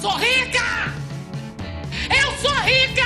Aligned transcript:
sou 0.00 0.16
rica! 0.16 0.94
Eu 2.08 2.32
sou 2.38 2.54
rica! 2.62 3.02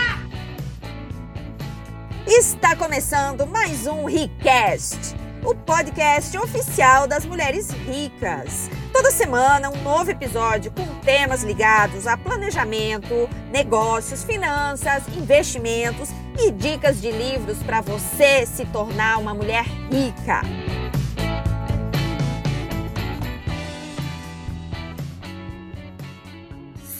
Está 2.24 2.76
começando 2.76 3.48
mais 3.48 3.88
um 3.88 4.04
Ricast, 4.04 5.16
o 5.44 5.56
podcast 5.56 6.38
oficial 6.38 7.08
das 7.08 7.26
mulheres 7.26 7.70
ricas. 7.70 8.70
Toda 8.92 9.10
semana 9.10 9.70
um 9.70 9.82
novo 9.82 10.12
episódio 10.12 10.70
com 10.70 10.86
temas 11.00 11.42
ligados 11.42 12.06
a 12.06 12.16
planejamento, 12.16 13.28
negócios, 13.50 14.22
finanças, 14.22 15.02
investimentos 15.16 16.10
e 16.38 16.52
dicas 16.52 17.00
de 17.00 17.10
livros 17.10 17.58
para 17.64 17.80
você 17.80 18.46
se 18.46 18.64
tornar 18.66 19.18
uma 19.18 19.34
mulher 19.34 19.64
rica. 19.90 20.42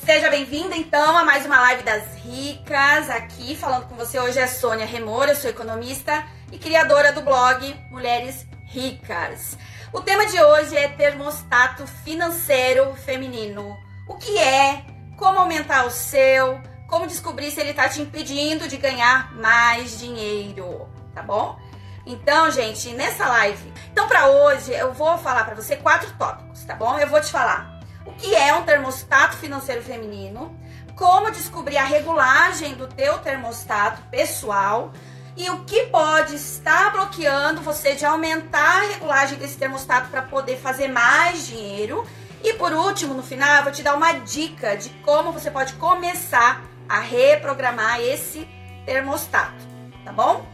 Seja 0.05 0.29
bem-vinda 0.29 0.77
então 0.77 1.17
a 1.17 1.25
mais 1.25 1.47
uma 1.47 1.59
live 1.61 1.83
das 1.83 2.15
ricas. 2.17 3.09
Aqui 3.09 3.57
falando 3.57 3.87
com 3.87 3.95
você 3.95 4.21
hoje 4.21 4.39
é 4.39 4.47
Sônia 4.47 4.85
Remora, 4.85 5.31
eu 5.31 5.37
sou 5.37 5.49
economista 5.49 6.27
e 6.53 6.59
criadora 6.59 7.11
do 7.11 7.23
blog 7.23 7.75
Mulheres 7.91 8.47
Ricas. 8.67 9.57
O 9.95 10.03
tema 10.03 10.27
de 10.27 10.39
hoje 10.39 10.77
é 10.77 10.89
termostato 10.89 11.87
financeiro 11.87 12.95
feminino. 12.97 13.75
O 14.07 14.17
que 14.19 14.37
é? 14.37 14.85
Como 15.17 15.39
aumentar 15.39 15.87
o 15.87 15.91
seu? 15.91 16.61
Como 16.87 17.07
descobrir 17.07 17.51
se 17.51 17.63
ele 17.63 17.71
está 17.71 17.89
te 17.89 18.03
impedindo 18.03 18.69
de 18.69 18.77
ganhar 18.77 19.35
mais 19.35 19.99
dinheiro, 19.99 20.87
tá 21.15 21.23
bom? 21.23 21.59
Então, 22.05 22.51
gente, 22.51 22.91
nessa 22.91 23.27
live, 23.27 23.73
então 23.91 24.07
para 24.07 24.27
hoje 24.27 24.71
eu 24.71 24.93
vou 24.93 25.17
falar 25.17 25.45
para 25.45 25.55
você 25.55 25.77
quatro 25.77 26.13
tópicos, 26.19 26.63
tá 26.65 26.75
bom? 26.75 26.99
Eu 26.99 27.09
vou 27.09 27.23
te 27.23 27.31
falar 27.31 27.74
o 28.05 28.13
que 28.13 28.35
é 28.35 28.55
um 28.55 28.63
termostato 28.63 29.37
financeiro 29.37 29.83
feminino, 29.83 30.57
como 30.95 31.31
descobrir 31.31 31.77
a 31.77 31.85
regulagem 31.85 32.75
do 32.75 32.87
teu 32.87 33.19
termostato 33.19 34.03
pessoal 34.11 34.93
e 35.37 35.51
o 35.51 35.65
que 35.65 35.87
pode 35.87 36.37
estar 36.37 36.93
bloqueando 36.93 37.61
você 37.61 37.95
de 37.95 38.05
aumentar 38.05 38.83
a 38.83 38.89
regulagem 38.93 39.39
desse 39.39 39.57
termostato 39.57 40.09
para 40.09 40.23
poder 40.23 40.57
fazer 40.57 40.89
mais 40.89 41.47
dinheiro. 41.47 42.07
E 42.43 42.53
por 42.55 42.73
último, 42.73 43.15
no 43.15 43.23
final, 43.23 43.57
eu 43.57 43.63
vou 43.65 43.73
te 43.73 43.83
dar 43.83 43.97
uma 43.97 44.13
dica 44.13 44.77
de 44.77 44.91
como 45.03 45.33
você 45.33 45.51
pode 45.51 45.73
começar 45.75 46.63
a 46.89 47.01
reprogramar 47.01 48.01
esse 48.01 48.47
termostato, 48.85 49.65
tá 50.05 50.13
bom? 50.13 50.47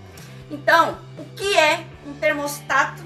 Então, 0.50 0.98
o 1.18 1.24
que 1.36 1.56
é 1.56 1.84
um 2.06 2.14
termostato 2.14 3.02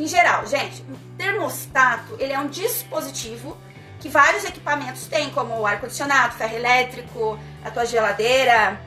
em 0.00 0.06
geral, 0.06 0.46
gente? 0.46 0.82
Um 0.82 1.16
termostato, 1.16 2.16
ele 2.18 2.32
é 2.32 2.38
um 2.38 2.48
dispositivo 2.48 3.56
que 3.98 4.08
vários 4.08 4.44
equipamentos 4.44 5.06
têm, 5.06 5.28
como 5.30 5.54
o 5.60 5.66
ar-condicionado, 5.66 6.34
ferro 6.36 6.56
elétrico, 6.56 7.38
a 7.62 7.70
tua 7.70 7.84
geladeira, 7.84 8.80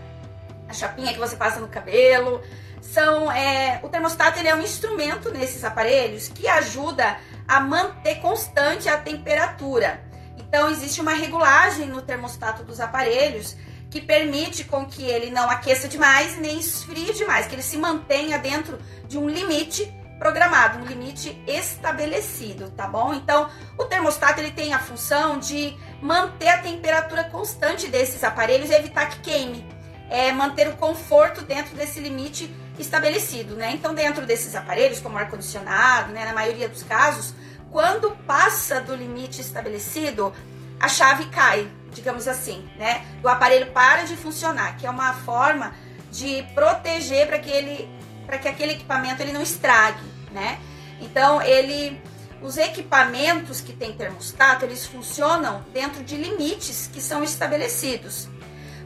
a 0.68 0.74
chapinha 0.74 1.14
que 1.14 1.20
você 1.20 1.36
passa 1.36 1.60
no 1.60 1.68
cabelo. 1.68 2.42
São, 2.82 3.32
é, 3.32 3.80
o 3.84 3.90
termostato 3.90 4.40
ele 4.40 4.48
é 4.48 4.56
um 4.56 4.62
instrumento 4.62 5.30
nesses 5.30 5.64
aparelhos 5.64 6.30
que 6.30 6.48
ajuda 6.48 7.18
a 7.48 7.60
manter 7.60 8.16
constante 8.16 8.90
a 8.90 8.98
temperatura. 8.98 10.04
Então 10.36 10.70
existe 10.72 11.00
uma 11.00 11.14
regulagem 11.14 11.88
no 11.88 12.02
termostato 12.02 12.64
dos 12.64 12.80
aparelhos 12.80 13.56
que 13.92 14.02
permite 14.02 14.64
com 14.64 14.88
que 14.88 15.04
ele 15.04 15.30
não 15.30 15.48
aqueça 15.48 15.88
demais 15.88 16.40
nem 16.40 16.58
esfrie 16.58 17.14
demais, 17.14 17.46
que 17.46 17.54
ele 17.54 17.62
se 17.62 17.78
mantenha 17.78 18.40
dentro 18.40 18.80
de 19.08 19.20
um 19.20 19.30
limite 19.30 19.94
programado, 20.24 20.80
um 20.80 20.86
limite 20.86 21.38
estabelecido, 21.46 22.70
tá 22.72 22.88
bom? 22.88 23.14
Então, 23.14 23.50
o 23.78 23.84
termostato 23.84 24.40
ele 24.40 24.52
tem 24.52 24.74
a 24.74 24.80
função 24.80 25.38
de 25.38 25.78
manter 26.02 26.48
a 26.48 26.60
temperatura 26.60 27.26
constante 27.26 27.90
desses 27.90 28.24
aparelhos 28.24 28.70
e 28.70 28.74
evitar 28.74 29.10
que 29.10 29.20
queime, 29.20 29.68
é 30.10 30.32
manter 30.32 30.70
o 30.70 30.78
conforto 30.78 31.42
dentro 31.42 31.76
desse 31.76 32.00
limite 32.00 32.50
estabelecido, 32.80 33.58
né? 33.58 33.72
Então, 33.74 33.94
dentro 33.94 34.26
desses 34.26 34.56
aparelhos, 34.56 35.02
como 35.02 35.18
ar 35.18 35.30
condicionado, 35.30 36.14
né, 36.14 36.24
na 36.24 36.32
maioria 36.32 36.70
dos 36.70 36.84
casos, 36.84 37.36
quando 37.70 38.12
passa 38.26 38.80
do 38.80 38.96
limite 38.96 39.42
estabelecido, 39.42 40.34
a 40.80 40.88
chave 40.88 41.26
cai, 41.26 41.70
digamos 41.92 42.30
assim, 42.30 42.66
né? 42.78 43.06
O 43.22 43.28
aparelho 43.28 43.72
para 43.74 44.04
de 44.04 44.16
funcionar, 44.16 44.78
que 44.78 44.88
é 44.88 44.90
uma 44.90 45.12
forma 45.12 45.76
de 46.10 46.44
proteger 46.56 47.28
para 47.28 47.40
que 47.40 47.50
ele 47.50 47.90
para 48.26 48.38
que 48.38 48.48
aquele 48.48 48.72
equipamento 48.72 49.22
ele 49.22 49.34
não 49.34 49.42
estrague, 49.42 50.13
né? 50.34 50.60
Então 51.00 51.42
ele 51.42 52.02
os 52.44 52.58
equipamentos 52.58 53.62
que 53.62 53.72
têm 53.72 53.94
termostato, 53.94 54.66
eles 54.66 54.86
funcionam 54.86 55.64
dentro 55.74 56.04
de 56.04 56.18
limites 56.18 56.90
que 56.92 57.00
são 57.00 57.24
estabelecidos. 57.24 58.28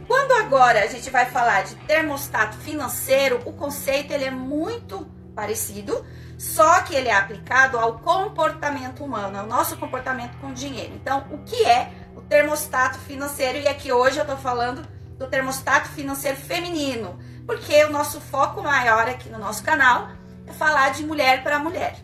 Quando 0.08 0.32
agora 0.34 0.84
a 0.84 0.88
gente 0.88 1.10
vai 1.10 1.26
falar 1.26 1.64
de 1.64 1.76
termostato 1.76 2.56
financeiro, 2.58 3.42
o 3.46 3.52
conceito 3.52 4.14
ele 4.14 4.26
é 4.26 4.32
muito 4.32 5.08
parecido, 5.36 6.06
só 6.38 6.82
que 6.82 6.94
ele 6.94 7.10
é 7.10 7.16
aplicado 7.16 7.80
ao 7.80 8.00
comportamento 8.00 9.04
humano, 9.04 9.40
ao 9.40 9.48
nosso 9.48 9.76
comportamento 9.78 10.38
com 10.38 10.54
dinheiro. 10.54 10.94
Então, 10.94 11.26
o 11.32 11.40
que 11.40 11.66
é 11.66 11.92
o 12.16 12.22
termostato 12.22 13.00
financeiro? 13.00 13.58
E 13.58 13.68
aqui 13.68 13.92
hoje 13.92 14.18
eu 14.18 14.22
estou 14.22 14.38
falando 14.38 14.88
do 15.18 15.26
termostato 15.26 15.90
financeiro 15.90 16.38
feminino, 16.38 17.20
porque 17.46 17.84
o 17.86 17.92
nosso 17.92 18.22
foco 18.22 18.62
maior 18.62 19.10
aqui 19.10 19.30
no 19.30 19.40
nosso 19.40 19.64
canal 19.64 20.10
é 20.48 20.54
falar 20.54 20.90
de 20.92 21.06
mulher 21.06 21.44
para 21.44 21.60
mulher. 21.60 21.96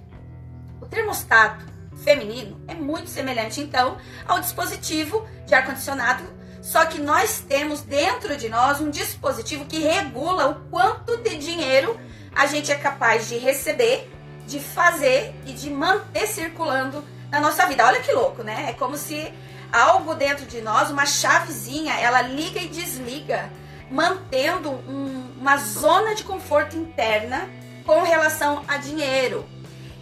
O 0.81 0.85
termostato 0.85 1.65
feminino 2.03 2.61
é 2.67 2.73
muito 2.73 3.09
semelhante, 3.09 3.61
então, 3.61 3.97
ao 4.27 4.39
dispositivo 4.39 5.25
de 5.45 5.55
ar-condicionado, 5.55 6.23
só 6.61 6.85
que 6.85 6.99
nós 6.99 7.39
temos 7.39 7.81
dentro 7.81 8.37
de 8.37 8.47
nós 8.47 8.79
um 8.79 8.89
dispositivo 8.89 9.65
que 9.65 9.79
regula 9.79 10.49
o 10.49 10.55
quanto 10.69 11.17
de 11.17 11.37
dinheiro 11.37 11.99
a 12.33 12.45
gente 12.45 12.71
é 12.71 12.75
capaz 12.75 13.27
de 13.27 13.37
receber, 13.37 14.09
de 14.47 14.59
fazer 14.59 15.35
e 15.45 15.53
de 15.53 15.69
manter 15.69 16.25
circulando 16.25 17.03
na 17.29 17.39
nossa 17.39 17.65
vida. 17.65 17.85
Olha 17.85 18.01
que 18.01 18.11
louco, 18.11 18.43
né? 18.43 18.67
É 18.69 18.73
como 18.73 18.97
se 18.97 19.31
algo 19.71 20.15
dentro 20.15 20.45
de 20.45 20.61
nós, 20.61 20.89
uma 20.89 21.05
chavezinha, 21.05 21.95
ela 21.99 22.21
liga 22.21 22.59
e 22.59 22.69
desliga, 22.69 23.49
mantendo 23.91 24.71
um, 24.71 25.33
uma 25.39 25.57
zona 25.57 26.15
de 26.15 26.23
conforto 26.23 26.77
interna 26.77 27.49
com 27.85 28.01
relação 28.03 28.63
a 28.67 28.77
dinheiro. 28.77 29.45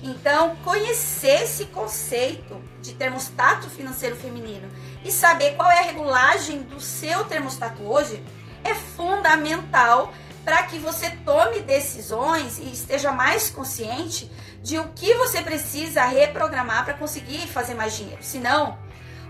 Então, 0.04 0.56
conhecer 0.64 1.44
esse 1.44 1.66
conceito 1.66 2.60
de 2.82 2.94
termostato 2.94 3.70
financeiro 3.70 4.16
feminino 4.16 4.68
e 5.06 5.12
saber 5.12 5.56
qual 5.56 5.70
é 5.70 5.80
a 5.80 5.84
regulagem 5.84 6.64
do 6.64 6.80
seu 6.82 7.24
termostato 7.26 7.84
hoje 7.84 8.24
é 8.64 8.74
fundamental 8.74 10.12
para 10.44 10.64
que 10.64 10.80
você 10.80 11.12
tome 11.24 11.60
decisões 11.60 12.58
e 12.58 12.72
esteja 12.72 13.12
mais 13.12 13.50
consciente 13.50 14.32
de 14.64 14.80
o 14.80 14.90
que 14.90 15.14
você 15.16 15.42
precisa 15.42 16.04
reprogramar 16.06 16.84
para 16.84 16.96
conseguir 16.96 17.48
fazer 17.48 17.76
mais 17.76 17.96
dinheiro. 17.96 18.24
Senão, 18.24 18.78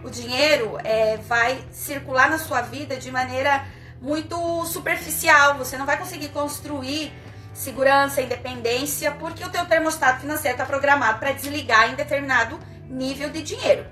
o 0.03 0.09
dinheiro 0.09 0.77
é, 0.83 1.17
vai 1.17 1.63
circular 1.71 2.29
na 2.29 2.39
sua 2.39 2.61
vida 2.61 2.95
de 2.95 3.11
maneira 3.11 3.65
muito 4.01 4.65
superficial. 4.65 5.57
Você 5.57 5.77
não 5.77 5.85
vai 5.85 5.97
conseguir 5.97 6.29
construir 6.29 7.13
segurança, 7.53 8.21
independência, 8.21 9.11
porque 9.11 9.43
o 9.43 9.49
teu 9.49 9.65
termostato 9.65 10.21
financeiro 10.21 10.55
está 10.55 10.65
programado 10.65 11.19
para 11.19 11.31
desligar 11.31 11.91
em 11.91 11.95
determinado 11.95 12.59
nível 12.87 13.29
de 13.29 13.41
dinheiro. 13.41 13.85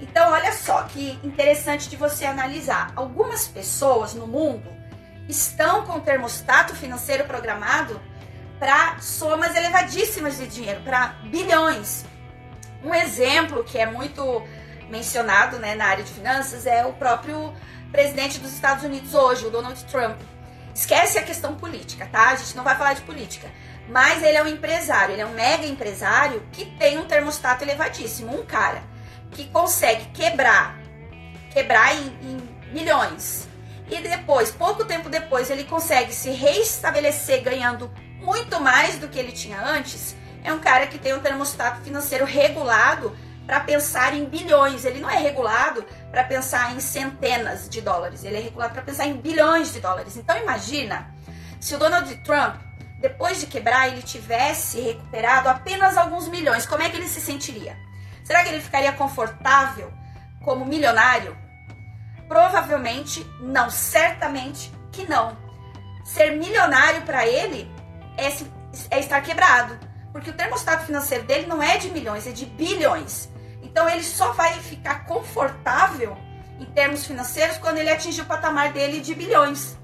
Então, 0.00 0.30
olha 0.32 0.52
só 0.52 0.82
que 0.82 1.18
interessante 1.24 1.88
de 1.88 1.96
você 1.96 2.26
analisar. 2.26 2.92
Algumas 2.94 3.48
pessoas 3.48 4.14
no 4.14 4.26
mundo 4.26 4.70
estão 5.28 5.84
com 5.84 5.94
o 5.94 6.00
termostato 6.00 6.74
financeiro 6.74 7.24
programado 7.24 8.00
para 8.58 8.98
somas 9.00 9.54
elevadíssimas 9.54 10.38
de 10.38 10.46
dinheiro, 10.46 10.80
para 10.82 11.08
bilhões. 11.24 12.04
Um 12.82 12.94
exemplo 12.94 13.64
que 13.64 13.78
é 13.78 13.86
muito 13.86 14.42
mencionado 14.88 15.58
né, 15.58 15.74
na 15.74 15.86
área 15.86 16.04
de 16.04 16.12
finanças 16.12 16.66
é 16.66 16.86
o 16.86 16.92
próprio 16.92 17.52
presidente 17.90 18.38
dos 18.38 18.52
Estados 18.52 18.84
Unidos 18.84 19.14
hoje, 19.14 19.46
o 19.46 19.50
Donald 19.50 19.82
Trump. 19.86 20.18
Esquece 20.76 21.18
a 21.18 21.22
questão 21.22 21.54
política, 21.54 22.06
tá? 22.12 22.28
A 22.28 22.36
gente 22.36 22.54
não 22.54 22.62
vai 22.62 22.76
falar 22.76 22.92
de 22.92 23.00
política. 23.00 23.50
Mas 23.88 24.22
ele 24.22 24.36
é 24.36 24.42
um 24.42 24.46
empresário, 24.46 25.14
ele 25.14 25.22
é 25.22 25.26
um 25.26 25.32
mega 25.32 25.64
empresário 25.64 26.42
que 26.52 26.66
tem 26.66 26.98
um 26.98 27.06
termostato 27.06 27.64
elevadíssimo. 27.64 28.38
Um 28.38 28.44
cara 28.44 28.82
que 29.30 29.46
consegue 29.46 30.04
quebrar, 30.12 30.78
quebrar 31.50 31.94
em, 31.94 32.08
em 32.20 32.74
milhões. 32.74 33.48
E 33.90 34.02
depois, 34.02 34.50
pouco 34.50 34.84
tempo 34.84 35.08
depois, 35.08 35.48
ele 35.48 35.64
consegue 35.64 36.12
se 36.12 36.28
reestabelecer 36.28 37.42
ganhando 37.42 37.90
muito 38.20 38.60
mais 38.60 38.98
do 38.98 39.08
que 39.08 39.18
ele 39.18 39.32
tinha 39.32 39.58
antes. 39.58 40.14
É 40.44 40.52
um 40.52 40.58
cara 40.58 40.86
que 40.86 40.98
tem 40.98 41.14
um 41.14 41.20
termostato 41.20 41.80
financeiro 41.80 42.26
regulado 42.26 43.16
para 43.46 43.60
pensar 43.60 44.14
em 44.14 44.24
bilhões. 44.24 44.84
Ele 44.84 45.00
não 45.00 45.08
é 45.08 45.16
regulado 45.16 45.84
para 46.10 46.24
pensar 46.24 46.74
em 46.74 46.80
centenas 46.80 47.68
de 47.68 47.80
dólares. 47.80 48.24
Ele 48.24 48.36
é 48.36 48.40
regulado 48.40 48.74
para 48.74 48.82
pensar 48.82 49.06
em 49.06 49.16
bilhões 49.16 49.72
de 49.72 49.80
dólares. 49.80 50.16
Então 50.16 50.36
imagina 50.36 51.14
se 51.60 51.74
o 51.74 51.78
Donald 51.78 52.12
Trump, 52.18 52.56
depois 53.00 53.40
de 53.40 53.46
quebrar, 53.46 53.88
ele 53.88 54.02
tivesse 54.02 54.80
recuperado 54.80 55.48
apenas 55.48 55.96
alguns 55.96 56.28
milhões. 56.28 56.66
Como 56.66 56.82
é 56.82 56.90
que 56.90 56.96
ele 56.96 57.08
se 57.08 57.20
sentiria? 57.20 57.76
Será 58.24 58.42
que 58.42 58.48
ele 58.48 58.60
ficaria 58.60 58.92
confortável 58.92 59.92
como 60.44 60.64
milionário? 60.64 61.36
Provavelmente 62.28 63.24
não, 63.40 63.70
certamente 63.70 64.72
que 64.90 65.08
não. 65.08 65.36
Ser 66.04 66.32
milionário 66.36 67.02
para 67.02 67.26
ele 67.26 67.70
é, 68.16 68.26
é 68.90 69.00
estar 69.00 69.20
quebrado, 69.20 69.78
porque 70.12 70.30
o 70.30 70.32
termostato 70.32 70.86
financeiro 70.86 71.24
dele 71.24 71.46
não 71.46 71.62
é 71.62 71.78
de 71.78 71.90
milhões, 71.90 72.26
é 72.26 72.32
de 72.32 72.46
bilhões. 72.46 73.28
Então 73.76 73.90
ele 73.90 74.02
só 74.02 74.32
vai 74.32 74.54
ficar 74.54 75.04
confortável 75.04 76.16
em 76.58 76.64
termos 76.64 77.04
financeiros 77.04 77.58
quando 77.58 77.76
ele 77.76 77.90
atingir 77.90 78.22
o 78.22 78.24
patamar 78.24 78.72
dele 78.72 79.00
de 79.00 79.14
bilhões. 79.14 79.76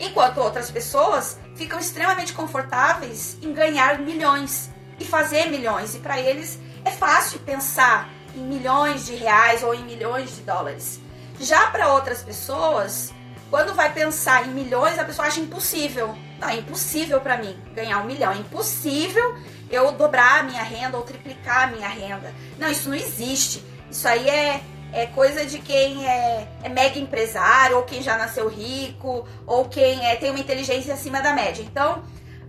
Enquanto 0.00 0.38
outras 0.38 0.72
pessoas 0.72 1.38
ficam 1.54 1.78
extremamente 1.78 2.32
confortáveis 2.32 3.38
em 3.40 3.52
ganhar 3.52 4.00
milhões 4.00 4.70
e 4.98 5.04
fazer 5.04 5.46
milhões. 5.50 5.94
E 5.94 6.00
para 6.00 6.18
eles 6.18 6.58
é 6.84 6.90
fácil 6.90 7.38
pensar 7.38 8.10
em 8.34 8.40
milhões 8.40 9.06
de 9.06 9.14
reais 9.14 9.62
ou 9.62 9.72
em 9.72 9.84
milhões 9.84 10.34
de 10.34 10.42
dólares. 10.42 11.00
Já 11.38 11.68
para 11.68 11.92
outras 11.92 12.24
pessoas, 12.24 13.14
quando 13.50 13.72
vai 13.72 13.92
pensar 13.92 14.48
em 14.48 14.50
milhões, 14.50 14.98
a 14.98 15.04
pessoa 15.04 15.28
acha 15.28 15.38
impossível. 15.38 16.18
Não, 16.40 16.48
é 16.48 16.56
impossível 16.56 17.20
para 17.20 17.38
mim 17.38 17.56
ganhar 17.72 18.00
um 18.00 18.06
milhão. 18.06 18.32
É 18.32 18.38
impossível 18.38 19.38
eu 19.70 19.92
dobrar 19.92 20.40
a 20.40 20.42
minha 20.42 20.62
renda 20.62 20.96
ou 20.96 21.04
triplicar 21.04 21.64
a 21.64 21.66
minha 21.68 21.88
renda. 21.88 22.34
Não, 22.58 22.68
isso 22.68 22.88
não 22.88 22.96
existe. 22.96 23.64
Isso 23.90 24.06
aí 24.06 24.28
é, 24.28 24.60
é 24.92 25.06
coisa 25.06 25.46
de 25.46 25.58
quem 25.58 26.06
é, 26.06 26.48
é 26.62 26.68
mega 26.68 26.98
empresário, 26.98 27.76
ou 27.76 27.84
quem 27.84 28.02
já 28.02 28.18
nasceu 28.18 28.48
rico, 28.48 29.26
ou 29.46 29.68
quem 29.68 30.04
é, 30.06 30.16
tem 30.16 30.30
uma 30.30 30.40
inteligência 30.40 30.94
acima 30.94 31.20
da 31.22 31.32
média. 31.32 31.62
Então, 31.62 32.02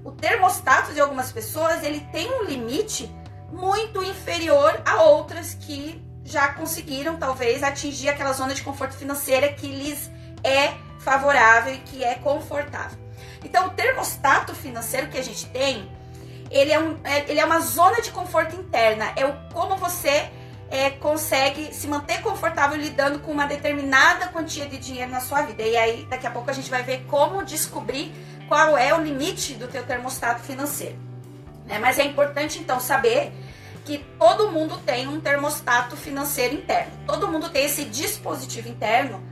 o 0.03 0.11
termostato 0.11 0.93
de 0.93 0.99
algumas 0.99 1.31
pessoas, 1.31 1.83
ele 1.83 1.99
tem 2.11 2.31
um 2.31 2.43
limite 2.43 3.09
muito 3.51 4.03
inferior 4.03 4.81
a 4.85 5.03
outras 5.03 5.53
que 5.53 6.01
já 6.23 6.53
conseguiram 6.53 7.17
talvez 7.17 7.61
atingir 7.61 8.09
aquela 8.09 8.33
zona 8.33 8.53
de 8.53 8.63
conforto 8.63 8.95
financeira 8.95 9.51
que 9.51 9.67
lhes 9.67 10.09
é 10.43 10.73
favorável 10.99 11.73
e 11.73 11.77
que 11.79 12.03
é 12.03 12.15
confortável. 12.15 12.97
Então, 13.43 13.67
o 13.67 13.69
termostato 13.71 14.55
financeiro 14.55 15.07
que 15.07 15.17
a 15.17 15.23
gente 15.23 15.47
tem, 15.47 15.89
ele 16.51 16.71
é, 16.71 16.79
um, 16.79 16.99
é, 17.03 17.31
ele 17.31 17.39
é 17.39 17.45
uma 17.45 17.59
zona 17.59 18.01
de 18.01 18.11
conforto 18.11 18.55
interna. 18.55 19.13
É 19.15 19.25
o 19.25 19.33
como 19.53 19.77
você 19.77 20.29
é, 20.69 20.89
consegue 20.89 21.73
se 21.73 21.87
manter 21.87 22.21
confortável 22.21 22.77
lidando 22.77 23.19
com 23.19 23.31
uma 23.31 23.45
determinada 23.45 24.27
quantia 24.27 24.65
de 24.65 24.77
dinheiro 24.77 25.09
na 25.09 25.21
sua 25.21 25.41
vida. 25.41 25.63
E 25.63 25.75
aí, 25.75 26.05
daqui 26.09 26.27
a 26.27 26.31
pouco 26.31 26.49
a 26.49 26.53
gente 26.53 26.69
vai 26.69 26.83
ver 26.83 27.05
como 27.07 27.43
descobrir 27.43 28.13
qual 28.47 28.77
é 28.77 28.93
o 28.93 29.01
limite 29.01 29.53
do 29.55 29.67
teu 29.67 29.83
termostato 29.83 30.41
financeiro. 30.41 30.97
Né? 31.65 31.79
Mas 31.79 31.97
é 31.97 32.03
importante 32.03 32.59
então 32.59 32.79
saber 32.79 33.31
que 33.85 33.99
todo 34.19 34.51
mundo 34.51 34.77
tem 34.85 35.07
um 35.07 35.19
termostato 35.19 35.95
financeiro 35.95 36.55
interno. 36.55 36.91
Todo 37.07 37.27
mundo 37.27 37.49
tem 37.49 37.65
esse 37.65 37.85
dispositivo 37.85 38.67
interno 38.67 39.23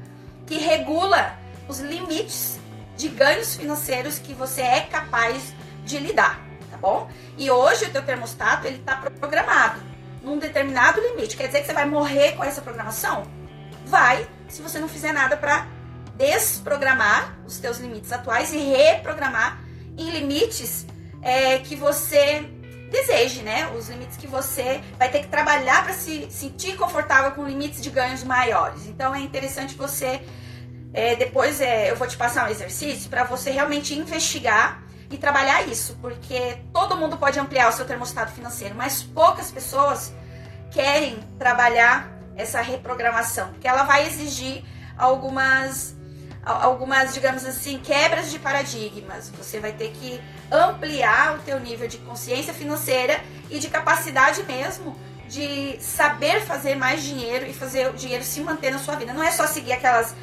que 0.48 0.58
regula 0.58 1.38
os 1.68 1.80
limites 1.80 2.60
de 2.98 3.08
ganhos 3.08 3.56
financeiros 3.56 4.20
que 4.20 4.34
você 4.34 4.62
é 4.62 4.82
capaz 4.82 5.54
de 5.86 5.98
lidar, 6.00 6.42
bom? 6.80 7.10
E 7.38 7.50
hoje 7.52 7.86
o 7.86 7.92
teu 7.92 8.02
termostato 8.04 8.68
ele 8.68 8.78
está 8.78 8.96
programado 8.96 9.80
num 10.22 10.38
determinado 10.38 11.00
limite. 11.02 11.38
Quer 11.38 11.48
dizer 11.48 11.62
que 11.62 11.68
você 11.68 11.74
vai 11.74 11.86
morrer 11.86 12.34
com 12.34 12.44
essa 12.44 12.62
programação? 12.62 13.24
Vai, 13.86 14.28
se 14.48 14.62
você 14.62 14.80
não 14.80 14.88
fizer 14.88 15.12
nada 15.12 15.38
para 15.38 15.68
desprogramar 16.16 17.38
os 17.46 17.60
teus 17.60 17.78
limites 17.78 18.12
atuais 18.12 18.54
e 18.54 18.58
reprogramar 18.58 19.60
em 19.98 20.10
limites 20.10 20.86
é, 21.22 21.60
que 21.60 21.76
você 21.76 22.46
deseje, 22.92 23.42
né? 23.42 23.72
Os 23.78 23.88
limites 23.88 24.18
que 24.18 24.28
você 24.28 24.82
vai 24.98 25.10
ter 25.10 25.20
que 25.20 25.28
trabalhar 25.28 25.84
para 25.84 25.94
se 25.94 26.30
sentir 26.30 26.76
confortável 26.76 27.32
com 27.32 27.46
limites 27.46 27.82
de 27.82 27.90
ganhos 27.90 28.24
maiores. 28.24 28.88
Então 28.88 29.14
é 29.14 29.20
interessante 29.20 29.76
você 29.76 30.22
é, 30.94 31.16
depois 31.16 31.62
é, 31.62 31.92
eu 31.92 31.96
vou 31.96 32.08
te 32.08 32.18
passar 32.18 32.48
um 32.48 32.52
exercício 32.52 33.10
para 33.10 33.24
você 33.24 33.52
realmente 33.52 33.94
investigar 33.94 34.84
e 35.12 35.18
trabalhar 35.18 35.68
isso, 35.68 35.98
porque 36.02 36.60
todo 36.74 36.96
mundo 36.96 37.18
pode 37.18 37.40
ampliar 37.40 37.70
o 37.70 37.72
seu 37.72 37.86
termostato 37.86 38.32
financeiro, 38.32 38.76
mas 38.76 39.02
poucas 39.02 39.52
pessoas 39.52 40.14
querem 40.72 41.20
trabalhar 41.38 42.12
essa 42.36 42.62
reprogramação, 42.62 43.50
porque 43.50 43.68
ela 43.68 43.84
vai 43.84 44.06
exigir 44.06 44.64
algumas 44.98 45.98
algumas, 46.42 47.14
digamos 47.14 47.46
assim, 47.46 47.78
quebras 47.80 48.32
de 48.32 48.40
paradigmas. 48.40 49.30
Você 49.38 49.60
vai 49.60 49.74
ter 49.74 49.92
que 49.92 50.20
ampliar 50.52 51.36
o 51.36 51.40
teu 51.40 51.60
nível 51.60 51.88
de 51.88 51.98
consciência 52.00 52.54
financeira 52.54 53.22
e 53.50 53.60
de 53.60 53.68
capacidade 53.68 54.42
mesmo 54.44 54.96
de 55.28 55.78
saber 55.80 56.42
fazer 56.42 56.76
mais 56.76 57.04
dinheiro 57.04 57.46
e 57.46 57.54
fazer 57.54 57.88
o 57.88 57.94
dinheiro 57.94 58.24
se 58.24 58.42
manter 58.42 58.72
na 58.72 58.80
sua 58.80 58.96
vida. 58.96 59.14
Não 59.14 59.24
é 59.24 59.32
só 59.32 59.46
seguir 59.46 59.74
aquelas 59.74 60.16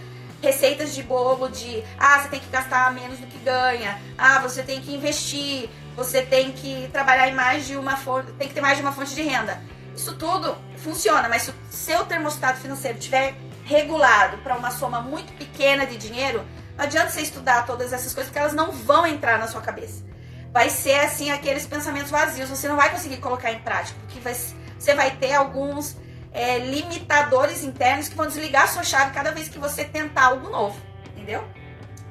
receitas 0.42 0.94
de 0.94 1.02
bolo 1.02 1.48
de 1.48 1.82
ah, 1.98 2.20
você 2.20 2.28
tem 2.28 2.40
que 2.40 2.48
gastar 2.48 2.92
menos 2.92 3.18
do 3.18 3.26
que 3.26 3.38
ganha, 3.38 4.00
ah, 4.16 4.38
você 4.40 4.62
tem 4.62 4.80
que 4.80 4.94
investir, 4.94 5.68
você 5.96 6.22
tem 6.22 6.52
que 6.52 6.88
trabalhar 6.92 7.28
em 7.28 7.34
mais 7.34 7.66
de 7.66 7.76
uma 7.76 7.96
fonte, 7.96 8.32
tem 8.32 8.48
que 8.48 8.54
ter 8.54 8.60
mais 8.60 8.76
de 8.76 8.82
uma 8.82 8.92
fonte 8.92 9.14
de 9.14 9.22
renda. 9.22 9.60
Isso 9.94 10.14
tudo 10.14 10.56
funciona, 10.76 11.28
mas 11.28 11.42
se 11.42 11.50
o 11.50 11.54
seu 11.70 12.04
termostato 12.04 12.60
financeiro 12.60 12.98
estiver 12.98 13.34
regulado 13.64 14.38
para 14.38 14.56
uma 14.56 14.70
soma 14.70 15.00
muito 15.00 15.32
pequena 15.32 15.86
de 15.86 15.96
dinheiro, 15.96 16.44
não 16.76 16.84
adianta 16.84 17.10
você 17.10 17.22
estudar 17.22 17.64
todas 17.64 17.92
essas 17.92 18.12
coisas 18.12 18.30
porque 18.30 18.38
elas 18.38 18.52
não 18.52 18.70
vão 18.70 19.06
entrar 19.06 19.38
na 19.38 19.48
sua 19.48 19.62
cabeça. 19.62 20.04
Vai 20.52 20.68
ser 20.68 21.00
assim 21.00 21.30
aqueles 21.30 21.66
pensamentos 21.66 22.10
vazios, 22.10 22.50
você 22.50 22.68
não 22.68 22.76
vai 22.76 22.90
conseguir 22.90 23.16
colocar 23.16 23.50
em 23.50 23.58
prática, 23.58 23.98
porque 24.00 24.20
vai, 24.20 24.34
você 24.34 24.94
vai 24.94 25.10
ter 25.16 25.34
alguns 25.34 25.96
é, 26.36 26.58
limitadores 26.58 27.64
internos 27.64 28.08
que 28.08 28.14
vão 28.14 28.26
desligar 28.26 28.64
a 28.64 28.66
sua 28.66 28.84
chave 28.84 29.12
cada 29.12 29.32
vez 29.32 29.48
que 29.48 29.58
você 29.58 29.84
tentar 29.84 30.26
algo 30.26 30.50
novo, 30.50 30.78
entendeu? 31.06 31.42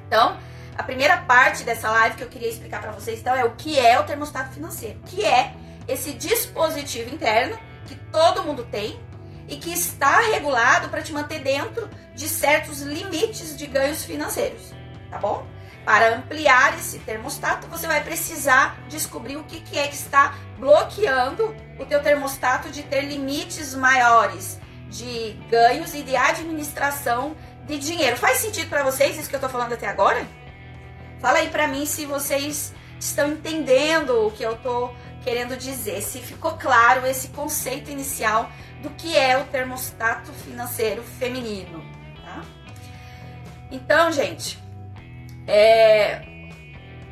Então, 0.08 0.36
a 0.76 0.82
primeira 0.82 1.18
parte 1.18 1.62
dessa 1.62 1.88
live 1.88 2.16
que 2.16 2.24
eu 2.24 2.28
queria 2.28 2.48
explicar 2.48 2.82
para 2.82 2.90
vocês 2.90 3.20
então 3.20 3.36
é 3.36 3.44
o 3.44 3.52
que 3.52 3.78
é 3.78 3.98
o 4.00 4.04
termostato 4.04 4.52
financeiro, 4.52 4.98
que 5.06 5.24
é 5.24 5.54
esse 5.86 6.12
dispositivo 6.12 7.14
interno 7.14 7.56
que 7.86 7.94
todo 8.10 8.42
mundo 8.42 8.64
tem 8.64 8.98
e 9.46 9.56
que 9.56 9.72
está 9.72 10.18
regulado 10.18 10.88
para 10.88 11.02
te 11.02 11.12
manter 11.12 11.40
dentro 11.40 11.88
de 12.12 12.28
certos 12.28 12.80
limites 12.80 13.56
de 13.56 13.64
ganhos 13.68 14.04
financeiros, 14.04 14.74
tá 15.08 15.18
bom? 15.18 15.46
Para 15.86 16.16
ampliar 16.16 16.76
esse 16.76 16.98
termostato, 16.98 17.68
você 17.68 17.86
vai 17.86 18.02
precisar 18.02 18.76
descobrir 18.88 19.36
o 19.36 19.44
que, 19.44 19.60
que 19.60 19.78
é 19.78 19.86
que 19.86 19.94
está 19.94 20.34
bloqueando 20.58 21.54
o 21.78 21.86
teu 21.86 22.02
termostato 22.02 22.70
de 22.70 22.82
ter 22.82 23.02
limites 23.02 23.72
maiores 23.72 24.58
de 24.88 25.38
ganhos 25.48 25.94
e 25.94 26.02
de 26.02 26.16
administração 26.16 27.36
de 27.64 27.78
dinheiro. 27.78 28.16
Faz 28.16 28.38
sentido 28.38 28.68
para 28.68 28.82
vocês 28.82 29.16
isso 29.16 29.28
que 29.28 29.36
eu 29.36 29.38
estou 29.38 29.48
falando 29.48 29.74
até 29.74 29.86
agora? 29.86 30.26
Fala 31.20 31.38
aí 31.38 31.50
para 31.50 31.68
mim 31.68 31.86
se 31.86 32.04
vocês 32.04 32.74
estão 32.98 33.30
entendendo 33.30 34.26
o 34.26 34.32
que 34.32 34.42
eu 34.42 34.54
estou 34.54 34.92
querendo 35.22 35.56
dizer, 35.56 36.02
se 36.02 36.18
ficou 36.18 36.56
claro 36.58 37.06
esse 37.06 37.28
conceito 37.28 37.92
inicial 37.92 38.50
do 38.82 38.90
que 38.90 39.16
é 39.16 39.38
o 39.38 39.44
termostato 39.44 40.32
financeiro 40.32 41.04
feminino. 41.04 41.80
Tá? 42.24 42.42
Então, 43.70 44.10
gente, 44.10 44.65
é, 45.46 46.22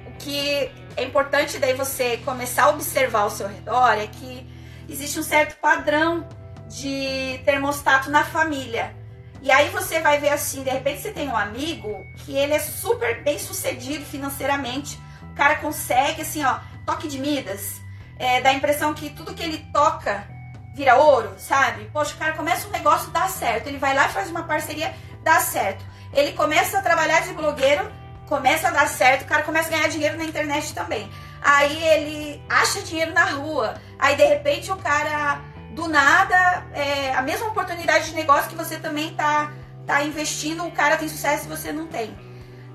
o 0.07 0.13
que 0.19 0.71
é 0.97 1.05
importante 1.05 1.59
daí 1.59 1.75
você 1.75 2.19
começar 2.19 2.65
a 2.65 2.69
observar 2.71 3.21
ao 3.21 3.31
seu 3.31 3.49
redor 3.49 3.93
é 3.93 4.07
que 4.07 4.47
existe 4.89 5.19
um 5.19 5.23
certo 5.23 5.57
padrão 5.61 6.27
de 6.69 7.41
termostato 7.45 8.11
na 8.11 8.25
família. 8.25 8.95
E 9.43 9.51
aí 9.51 9.69
você 9.69 10.01
vai 10.01 10.19
ver 10.19 10.31
assim, 10.31 10.63
de 10.63 10.71
repente 10.71 11.03
você 11.03 11.13
tem 11.13 11.29
um 11.29 11.37
amigo 11.37 12.07
que 12.25 12.35
ele 12.35 12.55
é 12.55 12.59
super 12.59 13.23
bem 13.23 13.39
sucedido 13.39 14.05
financeiramente. 14.05 14.99
O 15.31 15.35
cara 15.35 15.57
consegue, 15.57 16.23
assim, 16.23 16.43
ó, 16.45 16.59
toque 16.87 17.07
de 17.07 17.19
Midas. 17.19 17.81
É, 18.19 18.41
dá 18.41 18.51
a 18.51 18.55
impressão 18.55 18.95
que 18.95 19.11
tudo 19.11 19.35
que 19.35 19.43
ele 19.43 19.59
toca 19.73 20.27
vira 20.75 20.97
ouro, 20.97 21.35
sabe? 21.37 21.85
Poxa, 21.93 22.15
o 22.15 22.19
cara 22.19 22.33
começa 22.33 22.67
um 22.67 22.71
negócio, 22.71 23.11
dá 23.11 23.29
certo. 23.29 23.67
Ele 23.67 23.79
vai 23.79 23.95
lá 23.95 24.07
e 24.07 24.13
faz 24.13 24.31
uma 24.31 24.45
parceria, 24.45 24.95
dá 25.23 25.41
certo. 25.41 25.85
Ele 26.13 26.33
começa 26.33 26.79
a 26.79 26.83
trabalhar 26.83 27.21
de 27.21 27.35
blogueiro, 27.35 27.91
começa 28.27 28.69
a 28.69 28.71
dar 28.71 28.89
certo, 28.89 29.23
o 29.23 29.27
cara 29.27 29.43
começa 29.43 29.69
a 29.69 29.73
ganhar 29.73 29.89
dinheiro 29.89 30.17
na 30.17 30.25
internet 30.25 30.75
também. 30.75 31.11
Aí 31.43 31.83
ele 31.83 32.43
acha 32.49 32.81
dinheiro 32.83 33.13
na 33.13 33.25
rua. 33.25 33.75
Aí 33.99 34.17
de 34.17 34.25
repente 34.25 34.71
o 34.71 34.77
cara, 34.77 35.41
do 35.73 35.89
nada, 35.89 36.65
é, 36.73 37.13
a 37.15 37.23
mesma 37.23 37.49
oportunidade 37.49 38.07
de 38.07 38.15
negócio 38.15 38.49
que 38.49 38.57
você 38.57 38.79
também 38.79 39.15
tá, 39.15 39.53
tá 39.87 40.03
investindo, 40.03 40.65
o 40.65 40.71
cara 40.71 40.97
tem 40.97 41.09
sucesso 41.09 41.45
e 41.45 41.49
você 41.49 41.73
não 41.73 41.87
tem. 41.87 42.17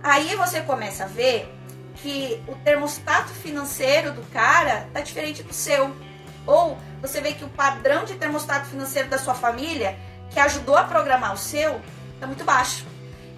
Aí 0.03 0.35
você 0.35 0.61
começa 0.61 1.05
a 1.05 1.07
ver 1.07 1.53
que 1.95 2.41
o 2.47 2.55
termostato 2.55 3.29
financeiro 3.29 4.13
do 4.13 4.21
cara 4.31 4.87
tá 4.93 5.01
diferente 5.01 5.43
do 5.43 5.53
seu. 5.53 5.93
Ou 6.45 6.77
você 7.01 7.21
vê 7.21 7.33
que 7.33 7.43
o 7.43 7.49
padrão 7.49 8.05
de 8.05 8.15
termostato 8.15 8.67
financeiro 8.67 9.09
da 9.09 9.17
sua 9.17 9.33
família, 9.33 9.97
que 10.29 10.39
ajudou 10.39 10.77
a 10.77 10.83
programar 10.83 11.33
o 11.33 11.37
seu, 11.37 11.81
está 12.15 12.25
muito 12.25 12.43
baixo. 12.43 12.85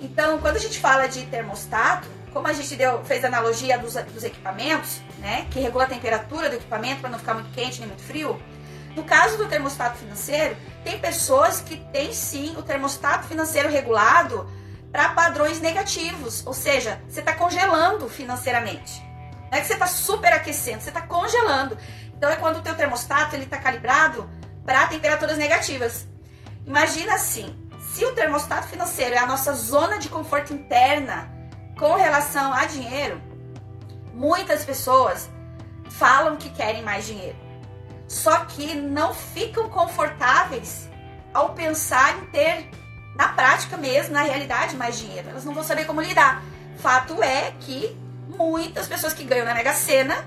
Então, 0.02 0.40
quando 0.40 0.56
a 0.56 0.60
gente 0.60 0.80
fala 0.80 1.08
de 1.08 1.26
termostato, 1.28 2.08
como 2.34 2.48
a 2.48 2.54
gente 2.54 2.76
deu, 2.76 3.04
fez 3.06 3.24
analogia 3.24 3.78
dos, 3.78 3.94
dos 3.94 4.24
equipamentos, 4.24 5.00
né, 5.20 5.46
que 5.52 5.60
regula 5.60 5.84
a 5.84 5.88
temperatura 5.88 6.50
do 6.50 6.56
equipamento 6.56 7.02
para 7.02 7.10
não 7.12 7.20
ficar 7.20 7.36
muito 7.36 7.52
quente 7.52 7.80
nem 7.80 7.88
muito 7.88 8.04
frio, 8.04 8.42
No 8.96 9.06
caso 9.06 9.38
do 9.38 9.48
termostato 9.48 10.00
financeiro, 10.00 10.58
tem 10.84 11.00
pessoas 11.00 11.62
que 11.62 11.78
têm 11.94 12.12
sim 12.14 12.56
o 12.58 12.62
termostato 12.62 13.26
financeiro 13.26 13.70
regulado 13.70 14.50
para 14.92 15.10
padrões 15.10 15.62
negativos, 15.62 16.46
ou 16.46 16.54
seja, 16.54 17.02
você 17.08 17.22
está 17.22 17.34
congelando 17.34 18.10
financeiramente. 18.10 19.02
Não 19.50 19.58
é 19.58 19.62
que 19.62 19.68
você 19.68 19.74
está 19.74 19.88
superaquecendo, 19.88 20.82
você 20.82 20.90
está 20.90 21.02
congelando. 21.02 21.78
Então 22.18 22.30
é 22.30 22.36
quando 22.36 22.58
o 22.58 22.62
teu 22.62 22.76
termostato 22.76 23.36
ele 23.36 23.46
está 23.46 23.58
calibrado 23.58 24.30
para 24.66 24.88
temperaturas 24.88 25.38
negativas. 25.38 26.06
Imagina 26.66 27.16
assim, 27.16 27.56
se 27.94 28.06
o 28.06 28.14
termostato 28.14 28.68
financeiro 28.68 29.16
é 29.16 29.18
a 29.18 29.26
nossa 29.26 29.54
zona 29.54 30.00
de 30.00 30.08
conforto 30.08 30.54
interna 30.54 31.30
com 31.78 31.96
relação 31.96 32.54
a 32.54 32.66
dinheiro, 32.66 33.22
muitas 34.14 34.64
pessoas 34.64 35.30
falam 35.90 36.38
que 36.38 36.50
querem 36.52 36.84
mais 36.84 37.06
dinheiro. 37.06 37.36
Só 38.08 38.46
que 38.46 38.76
não 38.76 39.14
ficam 39.14 39.70
confortáveis 39.70 40.90
ao 41.34 41.50
pensar 41.50 42.18
em 42.18 42.26
ter, 42.28 42.70
na 43.16 43.30
prática 43.30 43.76
mesmo, 43.76 44.14
na 44.14 44.22
realidade, 44.22 44.76
mais 44.78 44.98
dinheiro. 44.98 45.30
Elas 45.30 45.44
não 45.44 45.54
vão 45.54 45.64
saber 45.64 45.86
como 45.86 46.02
lidar. 46.02 46.42
Fato 46.78 47.22
é 47.22 47.54
que 47.60 47.98
muitas 48.38 48.88
pessoas 48.88 49.14
que 49.14 49.26
ganham 49.26 49.46
na 49.46 49.54
Mega 49.54 49.74
Sena 49.74 50.26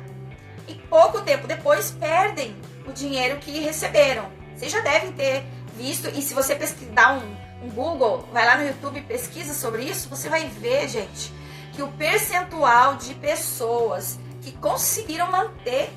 e 0.68 0.74
pouco 0.74 1.22
tempo 1.22 1.46
depois 1.46 1.90
perdem 1.92 2.54
o 2.86 2.92
dinheiro 2.92 3.38
que 3.38 3.58
receberam. 3.60 4.30
Vocês 4.54 4.70
já 4.70 4.80
devem 4.80 5.12
ter 5.12 5.46
visto, 5.76 6.08
e 6.08 6.20
se 6.20 6.34
você 6.34 6.54
pesquisar 6.54 7.14
um, 7.14 7.43
Google, 7.70 8.28
vai 8.32 8.44
lá 8.44 8.56
no 8.56 8.66
YouTube 8.66 9.00
pesquisa 9.02 9.54
sobre 9.54 9.84
isso, 9.84 10.08
você 10.08 10.28
vai 10.28 10.46
ver, 10.46 10.88
gente, 10.88 11.32
que 11.72 11.82
o 11.82 11.88
percentual 11.88 12.96
de 12.96 13.14
pessoas 13.14 14.18
que 14.42 14.52
conseguiram 14.52 15.30
manter 15.30 15.90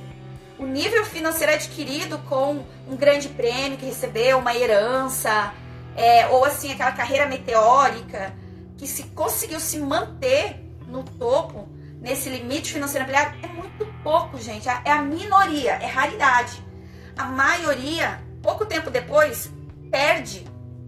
o 0.58 0.66
nível 0.66 1.06
financeiro 1.06 1.54
adquirido 1.54 2.18
com 2.30 2.66
um 2.88 2.96
grande 2.96 3.30
prêmio 3.30 3.78
que 3.78 3.86
recebeu, 3.86 4.40
uma 4.40 4.56
herança, 4.56 5.54
é, 5.96 6.28
ou 6.28 6.46
assim, 6.46 6.72
aquela 6.72 6.92
carreira 6.92 7.28
meteórica, 7.28 8.34
que 8.78 8.88
se 8.88 9.04
conseguiu 9.04 9.60
se 9.60 9.80
manter 9.80 10.60
no 10.88 11.04
topo, 11.04 11.68
nesse 12.00 12.30
limite 12.30 12.72
financeiro 12.72 13.04
ampliado, 13.04 13.36
é 13.44 13.48
muito 13.48 13.86
pouco, 14.04 14.38
gente. 14.38 14.68
É 14.68 14.92
a 14.92 15.02
minoria, 15.02 15.74
é 15.74 15.86
raridade. 15.86 16.64
A 17.18 17.26
maioria, 17.26 18.22
pouco 18.42 18.66
tempo 18.66 18.90
depois, 18.90 19.52
perde 19.92 20.46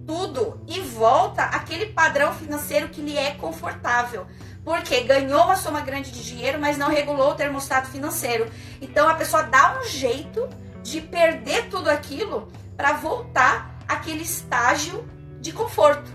tudo 0.10 0.60
e 0.68 0.80
volta 0.80 1.44
àquele 1.44 1.86
padrão 1.86 2.34
financeiro 2.34 2.90
que 2.90 3.00
lhe 3.00 3.16
é 3.16 3.36
confortável. 3.36 4.26
Porque 4.64 5.02
ganhou 5.02 5.44
uma 5.44 5.56
soma 5.56 5.82
grande 5.82 6.10
de 6.10 6.26
dinheiro, 6.26 6.60
mas 6.60 6.80
não 6.80 6.90
regulou 6.90 7.30
o 7.30 7.36
termostato 7.36 7.92
financeiro. 7.92 8.52
Então 8.82 9.08
a 9.08 9.14
pessoa 9.14 9.44
dá 9.44 9.80
um 9.80 9.88
jeito 9.88 10.50
de 10.82 11.00
perder 11.00 11.70
tudo 11.70 11.92
aquilo 11.92 12.52
para 12.76 12.94
voltar 12.94 13.78
àquele 13.88 14.24
estágio 14.24 15.08
de 15.40 15.52
conforto. 15.54 16.10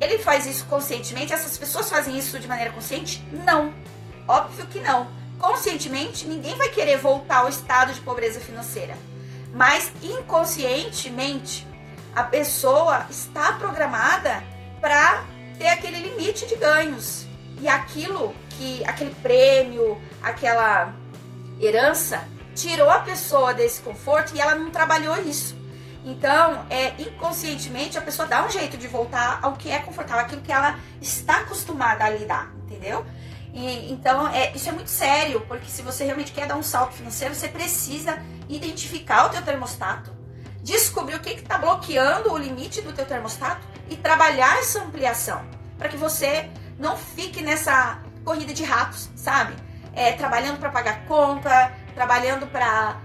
Ele 0.00 0.18
faz 0.18 0.46
isso 0.46 0.64
conscientemente? 0.66 1.32
Essas 1.32 1.58
pessoas 1.58 1.90
fazem 1.90 2.16
isso 2.16 2.38
de 2.38 2.46
maneira 2.46 2.70
consciente? 2.70 3.26
Não. 3.44 3.74
Óbvio 4.28 4.68
que 4.68 4.78
não. 4.78 5.08
Conscientemente, 5.36 6.28
ninguém 6.28 6.54
vai 6.54 6.68
querer 6.68 6.98
voltar 6.98 7.38
ao 7.38 7.48
estado 7.48 7.92
de 7.92 8.00
pobreza 8.02 8.38
financeira. 8.38 8.96
Mas 9.52 9.90
inconscientemente, 10.00 11.66
a 12.16 12.24
pessoa 12.24 13.06
está 13.10 13.52
programada 13.52 14.42
para 14.80 15.22
ter 15.58 15.68
aquele 15.68 16.00
limite 16.00 16.46
de 16.46 16.56
ganhos. 16.56 17.26
E 17.60 17.68
aquilo 17.68 18.34
que 18.50 18.82
aquele 18.86 19.14
prêmio, 19.16 20.00
aquela 20.22 20.94
herança 21.60 22.26
tirou 22.54 22.88
a 22.88 23.00
pessoa 23.00 23.52
desse 23.52 23.82
conforto 23.82 24.34
e 24.34 24.40
ela 24.40 24.54
não 24.54 24.70
trabalhou 24.70 25.14
isso. 25.20 25.54
Então, 26.06 26.64
é 26.70 26.94
inconscientemente 27.02 27.98
a 27.98 28.00
pessoa 28.00 28.26
dá 28.26 28.46
um 28.46 28.50
jeito 28.50 28.78
de 28.78 28.88
voltar 28.88 29.40
ao 29.42 29.52
que 29.52 29.70
é 29.70 29.78
confortável, 29.80 30.24
aquilo 30.24 30.40
que 30.40 30.52
ela 30.52 30.78
está 31.02 31.40
acostumada 31.40 32.04
a 32.04 32.08
lidar, 32.10 32.50
entendeu? 32.64 33.04
E, 33.52 33.92
então, 33.92 34.28
é, 34.28 34.52
isso 34.54 34.68
é 34.68 34.72
muito 34.72 34.88
sério, 34.88 35.40
porque 35.48 35.66
se 35.66 35.82
você 35.82 36.04
realmente 36.04 36.32
quer 36.32 36.46
dar 36.46 36.56
um 36.56 36.62
salto 36.62 36.92
financeiro, 36.94 37.34
você 37.34 37.48
precisa 37.48 38.22
identificar 38.48 39.26
o 39.26 39.28
teu 39.30 39.42
termostato, 39.42 40.15
descobrir 40.66 41.14
o 41.14 41.20
que 41.20 41.30
está 41.30 41.56
bloqueando 41.58 42.32
o 42.32 42.36
limite 42.36 42.82
do 42.82 42.92
teu 42.92 43.06
termostato 43.06 43.64
e 43.88 43.96
trabalhar 43.96 44.58
essa 44.58 44.82
ampliação, 44.82 45.46
para 45.78 45.88
que 45.88 45.96
você 45.96 46.50
não 46.76 46.96
fique 46.96 47.40
nessa 47.40 48.02
corrida 48.24 48.52
de 48.52 48.64
ratos, 48.64 49.08
sabe? 49.14 49.54
É, 49.94 50.12
trabalhando 50.12 50.58
para 50.58 50.68
pagar 50.70 51.06
conta, 51.06 51.72
trabalhando 51.94 52.48
para, 52.48 53.00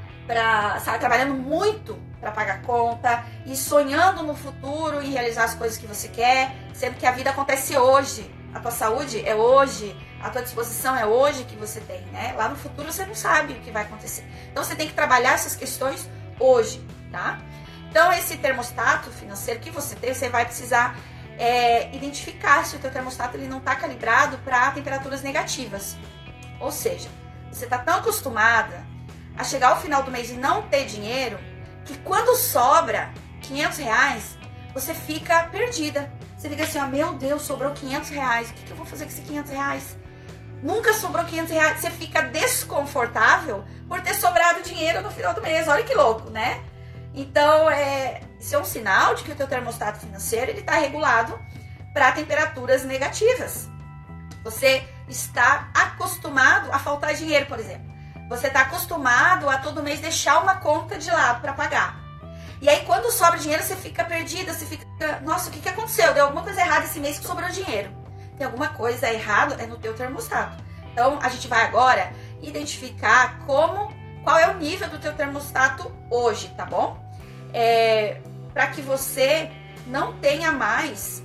sabe, 0.79 0.97
trabalhando 0.97 1.35
muito 1.35 1.97
para 2.19 2.31
pagar 2.31 2.63
conta 2.63 3.23
e 3.45 3.55
sonhando 3.55 4.23
no 4.23 4.35
futuro 4.35 5.01
e 5.03 5.11
realizar 5.11 5.43
as 5.43 5.53
coisas 5.53 5.77
que 5.77 5.85
você 5.85 6.07
quer, 6.07 6.55
sendo 6.73 6.95
que 6.95 7.05
a 7.05 7.11
vida 7.11 7.29
acontece 7.29 7.77
hoje, 7.77 8.29
a 8.55 8.59
tua 8.59 8.71
saúde 8.71 9.23
é 9.23 9.35
hoje, 9.35 9.95
a 10.19 10.31
tua 10.31 10.41
disposição 10.41 10.95
é 10.95 11.05
hoje 11.05 11.43
que 11.43 11.55
você 11.55 11.79
tem, 11.81 12.01
né? 12.07 12.33
Lá 12.35 12.49
no 12.49 12.55
futuro 12.55 12.91
você 12.91 13.05
não 13.05 13.15
sabe 13.15 13.53
o 13.53 13.55
que 13.57 13.69
vai 13.69 13.83
acontecer. 13.83 14.25
Então 14.51 14.63
você 14.63 14.75
tem 14.75 14.87
que 14.87 14.93
trabalhar 14.93 15.33
essas 15.33 15.55
questões 15.55 16.09
hoje, 16.39 16.83
tá? 17.11 17.39
Então 17.89 18.11
esse 18.13 18.37
termostato 18.37 19.09
financeiro 19.11 19.59
que 19.59 19.69
você 19.69 19.95
tem, 19.95 20.13
você 20.13 20.29
vai 20.29 20.45
precisar 20.45 20.97
é, 21.37 21.93
identificar 21.95 22.65
se 22.65 22.75
o 22.75 22.79
teu 22.79 22.91
termostato 22.91 23.35
ele 23.35 23.47
não 23.47 23.57
está 23.57 23.75
calibrado 23.75 24.37
para 24.39 24.71
temperaturas 24.71 25.21
negativas. 25.21 25.97
Ou 26.59 26.71
seja, 26.71 27.09
você 27.51 27.65
está 27.65 27.77
tão 27.77 27.95
acostumada 27.95 28.85
a 29.35 29.43
chegar 29.43 29.69
ao 29.69 29.81
final 29.81 30.03
do 30.03 30.11
mês 30.11 30.29
e 30.29 30.33
não 30.33 30.61
ter 30.63 30.85
dinheiro 30.85 31.39
que 31.85 31.97
quando 31.99 32.35
sobra 32.35 33.11
500 33.41 33.77
reais, 33.79 34.37
você 34.73 34.93
fica 34.93 35.43
perdida. 35.45 36.11
Você 36.37 36.49
fica 36.49 36.63
assim, 36.63 36.79
ó, 36.79 36.87
meu 36.87 37.13
Deus, 37.13 37.41
sobrou 37.41 37.71
500 37.71 38.09
reais. 38.09 38.49
O 38.49 38.53
que, 38.53 38.63
que 38.63 38.71
eu 38.71 38.77
vou 38.77 38.85
fazer 38.85 39.05
com 39.05 39.11
esses 39.11 39.25
500 39.25 39.51
reais? 39.51 39.97
Nunca 40.61 40.93
sobrou 40.93 41.25
500 41.25 41.51
reais. 41.51 41.79
Você 41.79 41.89
fica 41.91 42.21
desconfortável 42.21 43.63
por 43.87 44.01
ter 44.01 44.13
sobrado 44.13 44.61
dinheiro 44.61 45.01
no 45.01 45.11
final 45.11 45.33
do 45.33 45.41
mês. 45.41 45.67
Olha 45.67 45.83
que 45.83 45.93
louco, 45.93 46.29
né? 46.29 46.63
Então, 47.13 47.69
é, 47.69 48.21
isso 48.39 48.55
é 48.55 48.59
um 48.59 48.65
sinal 48.65 49.15
de 49.15 49.23
que 49.23 49.31
o 49.31 49.35
teu 49.35 49.47
termostato 49.47 49.99
financeiro 49.99 50.51
está 50.51 50.75
regulado 50.75 51.39
para 51.93 52.11
temperaturas 52.11 52.83
negativas. 52.83 53.69
Você 54.43 54.83
está 55.07 55.69
acostumado 55.73 56.71
a 56.71 56.79
faltar 56.79 57.13
dinheiro, 57.13 57.45
por 57.45 57.59
exemplo. 57.59 57.91
Você 58.29 58.47
está 58.47 58.61
acostumado 58.61 59.49
a 59.49 59.57
todo 59.57 59.83
mês 59.83 59.99
deixar 59.99 60.41
uma 60.41 60.55
conta 60.55 60.97
de 60.97 61.11
lado 61.11 61.41
para 61.41 61.53
pagar. 61.53 61.99
E 62.61 62.69
aí, 62.69 62.85
quando 62.85 63.11
sobra 63.11 63.39
dinheiro, 63.39 63.63
você 63.63 63.75
fica 63.75 64.05
perdida, 64.05 64.53
você 64.53 64.65
fica, 64.65 64.85
nossa, 65.21 65.49
o 65.49 65.51
que, 65.51 65.59
que 65.59 65.69
aconteceu? 65.69 66.13
Deu 66.13 66.25
alguma 66.25 66.43
coisa 66.43 66.61
errada 66.61 66.85
esse 66.85 66.99
mês 66.99 67.19
que 67.19 67.25
sobrou 67.25 67.49
dinheiro. 67.49 67.91
Tem 68.37 68.45
alguma 68.45 68.69
coisa 68.69 69.11
errada 69.11 69.55
é 69.55 69.65
no 69.65 69.77
teu 69.77 69.93
termostato. 69.93 70.63
Então, 70.91 71.19
a 71.21 71.29
gente 71.29 71.47
vai 71.47 71.63
agora 71.63 72.13
identificar 72.41 73.39
como, 73.45 73.91
qual 74.23 74.37
é 74.37 74.47
o 74.49 74.57
nível 74.57 74.89
do 74.89 74.99
teu 74.99 75.13
termostato 75.13 75.91
hoje, 76.09 76.49
tá 76.55 76.65
bom? 76.65 76.97
É, 77.53 78.21
para 78.53 78.67
que 78.67 78.81
você 78.81 79.51
não 79.87 80.13
tenha 80.19 80.51
mais 80.51 81.23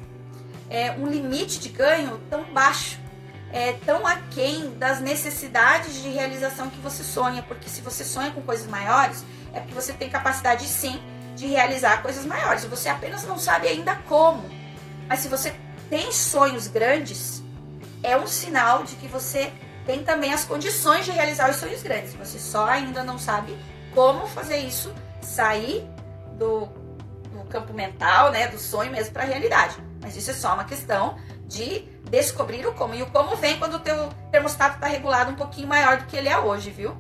é, 0.69 0.93
um 0.93 1.07
limite 1.07 1.59
de 1.59 1.69
ganho 1.69 2.21
tão 2.31 2.45
baixo 2.53 2.99
é, 3.53 3.73
tão 3.85 4.07
aquém 4.07 4.77
das 4.77 5.01
necessidades 5.01 6.03
de 6.03 6.09
realização 6.09 6.69
que 6.69 6.79
você 6.79 7.03
sonha, 7.03 7.43
porque 7.43 7.69
se 7.69 7.81
você 7.81 8.05
sonha 8.05 8.31
com 8.31 8.43
coisas 8.43 8.67
maiores, 8.67 9.25
é 9.53 9.61
porque 9.61 9.75
você 9.75 9.93
tem 9.93 10.11
capacidade 10.11 10.65
sim 10.67 11.01
de 11.35 11.47
realizar 11.47 12.03
coisas 12.03 12.25
maiores. 12.25 12.65
Você 12.65 12.89
apenas 12.89 13.25
não 13.25 13.39
sabe 13.39 13.69
ainda 13.69 13.95
como. 14.09 14.45
Mas 15.09 15.21
se 15.21 15.29
você 15.29 15.55
tem 15.89 16.11
sonhos 16.13 16.67
grandes, 16.67 17.43
é 18.03 18.17
um 18.17 18.27
sinal 18.27 18.85
de 18.85 18.97
que 18.97 19.07
você 19.07 19.53
tem 19.87 20.03
também 20.03 20.35
as 20.35 20.45
condições 20.45 21.05
de 21.05 21.13
realizar 21.13 21.49
os 21.49 21.57
sonhos 21.57 21.83
grandes. 21.83 22.13
Você 22.15 22.39
só 22.39 22.67
ainda 22.67 23.05
não 23.05 23.19
sabe 23.19 23.57
como 23.95 24.27
fazer 24.27 24.59
isso 24.59 24.93
sair 25.23 25.89
do, 26.33 26.67
do 27.33 27.45
campo 27.49 27.73
mental, 27.73 28.31
né, 28.31 28.49
do 28.49 28.59
sonho 28.59 28.91
mesmo 28.91 29.13
para 29.13 29.23
a 29.23 29.27
realidade. 29.27 29.77
Mas 30.03 30.17
isso 30.17 30.31
é 30.31 30.35
só 30.35 30.55
uma 30.55 30.65
questão 30.65 31.17
de 31.47 31.89
descobrir 32.11 32.67
o 32.67 32.75
como. 32.75 32.95
E 32.95 33.03
o 33.03 33.07
como 33.07 33.37
vem 33.37 33.59
quando 33.59 33.75
o 33.75 33.81
teu 33.81 34.09
termostato 34.31 34.75
está 34.75 34.89
regulado 34.89 35.31
um 35.31 35.37
pouquinho 35.37 35.69
maior 35.69 35.99
do 35.99 36.07
que 36.07 36.17
ele 36.17 36.29
é 36.29 36.39
hoje, 36.39 36.71
viu? 36.71 36.97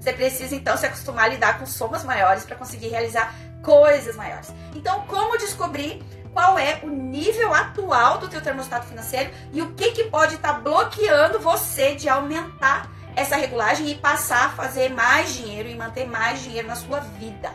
Você 0.00 0.12
precisa 0.12 0.54
então 0.54 0.76
se 0.76 0.84
acostumar 0.84 1.26
a 1.26 1.28
lidar 1.28 1.58
com 1.58 1.64
somas 1.64 2.04
maiores 2.04 2.44
para 2.44 2.56
conseguir 2.56 2.88
realizar 2.88 3.34
coisas 3.62 4.14
maiores. 4.16 4.52
Então, 4.74 5.00
como 5.06 5.38
descobrir 5.38 6.02
qual 6.34 6.58
é 6.58 6.80
o 6.82 6.90
nível 6.90 7.54
atual 7.54 8.18
do 8.18 8.28
teu 8.28 8.42
termostato 8.42 8.86
financeiro 8.86 9.30
e 9.52 9.62
o 9.62 9.72
que, 9.72 9.92
que 9.92 10.04
pode 10.04 10.34
estar 10.34 10.54
tá 10.54 10.60
bloqueando 10.60 11.38
você 11.38 11.94
de 11.94 12.08
aumentar 12.08 12.90
essa 13.16 13.36
regulagem 13.36 13.88
e 13.88 13.94
passar 13.94 14.46
a 14.46 14.50
fazer 14.50 14.90
mais 14.90 15.32
dinheiro 15.32 15.68
e 15.68 15.74
manter 15.74 16.06
mais 16.06 16.42
dinheiro 16.42 16.68
na 16.68 16.76
sua 16.76 17.00
vida. 17.00 17.50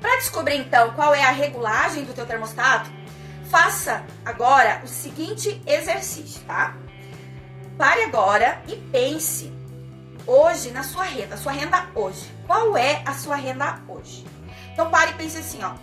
Para 0.00 0.16
descobrir 0.18 0.56
então 0.56 0.92
qual 0.92 1.12
é 1.12 1.24
a 1.24 1.30
regulagem 1.30 2.04
do 2.04 2.14
teu 2.14 2.26
termostato, 2.26 2.90
Faça 3.50 4.04
agora 4.24 4.80
o 4.84 4.86
seguinte 4.86 5.60
exercício, 5.66 6.40
tá? 6.46 6.76
Pare 7.76 8.04
agora 8.04 8.62
e 8.68 8.76
pense 8.76 9.52
hoje 10.24 10.70
na 10.70 10.84
sua 10.84 11.02
renda, 11.02 11.36
sua 11.36 11.50
renda 11.50 11.88
hoje. 11.92 12.30
Qual 12.46 12.76
é 12.76 13.02
a 13.04 13.12
sua 13.12 13.34
renda 13.34 13.80
hoje? 13.88 14.24
Então 14.72 14.88
pare 14.88 15.10
e 15.10 15.14
pense 15.14 15.36
assim, 15.36 15.58
ó. 15.64 15.74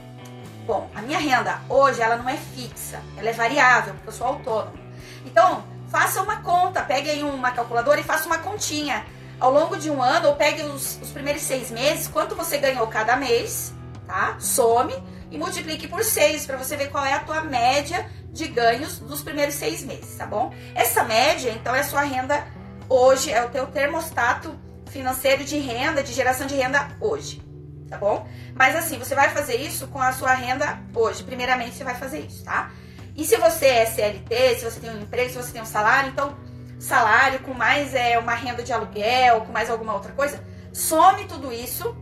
Bom, 0.67 0.91
a 0.93 1.01
minha 1.01 1.17
renda 1.17 1.61
hoje 1.69 2.01
ela 2.01 2.17
não 2.17 2.27
é 2.27 2.35
fixa, 2.35 3.01
ela 3.15 3.29
é 3.29 3.31
variável, 3.31 3.93
porque 3.93 4.09
eu 4.09 4.13
sou 4.13 4.27
autônomo. 4.27 4.77
Então, 5.25 5.63
faça 5.87 6.21
uma 6.21 6.41
conta, 6.41 6.81
pegue 6.81 7.09
aí 7.09 7.23
uma 7.23 7.51
calculadora 7.51 8.01
e 8.01 8.03
faça 8.03 8.25
uma 8.25 8.39
continha. 8.39 9.05
Ao 9.39 9.49
longo 9.49 9.77
de 9.77 9.89
um 9.89 10.03
ano, 10.03 10.27
ou 10.27 10.35
pegue 10.35 10.63
os, 10.63 10.99
os 11.01 11.09
primeiros 11.11 11.43
seis 11.43 11.71
meses, 11.71 12.09
quanto 12.09 12.35
você 12.35 12.57
ganhou 12.57 12.85
cada 12.87 13.15
mês, 13.15 13.73
tá? 14.05 14.35
Some 14.41 14.93
e 15.31 15.37
multiplique 15.37 15.87
por 15.87 16.03
seis 16.03 16.45
para 16.45 16.57
você 16.57 16.75
ver 16.75 16.91
qual 16.91 17.05
é 17.05 17.13
a 17.13 17.19
tua 17.19 17.41
média 17.43 18.05
de 18.33 18.45
ganhos 18.49 18.99
dos 18.99 19.23
primeiros 19.23 19.55
seis 19.55 19.85
meses, 19.85 20.17
tá 20.17 20.25
bom? 20.25 20.53
Essa 20.75 21.01
média, 21.01 21.49
então, 21.51 21.73
é 21.73 21.79
a 21.79 21.83
sua 21.85 22.01
renda 22.01 22.45
hoje, 22.89 23.31
é 23.31 23.41
o 23.41 23.47
teu 23.47 23.67
termostato 23.67 24.53
financeiro 24.87 25.45
de 25.45 25.59
renda, 25.59 26.03
de 26.03 26.11
geração 26.11 26.45
de 26.45 26.55
renda 26.55 26.89
hoje, 26.99 27.41
tá 27.89 27.97
bom? 27.97 28.27
Mas 28.53 28.75
assim, 28.75 28.97
você 28.99 29.15
vai 29.15 29.29
fazer 29.29 29.55
isso 29.55 29.87
com 29.87 30.01
a 30.01 30.11
sua 30.11 30.33
renda 30.33 30.79
hoje. 30.93 31.23
Primeiramente, 31.23 31.75
você 31.75 31.83
vai 31.83 31.95
fazer 31.95 32.19
isso, 32.19 32.43
tá? 32.43 32.71
E 33.15 33.25
se 33.25 33.35
você 33.37 33.65
é 33.65 33.85
CLT, 33.85 34.55
se 34.59 34.65
você 34.65 34.79
tem 34.79 34.91
um 34.91 35.01
emprego, 35.01 35.29
se 35.29 35.37
você 35.37 35.51
tem 35.51 35.61
um 35.61 35.65
salário, 35.65 36.09
então 36.09 36.37
salário 36.79 37.39
com 37.39 37.53
mais 37.53 37.95
é 37.95 38.19
uma 38.19 38.35
renda 38.35 38.61
de 38.61 38.71
aluguel, 38.71 39.41
com 39.41 39.51
mais 39.51 39.69
alguma 39.69 39.93
outra 39.93 40.11
coisa, 40.11 40.43
some 40.71 41.25
tudo 41.25 41.51
isso 41.51 41.95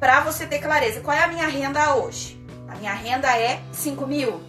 para 0.00 0.20
você 0.20 0.46
ter 0.46 0.58
clareza. 0.60 1.00
Qual 1.00 1.16
é 1.16 1.22
a 1.22 1.28
minha 1.28 1.46
renda 1.46 1.94
hoje? 1.94 2.42
A 2.68 2.74
minha 2.76 2.94
renda 2.94 3.28
é 3.36 3.60
5 3.70 4.06
mil, 4.06 4.42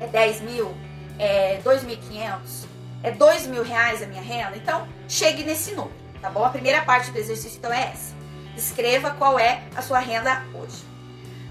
é 0.00 0.06
10 0.06 0.40
mil, 0.42 0.72
é 1.18 1.60
2.500, 1.64 2.66
é 3.02 3.10
2 3.10 3.46
mil 3.48 3.64
reais 3.64 4.02
a 4.02 4.06
minha 4.06 4.22
renda. 4.22 4.56
Então, 4.56 4.86
chegue 5.08 5.42
nesse 5.42 5.72
número, 5.72 5.96
tá 6.22 6.30
bom? 6.30 6.44
A 6.44 6.50
primeira 6.50 6.82
parte 6.82 7.10
do 7.10 7.18
exercício 7.18 7.58
então 7.58 7.72
é 7.72 7.90
essa. 7.92 8.19
Escreva 8.56 9.10
qual 9.12 9.38
é 9.38 9.62
a 9.74 9.82
sua 9.82 9.98
renda 9.98 10.44
hoje. 10.54 10.84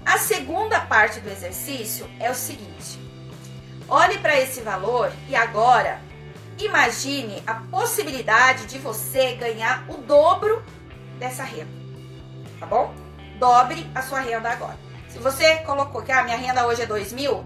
A 0.04 0.18
segunda 0.18 0.80
parte 0.80 1.20
do 1.20 1.28
exercício 1.28 2.08
é 2.18 2.30
o 2.30 2.34
seguinte: 2.34 2.98
olhe 3.88 4.18
para 4.18 4.38
esse 4.38 4.60
valor 4.60 5.12
e 5.28 5.36
agora 5.36 6.00
imagine 6.58 7.42
a 7.46 7.54
possibilidade 7.54 8.66
de 8.66 8.78
você 8.78 9.34
ganhar 9.34 9.84
o 9.88 9.98
dobro 9.98 10.62
dessa 11.18 11.44
renda, 11.44 11.70
tá 12.58 12.66
bom? 12.66 12.94
Dobre 13.38 13.90
a 13.94 14.02
sua 14.02 14.20
renda 14.20 14.50
agora. 14.50 14.78
Se 15.08 15.18
você 15.18 15.56
colocou 15.58 16.02
que 16.02 16.12
a 16.12 16.20
ah, 16.20 16.22
minha 16.22 16.36
renda 16.36 16.66
hoje 16.66 16.82
é 16.82 16.86
2 16.86 17.12
mil, 17.12 17.44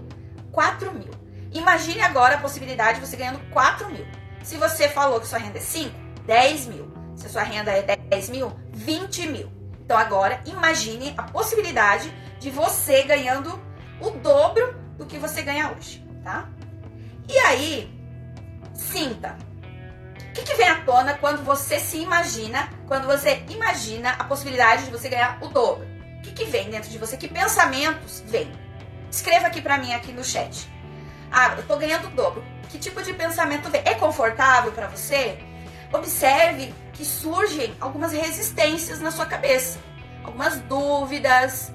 4 0.51 0.93
mil. 0.93 1.11
Imagine 1.51 2.01
agora 2.01 2.35
a 2.35 2.39
possibilidade 2.39 2.99
de 2.99 3.05
você 3.05 3.17
ganhando 3.17 3.39
4 3.51 3.89
mil. 3.89 4.05
Se 4.43 4.57
você 4.57 4.87
falou 4.89 5.19
que 5.19 5.27
sua 5.27 5.39
renda 5.39 5.57
é 5.57 5.61
5, 5.61 5.95
10 6.25 6.65
mil. 6.67 6.93
Se 7.15 7.29
sua 7.29 7.43
renda 7.43 7.71
é 7.71 7.95
10 7.95 8.29
mil, 8.29 8.51
20 8.71 9.27
mil. 9.27 9.51
Então 9.83 9.97
agora 9.97 10.41
imagine 10.45 11.13
a 11.17 11.23
possibilidade 11.23 12.11
de 12.39 12.49
você 12.49 13.03
ganhando 13.03 13.59
o 14.01 14.09
dobro 14.11 14.75
do 14.97 15.05
que 15.05 15.17
você 15.17 15.41
ganha 15.41 15.71
hoje, 15.71 16.05
tá? 16.23 16.49
E 17.29 17.37
aí, 17.39 17.93
sinta. 18.73 19.37
O 20.29 20.33
que, 20.33 20.43
que 20.43 20.55
vem 20.55 20.67
à 20.67 20.81
tona 20.81 21.13
quando 21.13 21.43
você 21.43 21.79
se 21.79 21.97
imagina, 21.97 22.69
quando 22.87 23.07
você 23.07 23.43
imagina 23.49 24.11
a 24.11 24.23
possibilidade 24.25 24.85
de 24.85 24.91
você 24.91 25.07
ganhar 25.07 25.37
o 25.41 25.47
dobro? 25.47 25.85
O 26.17 26.21
que, 26.21 26.31
que 26.31 26.45
vem 26.45 26.69
dentro 26.69 26.89
de 26.89 26.97
você? 26.97 27.15
Que 27.15 27.27
pensamentos 27.27 28.21
vêm? 28.25 28.51
Escreva 29.09 29.47
aqui 29.47 29.61
para 29.61 29.77
mim 29.77 29.93
aqui 29.93 30.11
no 30.11 30.23
chat. 30.23 30.69
Ah, 31.31 31.53
eu 31.57 31.63
tô 31.65 31.77
ganhando 31.77 32.07
o 32.07 32.11
dobro. 32.11 32.43
Que 32.69 32.77
tipo 32.77 33.01
de 33.01 33.13
pensamento 33.13 33.69
vem? 33.69 33.81
É 33.85 33.93
confortável 33.93 34.71
para 34.71 34.87
você? 34.87 35.37
Observe 35.93 36.73
que 36.95 37.05
surgem 37.05 37.75
algumas 37.79 38.11
resistências 38.11 38.99
na 38.99 39.11
sua 39.11 39.25
cabeça, 39.25 39.79
algumas 40.23 40.59
dúvidas. 40.61 41.71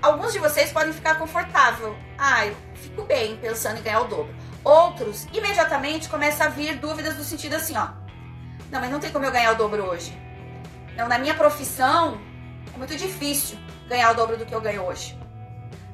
Alguns 0.00 0.32
de 0.32 0.38
vocês 0.38 0.72
podem 0.72 0.92
ficar 0.92 1.16
confortável. 1.16 1.96
Ah, 2.18 2.46
eu 2.46 2.56
fico 2.74 3.02
bem 3.02 3.36
pensando 3.36 3.78
em 3.78 3.82
ganhar 3.82 4.00
o 4.00 4.08
dobro. 4.08 4.34
Outros, 4.64 5.26
imediatamente 5.32 6.08
começa 6.08 6.44
a 6.44 6.48
vir 6.48 6.76
dúvidas 6.78 7.16
do 7.16 7.24
sentido 7.24 7.54
assim, 7.54 7.76
ó. 7.76 7.88
Não, 8.70 8.80
mas 8.80 8.90
não 8.90 8.98
tem 8.98 9.10
como 9.10 9.24
eu 9.24 9.32
ganhar 9.32 9.52
o 9.52 9.56
dobro 9.56 9.84
hoje. 9.84 10.16
Não, 10.96 11.08
na 11.08 11.18
minha 11.18 11.34
profissão 11.34 12.20
é 12.74 12.78
muito 12.78 12.96
difícil 12.96 13.58
ganhar 13.88 14.10
o 14.10 14.14
dobro 14.14 14.36
do 14.36 14.46
que 14.46 14.54
eu 14.54 14.60
ganho 14.60 14.82
hoje. 14.82 15.18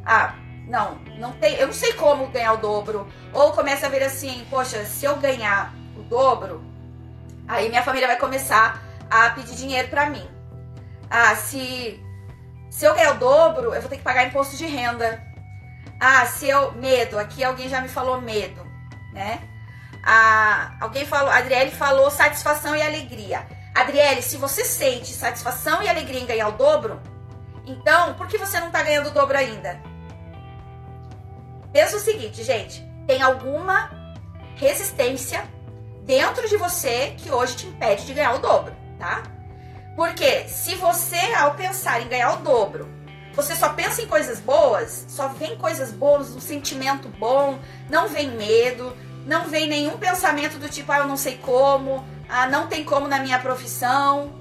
Ah, 0.04 0.34
não, 0.66 0.96
não 1.18 1.32
tem, 1.32 1.54
eu 1.56 1.66
não 1.66 1.74
sei 1.74 1.92
como 1.94 2.28
ganhar 2.28 2.52
o 2.54 2.58
dobro. 2.58 3.08
Ou 3.32 3.52
começa 3.52 3.86
a 3.86 3.88
ver 3.88 4.02
assim, 4.02 4.46
poxa, 4.50 4.84
se 4.84 5.04
eu 5.04 5.16
ganhar 5.16 5.74
o 5.96 6.02
dobro, 6.02 6.62
aí 7.48 7.68
minha 7.68 7.82
família 7.82 8.06
vai 8.06 8.18
começar 8.18 8.80
a 9.10 9.30
pedir 9.30 9.56
dinheiro 9.56 9.88
para 9.88 10.10
mim. 10.10 10.28
Ah, 11.10 11.34
se 11.34 12.00
se 12.70 12.84
eu 12.84 12.94
ganhar 12.94 13.12
o 13.12 13.18
dobro, 13.18 13.74
eu 13.74 13.80
vou 13.80 13.88
ter 13.88 13.96
que 13.96 14.02
pagar 14.02 14.26
imposto 14.26 14.56
de 14.56 14.66
renda. 14.66 15.22
Ah, 15.98 16.26
se 16.26 16.48
eu 16.48 16.72
medo, 16.72 17.18
aqui 17.18 17.42
alguém 17.42 17.68
já 17.68 17.80
me 17.80 17.88
falou 17.88 18.20
medo, 18.20 18.64
né? 19.12 19.40
Ah, 20.04 20.76
alguém 20.80 21.04
falou, 21.06 21.30
a 21.30 21.38
Adriele 21.38 21.70
falou 21.70 22.10
satisfação 22.10 22.76
e 22.76 22.82
alegria. 22.82 23.46
Adriele, 23.74 24.22
se 24.22 24.36
você 24.36 24.64
sente 24.64 25.12
satisfação 25.12 25.82
e 25.82 25.88
alegria 25.88 26.20
em 26.20 26.26
ganhar 26.26 26.48
o 26.48 26.52
dobro, 26.52 27.00
então 27.66 28.14
por 28.14 28.26
que 28.26 28.38
você 28.38 28.60
não 28.60 28.70
tá 28.70 28.82
ganhando 28.82 29.08
o 29.08 29.12
dobro 29.12 29.36
ainda? 29.36 29.80
Pensa 31.72 31.96
o 31.96 32.00
seguinte, 32.00 32.44
gente: 32.44 32.82
tem 33.06 33.22
alguma 33.22 33.90
resistência 34.56 35.42
dentro 36.08 36.48
de 36.48 36.56
você 36.56 37.14
que 37.18 37.30
hoje 37.30 37.54
te 37.54 37.66
impede 37.66 38.06
de 38.06 38.14
ganhar 38.14 38.34
o 38.34 38.38
dobro, 38.38 38.74
tá? 38.98 39.24
Porque 39.94 40.48
se 40.48 40.74
você, 40.74 41.20
ao 41.34 41.54
pensar 41.54 42.00
em 42.00 42.08
ganhar 42.08 42.32
o 42.32 42.36
dobro, 42.38 42.88
você 43.34 43.54
só 43.54 43.68
pensa 43.74 44.00
em 44.00 44.06
coisas 44.06 44.40
boas, 44.40 45.04
só 45.06 45.28
vem 45.28 45.58
coisas 45.58 45.92
boas, 45.92 46.34
um 46.34 46.40
sentimento 46.40 47.08
bom, 47.10 47.58
não 47.90 48.08
vem 48.08 48.30
medo, 48.30 48.96
não 49.26 49.48
vem 49.48 49.68
nenhum 49.68 49.98
pensamento 49.98 50.58
do 50.58 50.66
tipo, 50.66 50.90
ah, 50.90 51.00
eu 51.00 51.06
não 51.06 51.16
sei 51.18 51.36
como, 51.36 52.02
ah, 52.26 52.46
não 52.46 52.68
tem 52.68 52.84
como 52.84 53.06
na 53.06 53.18
minha 53.18 53.38
profissão, 53.38 54.32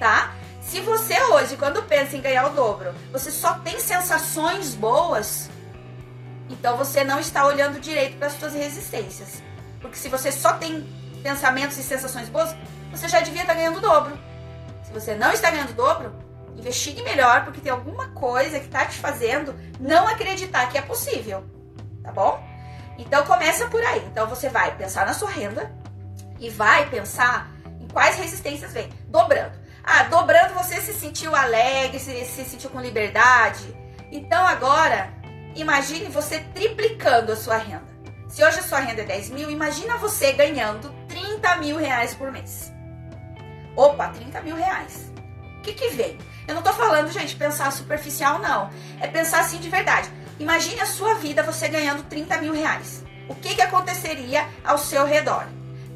tá? 0.00 0.34
Se 0.60 0.80
você 0.80 1.22
hoje, 1.22 1.56
quando 1.56 1.80
pensa 1.84 2.16
em 2.16 2.20
ganhar 2.20 2.48
o 2.48 2.54
dobro, 2.54 2.92
você 3.12 3.30
só 3.30 3.54
tem 3.60 3.78
sensações 3.78 4.74
boas, 4.74 5.48
então 6.50 6.76
você 6.76 7.04
não 7.04 7.20
está 7.20 7.46
olhando 7.46 7.78
direito 7.78 8.16
para 8.18 8.26
as 8.26 8.32
suas 8.32 8.52
resistências. 8.52 9.46
Porque 9.80 9.96
se 9.96 10.08
você 10.08 10.32
só 10.32 10.54
tem 10.54 10.86
pensamentos 11.22 11.76
e 11.78 11.82
sensações 11.82 12.28
boas, 12.28 12.54
você 12.90 13.08
já 13.08 13.20
devia 13.20 13.42
estar 13.42 13.54
ganhando 13.54 13.78
o 13.78 13.80
dobro. 13.80 14.18
Se 14.82 14.92
você 14.92 15.14
não 15.14 15.32
está 15.32 15.50
ganhando 15.50 15.70
o 15.70 15.74
dobro, 15.74 16.14
investigue 16.56 17.02
melhor, 17.02 17.44
porque 17.44 17.60
tem 17.60 17.70
alguma 17.70 18.08
coisa 18.08 18.58
que 18.58 18.66
está 18.66 18.84
te 18.86 18.98
fazendo 18.98 19.54
não 19.78 20.08
acreditar 20.08 20.68
que 20.70 20.78
é 20.78 20.82
possível. 20.82 21.44
Tá 22.02 22.10
bom? 22.12 22.42
Então 22.98 23.24
começa 23.24 23.66
por 23.68 23.82
aí. 23.82 24.04
Então 24.06 24.26
você 24.26 24.48
vai 24.48 24.74
pensar 24.76 25.06
na 25.06 25.14
sua 25.14 25.30
renda 25.30 25.70
e 26.40 26.50
vai 26.50 26.88
pensar 26.88 27.50
em 27.80 27.86
quais 27.88 28.16
resistências 28.16 28.72
vem. 28.72 28.88
Dobrando. 29.06 29.52
Ah, 29.84 30.04
dobrando 30.04 30.54
você 30.54 30.80
se 30.80 30.92
sentiu 30.92 31.34
alegre, 31.34 31.98
se, 31.98 32.24
se 32.24 32.44
sentiu 32.44 32.70
com 32.70 32.80
liberdade. 32.80 33.74
Então 34.10 34.46
agora 34.46 35.12
imagine 35.54 36.08
você 36.08 36.40
triplicando 36.54 37.32
a 37.32 37.36
sua 37.36 37.56
renda. 37.56 37.87
Se 38.28 38.44
hoje 38.44 38.60
a 38.60 38.62
sua 38.62 38.80
renda 38.80 39.02
é 39.02 39.04
10 39.04 39.30
mil, 39.30 39.50
imagina 39.50 39.96
você 39.96 40.32
ganhando 40.32 40.94
30 41.08 41.56
mil 41.56 41.76
reais 41.76 42.14
por 42.14 42.30
mês. 42.30 42.70
Opa, 43.74 44.08
30 44.08 44.42
mil 44.42 44.54
reais. 44.54 45.10
O 45.58 45.62
que, 45.62 45.72
que 45.72 45.88
vem? 45.88 46.18
Eu 46.46 46.54
não 46.54 46.62
tô 46.62 46.72
falando, 46.72 47.10
gente, 47.10 47.34
pensar 47.36 47.72
superficial, 47.72 48.38
não. 48.38 48.70
É 49.00 49.06
pensar 49.06 49.40
assim 49.40 49.58
de 49.58 49.68
verdade. 49.68 50.10
Imagine 50.38 50.80
a 50.80 50.86
sua 50.86 51.14
vida 51.14 51.42
você 51.42 51.68
ganhando 51.68 52.04
30 52.04 52.38
mil 52.38 52.52
reais. 52.52 53.02
O 53.28 53.34
que, 53.34 53.54
que 53.54 53.62
aconteceria 53.62 54.46
ao 54.64 54.78
seu 54.78 55.04
redor? 55.04 55.46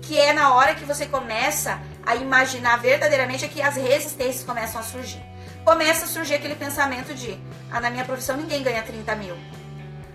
Que 0.01 0.18
é 0.18 0.33
na 0.33 0.55
hora 0.55 0.75
que 0.75 0.85
você 0.85 1.07
começa 1.07 1.81
a 2.05 2.16
imaginar 2.16 2.77
verdadeiramente 2.77 3.45
é 3.45 3.49
que 3.49 3.62
as 3.62 3.77
resistências 3.77 4.42
começam 4.42 4.81
a 4.81 4.85
surgir 4.85 5.23
começa 5.64 6.05
a 6.05 6.09
surgir 6.09 6.35
aquele 6.35 6.55
pensamento 6.55 7.14
de: 7.14 7.38
ah, 7.71 7.81
na 7.81 7.90
minha 7.90 8.05
profissão 8.05 8.37
ninguém 8.37 8.62
ganha 8.62 8.83
30 8.83 9.14
mil. 9.16 9.37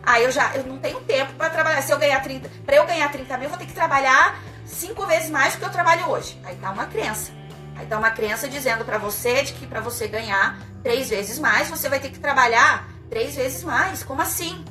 Ah, 0.10 0.22
eu 0.22 0.32
já 0.32 0.56
eu 0.56 0.63
não 0.63 0.78
tenho 0.78 1.02
tempo 1.02 1.34
para 1.34 1.50
trabalhar. 1.50 1.82
Se 1.82 1.91
eu 1.91 2.00
ganhar 2.00 2.22
30, 2.22 2.50
para 2.65 2.78
eu 2.78 2.86
ganhar 2.86 3.12
30 3.12 3.38
mil, 3.38 3.43
eu 3.43 3.50
vou 3.50 3.60
ter 3.60 3.65
que 3.65 3.74
trabalhar 3.74 4.39
cinco 4.65 5.06
vezes 5.06 5.30
mais 5.30 5.54
do 5.54 5.60
que 5.60 5.65
eu 5.65 5.70
trabalho 5.70 6.10
hoje. 6.10 6.39
Aí 6.46 6.56
tá 6.56 6.72
uma 6.72 6.86
crença. 6.86 7.34
Aí 7.76 7.86
tá 7.86 7.98
uma 7.98 8.12
crença 8.12 8.48
dizendo 8.48 8.86
para 8.86 8.98
você 8.98 9.43
de 9.43 9.52
que 9.52 9.67
para 9.67 9.82
você 9.82 10.08
ganhar 10.08 10.58
três 10.82 11.10
vezes 11.10 11.38
mais, 11.38 11.70
você 11.70 11.89
vai 11.89 12.00
ter 12.00 12.10
que 12.10 12.20
trabalhar 12.20 12.88
três 13.10 13.36
vezes 13.36 13.65
mais. 13.65 14.02
Como 14.02 14.22
assim? 14.22 14.63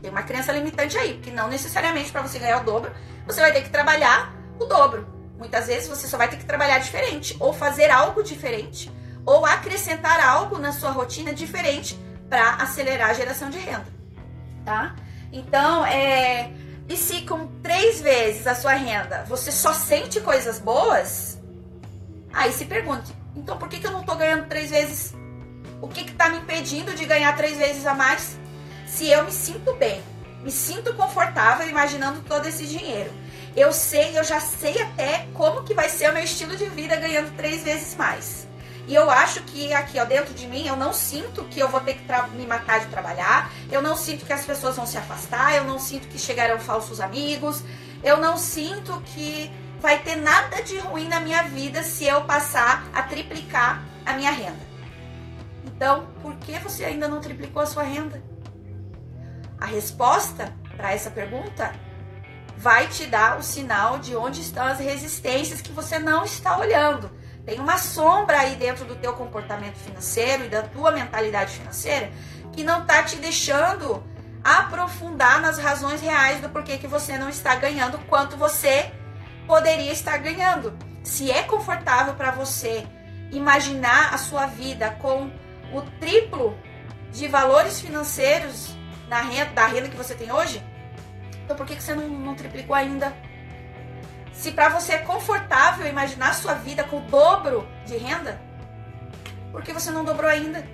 Tem 0.00 0.10
uma 0.10 0.22
crença 0.22 0.52
limitante 0.52 0.96
aí, 0.96 1.18
que 1.18 1.30
não 1.30 1.48
necessariamente 1.48 2.10
para 2.10 2.22
você 2.22 2.38
ganhar 2.38 2.62
o 2.62 2.64
dobro, 2.64 2.90
você 3.26 3.42
vai 3.42 3.52
ter 3.52 3.64
que 3.64 3.68
trabalhar 3.68 4.32
o 4.58 4.64
dobro. 4.64 5.06
Muitas 5.36 5.66
vezes 5.66 5.86
você 5.86 6.08
só 6.08 6.16
vai 6.16 6.28
ter 6.28 6.38
que 6.38 6.46
trabalhar 6.46 6.78
diferente 6.78 7.36
ou 7.38 7.52
fazer 7.52 7.90
algo 7.90 8.22
diferente 8.22 8.90
ou 9.26 9.44
acrescentar 9.44 10.18
algo 10.18 10.56
na 10.56 10.72
sua 10.72 10.90
rotina 10.90 11.34
diferente 11.34 11.94
para 12.30 12.54
acelerar 12.54 13.10
a 13.10 13.12
geração 13.12 13.50
de 13.50 13.58
renda, 13.58 13.86
tá? 14.68 14.96
Então, 15.32 15.84
é, 15.86 16.50
e 16.88 16.96
se 16.96 17.22
com 17.22 17.46
três 17.62 18.00
vezes 18.00 18.46
a 18.46 18.54
sua 18.54 18.74
renda 18.74 19.24
você 19.28 19.50
só 19.50 19.72
sente 19.72 20.20
coisas 20.20 20.58
boas, 20.58 21.38
Aí 22.32 22.52
se 22.52 22.64
pergunte, 22.64 23.12
então 23.34 23.56
por 23.56 23.68
que, 23.68 23.78
que 23.78 23.86
eu 23.86 23.90
não 23.90 24.00
estou 24.00 24.16
ganhando 24.16 24.46
três 24.48 24.70
vezes? 24.70 25.14
O 25.80 25.88
que 25.88 26.02
está 26.02 26.28
me 26.28 26.38
impedindo 26.38 26.94
de 26.94 27.04
ganhar 27.04 27.36
três 27.36 27.56
vezes 27.56 27.86
a 27.86 27.94
mais? 27.94 28.38
Se 28.86 29.08
eu 29.08 29.24
me 29.24 29.32
sinto 29.32 29.74
bem, 29.74 30.02
me 30.42 30.50
sinto 30.50 30.94
confortável 30.94 31.68
imaginando 31.68 32.20
todo 32.20 32.46
esse 32.46 32.66
dinheiro. 32.66 33.10
Eu 33.56 33.72
sei, 33.72 34.16
eu 34.18 34.24
já 34.24 34.40
sei 34.40 34.80
até 34.80 35.26
como 35.34 35.64
que 35.64 35.74
vai 35.74 35.88
ser 35.88 36.10
o 36.10 36.14
meu 36.14 36.22
estilo 36.22 36.56
de 36.56 36.66
vida 36.66 36.96
ganhando 36.96 37.34
três 37.36 37.62
vezes 37.62 37.94
mais. 37.96 38.47
E 38.88 38.94
eu 38.94 39.10
acho 39.10 39.42
que 39.42 39.70
aqui, 39.74 40.00
ó, 40.00 40.04
dentro 40.06 40.32
de 40.32 40.46
mim, 40.46 40.66
eu 40.66 40.74
não 40.74 40.94
sinto 40.94 41.44
que 41.44 41.60
eu 41.60 41.68
vou 41.68 41.78
ter 41.78 41.92
que 41.92 42.06
me 42.34 42.46
matar 42.46 42.80
de 42.80 42.86
trabalhar, 42.86 43.52
eu 43.70 43.82
não 43.82 43.94
sinto 43.94 44.24
que 44.24 44.32
as 44.32 44.46
pessoas 44.46 44.76
vão 44.76 44.86
se 44.86 44.96
afastar, 44.96 45.54
eu 45.54 45.64
não 45.64 45.78
sinto 45.78 46.08
que 46.08 46.18
chegarão 46.18 46.58
falsos 46.58 46.98
amigos, 46.98 47.62
eu 48.02 48.16
não 48.16 48.38
sinto 48.38 48.98
que 49.02 49.52
vai 49.78 49.98
ter 49.98 50.16
nada 50.16 50.62
de 50.62 50.78
ruim 50.78 51.06
na 51.06 51.20
minha 51.20 51.42
vida 51.42 51.82
se 51.82 52.06
eu 52.06 52.22
passar 52.22 52.88
a 52.94 53.02
triplicar 53.02 53.84
a 54.06 54.14
minha 54.14 54.30
renda. 54.30 54.66
Então, 55.66 56.06
por 56.22 56.34
que 56.36 56.58
você 56.58 56.86
ainda 56.86 57.06
não 57.06 57.20
triplicou 57.20 57.60
a 57.60 57.66
sua 57.66 57.82
renda? 57.82 58.22
A 59.60 59.66
resposta 59.66 60.50
para 60.78 60.94
essa 60.94 61.10
pergunta 61.10 61.74
vai 62.56 62.88
te 62.88 63.04
dar 63.04 63.38
o 63.38 63.42
sinal 63.42 63.98
de 63.98 64.16
onde 64.16 64.40
estão 64.40 64.64
as 64.64 64.80
resistências 64.80 65.60
que 65.60 65.72
você 65.72 65.98
não 65.98 66.24
está 66.24 66.56
olhando. 66.56 67.17
Tem 67.48 67.58
uma 67.58 67.78
sombra 67.78 68.40
aí 68.40 68.56
dentro 68.56 68.84
do 68.84 68.94
teu 68.94 69.14
comportamento 69.14 69.76
financeiro 69.76 70.44
e 70.44 70.48
da 70.50 70.60
tua 70.60 70.90
mentalidade 70.90 71.52
financeira 71.52 72.10
que 72.52 72.62
não 72.62 72.82
está 72.82 73.02
te 73.02 73.16
deixando 73.16 74.04
aprofundar 74.44 75.40
nas 75.40 75.56
razões 75.56 76.02
reais 76.02 76.42
do 76.42 76.50
porquê 76.50 76.76
que 76.76 76.86
você 76.86 77.16
não 77.16 77.26
está 77.26 77.54
ganhando 77.54 77.98
quanto 78.00 78.36
você 78.36 78.92
poderia 79.46 79.90
estar 79.90 80.18
ganhando. 80.18 80.76
Se 81.02 81.30
é 81.30 81.42
confortável 81.42 82.12
para 82.12 82.32
você 82.32 82.86
imaginar 83.32 84.12
a 84.12 84.18
sua 84.18 84.44
vida 84.44 84.90
com 85.00 85.30
o 85.72 85.80
triplo 85.98 86.54
de 87.10 87.26
valores 87.28 87.80
financeiros 87.80 88.76
na 89.08 89.22
renda, 89.22 89.52
da 89.52 89.66
renda 89.66 89.88
que 89.88 89.96
você 89.96 90.14
tem 90.14 90.30
hoje, 90.30 90.62
então 91.46 91.56
por 91.56 91.64
que, 91.64 91.76
que 91.76 91.82
você 91.82 91.94
não, 91.94 92.10
não 92.10 92.34
triplicou 92.34 92.76
ainda? 92.76 93.16
Se 94.38 94.52
para 94.52 94.68
você 94.68 94.92
é 94.92 94.98
confortável 94.98 95.84
imaginar 95.88 96.32
sua 96.32 96.54
vida 96.54 96.84
com 96.84 96.98
o 96.98 97.00
dobro 97.00 97.68
de 97.84 97.96
renda, 97.96 98.40
por 99.50 99.64
que 99.64 99.72
você 99.72 99.90
não 99.90 100.04
dobrou 100.04 100.30
ainda? 100.30 100.64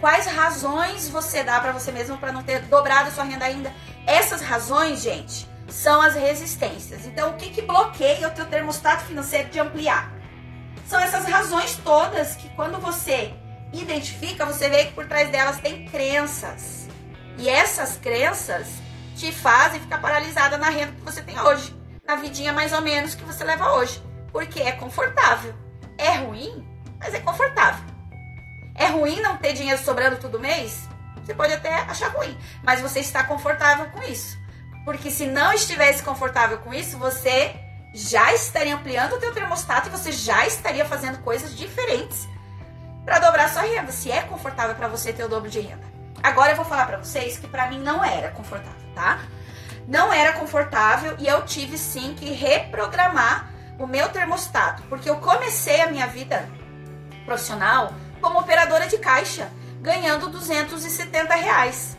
Quais 0.00 0.26
razões 0.26 1.08
você 1.08 1.44
dá 1.44 1.60
para 1.60 1.70
você 1.70 1.92
mesmo 1.92 2.18
para 2.18 2.32
não 2.32 2.42
ter 2.42 2.62
dobrado 2.62 3.12
sua 3.12 3.22
renda 3.22 3.44
ainda? 3.44 3.72
Essas 4.04 4.40
razões, 4.40 5.00
gente, 5.00 5.48
são 5.68 6.02
as 6.02 6.16
resistências. 6.16 7.06
Então, 7.06 7.30
o 7.30 7.34
que, 7.34 7.50
que 7.50 7.62
bloqueia 7.62 8.26
o 8.26 8.32
teu 8.32 8.46
termostato 8.46 9.04
financeiro 9.04 9.48
de 9.48 9.60
ampliar? 9.60 10.12
São 10.88 10.98
essas 10.98 11.24
razões 11.24 11.76
todas 11.84 12.34
que 12.34 12.48
quando 12.48 12.80
você 12.80 13.32
identifica, 13.72 14.44
você 14.44 14.68
vê 14.68 14.86
que 14.86 14.92
por 14.92 15.06
trás 15.06 15.30
delas 15.30 15.60
tem 15.60 15.86
crenças. 15.86 16.88
E 17.38 17.48
essas 17.48 17.96
crenças 17.96 18.66
te 19.14 19.30
fazem 19.30 19.80
ficar 19.80 20.00
paralisada 20.00 20.58
na 20.58 20.68
renda 20.68 20.90
que 20.90 21.02
você 21.02 21.22
tem 21.22 21.38
hoje 21.38 21.80
na 22.12 22.16
vidinha 22.16 22.52
mais 22.52 22.72
ou 22.72 22.82
menos 22.82 23.14
que 23.14 23.24
você 23.24 23.42
leva 23.42 23.72
hoje. 23.72 24.02
Porque 24.30 24.60
é 24.60 24.72
confortável. 24.72 25.54
É 25.96 26.16
ruim, 26.16 26.66
mas 26.98 27.14
é 27.14 27.20
confortável. 27.20 27.84
É 28.74 28.86
ruim 28.86 29.20
não 29.20 29.36
ter 29.36 29.54
dinheiro 29.54 29.82
sobrando 29.82 30.16
todo 30.16 30.38
mês? 30.38 30.88
Você 31.22 31.34
pode 31.34 31.52
até 31.52 31.74
achar 31.74 32.08
ruim, 32.08 32.36
mas 32.62 32.80
você 32.80 33.00
está 33.00 33.24
confortável 33.24 33.86
com 33.90 34.02
isso. 34.02 34.36
Porque 34.84 35.10
se 35.10 35.26
não 35.26 35.52
estivesse 35.52 36.02
confortável 36.02 36.58
com 36.58 36.74
isso, 36.74 36.98
você 36.98 37.54
já 37.94 38.32
estaria 38.34 38.74
ampliando 38.74 39.14
o 39.14 39.18
teu 39.18 39.32
termostato 39.32 39.88
e 39.88 39.90
você 39.90 40.10
já 40.10 40.46
estaria 40.46 40.84
fazendo 40.84 41.18
coisas 41.22 41.56
diferentes 41.56 42.26
para 43.04 43.18
dobrar 43.18 43.48
sua 43.50 43.62
renda, 43.62 43.92
se 43.92 44.10
é 44.10 44.22
confortável 44.22 44.74
para 44.74 44.88
você 44.88 45.12
ter 45.12 45.24
o 45.24 45.28
dobro 45.28 45.50
de 45.50 45.60
renda. 45.60 45.84
Agora 46.22 46.52
eu 46.52 46.56
vou 46.56 46.64
falar 46.64 46.86
para 46.86 46.98
vocês 46.98 47.38
que 47.38 47.46
para 47.46 47.68
mim 47.68 47.78
não 47.78 48.02
era 48.04 48.30
confortável, 48.30 48.88
tá? 48.94 49.20
Não 49.86 50.12
era 50.12 50.32
confortável 50.32 51.16
e 51.18 51.26
eu 51.26 51.42
tive 51.44 51.76
sim 51.76 52.14
que 52.14 52.32
reprogramar 52.32 53.50
o 53.78 53.86
meu 53.86 54.08
termostato, 54.08 54.82
porque 54.84 55.08
eu 55.10 55.16
comecei 55.16 55.80
a 55.80 55.90
minha 55.90 56.06
vida 56.06 56.48
profissional 57.24 57.92
como 58.20 58.38
operadora 58.38 58.86
de 58.86 58.98
caixa, 58.98 59.50
ganhando 59.80 60.28
270 60.28 61.34
reais. 61.34 61.96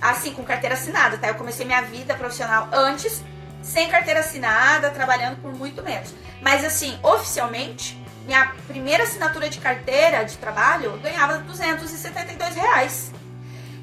Assim, 0.00 0.32
com 0.32 0.42
carteira 0.42 0.74
assinada, 0.74 1.18
tá? 1.18 1.28
Eu 1.28 1.34
comecei 1.34 1.64
minha 1.64 1.82
vida 1.82 2.14
profissional 2.14 2.68
antes, 2.72 3.22
sem 3.62 3.88
carteira 3.88 4.20
assinada, 4.20 4.90
trabalhando 4.90 5.40
por 5.40 5.52
muito 5.52 5.82
menos. 5.82 6.14
Mas 6.40 6.64
assim, 6.64 6.98
oficialmente, 7.02 8.02
minha 8.24 8.52
primeira 8.66 9.04
assinatura 9.04 9.48
de 9.48 9.58
carteira 9.58 10.24
de 10.24 10.36
trabalho, 10.38 10.86
eu 10.86 10.98
ganhava 10.98 11.38
272 11.38 12.54
reais. 12.54 13.09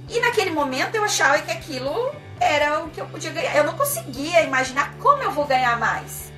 E 0.08 0.20
naquele 0.20 0.52
momento 0.52 0.96
eu 0.96 1.04
achava 1.04 1.40
que 1.42 1.52
aquilo 1.52 2.14
era 2.40 2.84
o 2.84 2.90
que 2.90 3.02
eu 3.02 3.08
podia 3.08 3.32
ganhar. 3.32 3.56
Eu 3.56 3.64
não 3.64 3.76
conseguia 3.76 4.42
imaginar 4.44 4.96
como 4.98 5.22
eu 5.22 5.32
vou 5.32 5.46
ganhar 5.46 5.78
mais. 5.78 6.32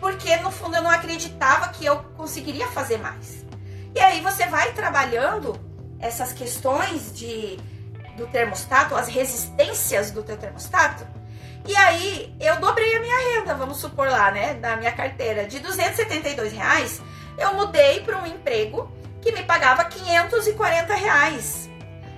Porque 0.00 0.36
no 0.36 0.50
fundo 0.50 0.76
eu 0.76 0.82
não 0.82 0.90
acreditava 0.90 1.68
que 1.68 1.84
eu 1.84 1.98
conseguiria 2.16 2.68
fazer 2.68 2.98
mais. 2.98 3.44
E 3.94 4.00
aí 4.00 4.20
você 4.20 4.46
vai 4.46 4.72
trabalhando 4.72 5.58
essas 5.98 6.32
questões 6.32 7.12
de 7.12 7.58
do 8.16 8.26
termostato, 8.26 8.96
as 8.96 9.08
resistências 9.08 10.10
do 10.10 10.22
teu 10.22 10.36
termostato. 10.36 11.06
E 11.66 11.76
aí 11.76 12.34
eu 12.40 12.56
dobrei 12.56 12.96
a 12.96 13.00
minha 13.00 13.16
renda, 13.16 13.54
vamos 13.54 13.78
supor 13.78 14.08
lá, 14.08 14.30
né, 14.30 14.54
da 14.54 14.76
minha 14.76 14.90
carteira 14.90 15.46
de 15.46 15.60
272 15.60 16.52
reais, 16.52 17.00
eu 17.38 17.54
mudei 17.54 18.00
para 18.00 18.18
um 18.18 18.26
emprego 18.26 18.90
que 19.20 19.32
me 19.32 19.44
pagava 19.44 19.84
540 19.84 20.94
reais. 20.94 21.70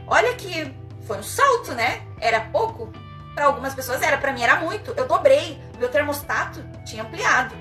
Olha 0.07 0.35
que 0.35 0.75
foi 1.11 1.19
um 1.19 1.25
salto, 1.25 1.73
né? 1.73 2.03
Era 2.21 2.41
pouco, 2.41 2.93
para 3.35 3.47
algumas 3.47 3.75
pessoas 3.75 4.01
era, 4.01 4.17
para 4.17 4.33
mim 4.33 4.45
era 4.45 4.61
muito. 4.61 4.93
Eu 4.97 5.09
dobrei, 5.09 5.61
meu 5.77 5.89
termostato 5.89 6.63
tinha 6.85 7.03
ampliado. 7.03 7.53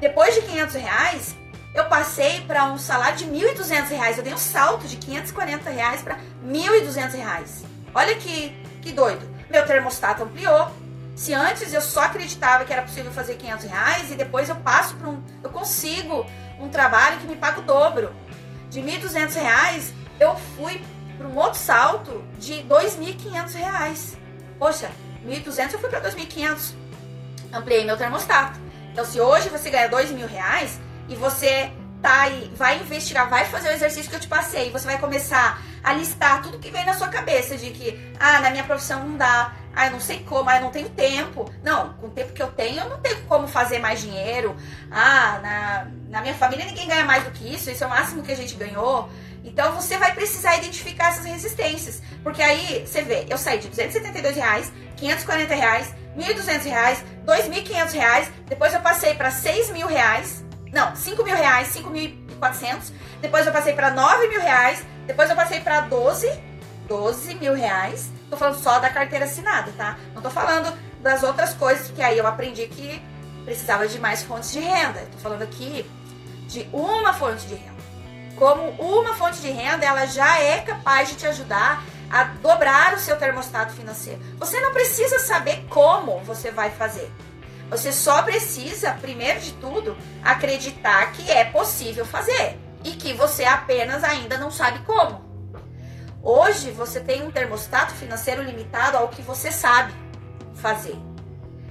Depois 0.00 0.34
de 0.34 0.42
500 0.42 0.74
reais, 0.74 1.36
eu 1.76 1.84
passei 1.84 2.40
para 2.40 2.64
um 2.64 2.76
salário 2.76 3.18
de 3.18 3.26
1.200 3.26 3.86
reais. 3.86 4.18
Eu 4.18 4.24
dei 4.24 4.34
um 4.34 4.38
salto 4.38 4.88
de 4.88 4.96
540 4.96 5.70
reais 5.70 6.02
para 6.02 6.18
1.200 6.44 7.12
reais. 7.12 7.62
Olha 7.94 8.16
que, 8.16 8.50
que 8.80 8.90
doido. 8.90 9.30
Meu 9.48 9.64
termostato 9.64 10.24
ampliou. 10.24 10.68
Se 11.14 11.32
antes 11.32 11.72
eu 11.72 11.80
só 11.80 12.00
acreditava 12.00 12.64
que 12.64 12.72
era 12.72 12.82
possível 12.82 13.12
fazer 13.12 13.36
500 13.36 13.64
reais 13.66 14.10
e 14.10 14.16
depois 14.16 14.48
eu 14.48 14.56
passo 14.56 14.96
para 14.96 15.08
um, 15.08 15.22
eu 15.40 15.50
consigo 15.50 16.26
um 16.58 16.68
trabalho 16.68 17.18
que 17.18 17.28
me 17.28 17.36
paga 17.36 17.60
o 17.60 17.62
dobro. 17.62 18.12
De 18.68 18.80
1.200 18.80 19.34
reais, 19.34 19.94
eu 20.18 20.34
fui 20.34 20.82
para 21.16 21.26
um 21.26 21.36
outro 21.36 21.58
salto 21.58 22.24
de 22.38 22.62
2.500 22.64 23.54
reais. 23.54 24.16
Poxa, 24.58 24.90
1.200 25.26 25.72
eu 25.72 25.78
fui 25.78 25.88
para 25.88 26.00
2.500. 26.00 26.74
Ampliei 27.52 27.84
meu 27.84 27.96
termostato. 27.96 28.58
Então, 28.92 29.04
se 29.04 29.20
hoje 29.20 29.48
você 29.48 29.70
ganha 29.70 29.88
2 29.88 30.10
mil 30.10 30.26
reais 30.26 30.80
e 31.08 31.16
você 31.16 31.70
tá 32.02 32.22
aí, 32.22 32.50
vai 32.56 32.78
investigar, 32.80 33.28
vai 33.30 33.46
fazer 33.46 33.68
o 33.68 33.72
exercício 33.72 34.10
que 34.10 34.16
eu 34.16 34.20
te 34.20 34.26
passei, 34.26 34.70
você 34.70 34.84
vai 34.84 34.98
começar 34.98 35.62
a 35.84 35.92
listar 35.92 36.42
tudo 36.42 36.58
que 36.58 36.70
vem 36.70 36.84
na 36.84 36.94
sua 36.94 37.08
cabeça 37.08 37.56
de 37.56 37.70
que, 37.70 38.12
ah, 38.18 38.40
na 38.40 38.50
minha 38.50 38.64
profissão 38.64 39.06
não 39.06 39.16
dá, 39.16 39.52
ah, 39.74 39.86
eu 39.86 39.92
não 39.92 40.00
sei 40.00 40.20
como, 40.20 40.50
ah, 40.50 40.56
eu 40.56 40.62
não 40.62 40.70
tenho 40.70 40.88
tempo. 40.90 41.50
Não, 41.62 41.94
com 41.94 42.08
o 42.08 42.10
tempo 42.10 42.32
que 42.32 42.42
eu 42.42 42.48
tenho, 42.48 42.80
eu 42.80 42.88
não 42.88 42.98
tenho 42.98 43.22
como 43.22 43.46
fazer 43.46 43.78
mais 43.78 44.00
dinheiro. 44.00 44.54
Ah, 44.90 45.38
na, 45.42 45.86
na 46.08 46.20
minha 46.20 46.34
família 46.34 46.66
ninguém 46.66 46.88
ganha 46.88 47.04
mais 47.04 47.24
do 47.24 47.30
que 47.30 47.54
isso, 47.54 47.70
isso 47.70 47.82
é 47.82 47.86
o 47.86 47.90
máximo 47.90 48.22
que 48.22 48.32
a 48.32 48.36
gente 48.36 48.54
ganhou. 48.54 49.08
Então 49.44 49.72
você 49.72 49.96
vai 49.98 50.14
precisar 50.14 50.56
identificar 50.56 51.08
essas 51.08 51.24
resistências. 51.24 52.02
Porque 52.22 52.42
aí 52.42 52.86
você 52.86 53.02
vê, 53.02 53.26
eu 53.28 53.36
saí 53.36 53.58
de 53.58 53.68
272 53.68 54.36
reais, 54.36 54.72
540 54.96 55.54
reais, 55.54 55.94
1.200 56.16 56.62
reais, 56.64 57.04
2.500 57.26 57.92
reais, 57.92 58.30
depois 58.46 58.72
eu 58.72 58.80
passei 58.80 59.14
para 59.14 59.30
6 59.30 59.70
mil 59.70 59.86
reais, 59.86 60.44
não, 60.72 60.94
5 60.94 61.22
mil 61.24 61.34
reais, 61.34 61.74
5.400, 61.74 62.92
depois 63.20 63.46
eu 63.46 63.52
passei 63.52 63.72
para 63.72 63.90
9 63.90 64.28
mil 64.28 64.40
reais, 64.40 64.84
depois 65.06 65.28
eu 65.28 65.36
passei 65.36 65.60
para 65.60 65.80
12, 65.82 66.30
12 66.86 67.34
mil 67.36 67.54
reais. 67.54 68.10
Tô 68.30 68.36
falando 68.36 68.58
só 68.62 68.78
da 68.78 68.88
carteira 68.88 69.24
assinada, 69.26 69.72
tá? 69.76 69.98
Não 70.14 70.22
tô 70.22 70.30
falando 70.30 70.72
das 71.00 71.22
outras 71.22 71.52
coisas, 71.52 71.90
que 71.90 72.00
aí 72.00 72.16
eu 72.16 72.26
aprendi 72.26 72.66
que 72.68 73.02
precisava 73.44 73.86
de 73.86 73.98
mais 73.98 74.22
fontes 74.22 74.52
de 74.52 74.60
renda. 74.60 75.00
Tô 75.12 75.18
falando 75.18 75.42
aqui 75.42 75.84
de 76.46 76.66
uma 76.72 77.12
fonte 77.12 77.46
de 77.46 77.54
renda 77.54 77.71
como 78.42 78.70
uma 78.72 79.14
fonte 79.14 79.40
de 79.40 79.52
renda, 79.52 79.86
ela 79.86 80.04
já 80.04 80.40
é 80.40 80.62
capaz 80.62 81.08
de 81.08 81.14
te 81.14 81.24
ajudar 81.28 81.84
a 82.10 82.24
dobrar 82.24 82.92
o 82.92 82.98
seu 82.98 83.16
termostato 83.16 83.72
financeiro. 83.72 84.20
Você 84.36 84.58
não 84.58 84.72
precisa 84.72 85.20
saber 85.20 85.64
como 85.70 86.18
você 86.24 86.50
vai 86.50 86.68
fazer. 86.68 87.08
Você 87.70 87.92
só 87.92 88.20
precisa, 88.24 88.98
primeiro 89.00 89.38
de 89.38 89.52
tudo, 89.52 89.96
acreditar 90.24 91.12
que 91.12 91.30
é 91.30 91.44
possível 91.44 92.04
fazer 92.04 92.58
e 92.82 92.90
que 92.90 93.12
você 93.12 93.44
apenas 93.44 94.02
ainda 94.02 94.36
não 94.36 94.50
sabe 94.50 94.80
como. 94.80 95.24
Hoje 96.20 96.72
você 96.72 96.98
tem 96.98 97.22
um 97.22 97.30
termostato 97.30 97.94
financeiro 97.94 98.42
limitado 98.42 98.96
ao 98.96 99.06
que 99.06 99.22
você 99.22 99.52
sabe 99.52 99.94
fazer 100.56 100.98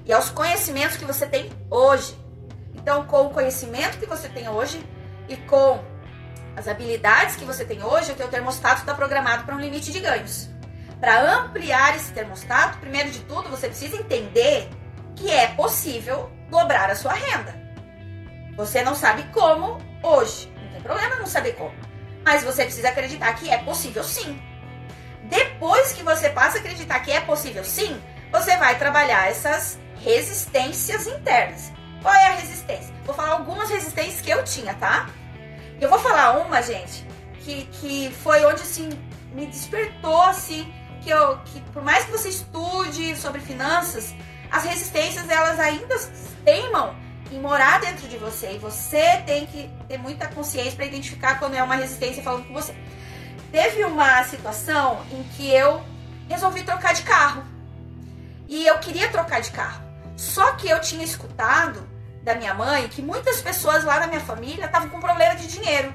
e 0.05 0.13
aos 0.13 0.29
conhecimentos 0.29 0.95
que 0.95 1.03
você 1.03 1.25
tem 1.25 1.51
hoje. 1.69 2.17
Então, 2.73 3.05
com 3.05 3.25
o 3.25 3.29
conhecimento 3.31 3.99
que 3.99 4.05
você 4.05 4.29
tem 4.29 4.47
hoje, 4.47 4.81
e 5.31 5.37
com 5.37 5.79
as 6.55 6.67
habilidades 6.67 7.35
que 7.35 7.45
você 7.45 7.63
tem 7.63 7.83
hoje, 7.83 8.11
o 8.11 8.15
teu 8.15 8.27
termostato 8.27 8.81
está 8.81 8.93
programado 8.93 9.43
para 9.43 9.55
um 9.55 9.59
limite 9.59 9.91
de 9.91 9.99
ganhos. 9.99 10.49
Para 10.99 11.21
ampliar 11.21 11.95
esse 11.95 12.11
termostato, 12.11 12.77
primeiro 12.77 13.09
de 13.09 13.19
tudo, 13.21 13.49
você 13.49 13.67
precisa 13.67 13.97
entender 13.97 14.69
que 15.15 15.31
é 15.31 15.47
possível 15.47 16.31
dobrar 16.49 16.89
a 16.89 16.95
sua 16.95 17.13
renda. 17.13 17.59
Você 18.55 18.83
não 18.83 18.93
sabe 18.93 19.23
como 19.31 19.79
hoje, 20.03 20.51
não 20.55 20.71
tem 20.71 20.81
problema 20.81 21.15
não 21.15 21.25
saber 21.25 21.53
como, 21.53 21.73
mas 22.23 22.43
você 22.43 22.65
precisa 22.65 22.89
acreditar 22.89 23.33
que 23.33 23.49
é 23.49 23.57
possível 23.57 24.03
sim. 24.03 24.39
Depois 25.23 25.93
que 25.93 26.03
você 26.03 26.29
passa 26.29 26.57
a 26.57 26.59
acreditar 26.59 26.99
que 26.99 27.11
é 27.11 27.21
possível 27.21 27.63
sim, 27.63 27.99
você 28.31 28.57
vai 28.57 28.77
trabalhar 28.77 29.29
essas 29.29 29.79
resistências 30.03 31.07
internas. 31.07 31.71
Qual 32.01 32.13
é 32.13 32.27
a 32.27 32.35
resistência? 32.35 32.93
Vou 33.05 33.15
falar 33.15 33.33
algumas 33.33 33.69
resistências 33.69 34.21
que 34.21 34.29
eu 34.29 34.43
tinha, 34.43 34.73
tá? 34.75 35.07
Eu 35.81 35.89
vou 35.89 35.97
falar 35.97 36.37
uma, 36.37 36.61
gente, 36.61 37.03
que, 37.39 37.65
que 37.65 38.11
foi 38.21 38.45
onde 38.45 38.61
assim 38.61 38.87
me 39.33 39.47
despertou 39.47 40.21
assim, 40.21 40.71
que 41.01 41.09
eu 41.09 41.39
que 41.39 41.59
por 41.73 41.83
mais 41.83 42.05
que 42.05 42.11
você 42.11 42.29
estude 42.29 43.15
sobre 43.15 43.41
finanças, 43.41 44.13
as 44.51 44.63
resistências 44.63 45.27
elas 45.27 45.59
ainda 45.59 45.97
teimam 46.45 46.95
em 47.31 47.39
morar 47.39 47.81
dentro 47.81 48.07
de 48.07 48.15
você 48.17 48.53
e 48.53 48.57
você 48.59 49.23
tem 49.25 49.47
que 49.47 49.71
ter 49.87 49.97
muita 49.97 50.27
consciência 50.27 50.73
para 50.73 50.85
identificar 50.85 51.39
quando 51.39 51.55
é 51.55 51.63
uma 51.63 51.75
resistência 51.75 52.21
falando 52.21 52.45
com 52.45 52.53
você. 52.53 52.75
Teve 53.51 53.83
uma 53.83 54.23
situação 54.25 55.03
em 55.11 55.23
que 55.35 55.49
eu 55.49 55.83
resolvi 56.29 56.61
trocar 56.61 56.93
de 56.93 57.01
carro. 57.01 57.43
E 58.47 58.67
eu 58.67 58.77
queria 58.77 59.09
trocar 59.09 59.41
de 59.41 59.49
carro. 59.49 59.81
Só 60.15 60.51
que 60.51 60.69
eu 60.69 60.79
tinha 60.79 61.03
escutado 61.03 61.89
da 62.23 62.35
minha 62.35 62.53
mãe 62.53 62.87
que 62.87 63.01
muitas 63.01 63.41
pessoas 63.41 63.83
lá 63.83 63.99
na 63.99 64.07
minha 64.07 64.19
família 64.19 64.65
estavam 64.65 64.89
com 64.89 64.99
problema 64.99 65.35
de 65.35 65.47
dinheiro. 65.47 65.93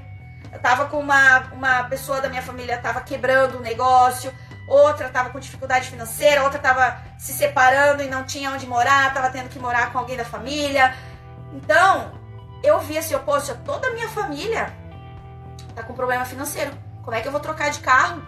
Eu 0.52 0.58
tava 0.60 0.86
com 0.86 0.98
uma, 0.98 1.40
uma 1.52 1.84
pessoa 1.84 2.20
da 2.20 2.28
minha 2.28 2.42
família 2.42 2.78
tava 2.78 3.00
quebrando 3.00 3.58
um 3.58 3.60
negócio, 3.60 4.32
outra 4.68 5.08
tava 5.08 5.30
com 5.30 5.38
dificuldade 5.38 5.90
financeira, 5.90 6.42
outra 6.42 6.58
tava 6.58 6.98
se 7.18 7.32
separando 7.32 8.02
e 8.02 8.08
não 8.08 8.24
tinha 8.24 8.50
onde 8.50 8.66
morar, 8.66 9.12
tava 9.12 9.30
tendo 9.30 9.48
que 9.48 9.58
morar 9.58 9.92
com 9.92 9.98
alguém 9.98 10.16
da 10.16 10.24
família. 10.24 10.94
Então, 11.52 12.12
eu 12.62 12.80
vi 12.80 12.98
assim, 12.98 13.16
poxa, 13.18 13.54
toda 13.64 13.88
a 13.88 13.92
minha 13.92 14.08
família 14.08 14.72
tá 15.74 15.82
com 15.82 15.94
problema 15.94 16.24
financeiro. 16.24 16.72
Como 17.02 17.14
é 17.14 17.20
que 17.20 17.28
eu 17.28 17.32
vou 17.32 17.40
trocar 17.40 17.70
de 17.70 17.80
carro? 17.80 18.22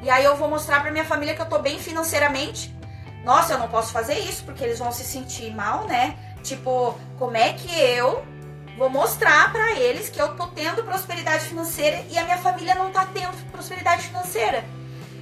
E 0.00 0.08
aí 0.08 0.24
eu 0.24 0.36
vou 0.36 0.48
mostrar 0.48 0.80
para 0.80 0.90
minha 0.90 1.04
família 1.04 1.34
que 1.34 1.42
eu 1.42 1.46
tô 1.46 1.58
bem 1.58 1.78
financeiramente. 1.78 2.74
Nossa, 3.24 3.54
eu 3.54 3.58
não 3.58 3.68
posso 3.68 3.92
fazer 3.92 4.14
isso 4.14 4.44
porque 4.44 4.62
eles 4.62 4.78
vão 4.78 4.92
se 4.92 5.04
sentir 5.04 5.52
mal, 5.54 5.84
né? 5.86 6.16
Tipo, 6.48 6.98
como 7.18 7.36
é 7.36 7.52
que 7.52 7.70
eu 7.78 8.24
vou 8.78 8.88
mostrar 8.88 9.52
para 9.52 9.72
eles 9.72 10.08
que 10.08 10.18
eu 10.18 10.34
tô 10.34 10.46
tendo 10.46 10.82
prosperidade 10.82 11.44
financeira 11.44 12.02
e 12.10 12.16
a 12.16 12.24
minha 12.24 12.38
família 12.38 12.74
não 12.74 12.90
tá 12.90 13.06
tendo 13.12 13.36
prosperidade 13.52 14.04
financeira? 14.04 14.64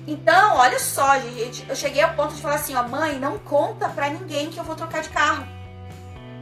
Então, 0.06 0.56
olha 0.56 0.78
só, 0.78 1.18
gente, 1.18 1.68
eu 1.68 1.74
cheguei 1.74 2.00
ao 2.00 2.14
ponto 2.14 2.32
de 2.32 2.40
falar 2.40 2.54
assim, 2.54 2.76
ó, 2.76 2.86
mãe, 2.86 3.18
não 3.18 3.40
conta 3.40 3.88
para 3.88 4.08
ninguém 4.08 4.50
que 4.50 4.56
eu 4.56 4.62
vou 4.62 4.76
trocar 4.76 5.02
de 5.02 5.08
carro. 5.08 5.44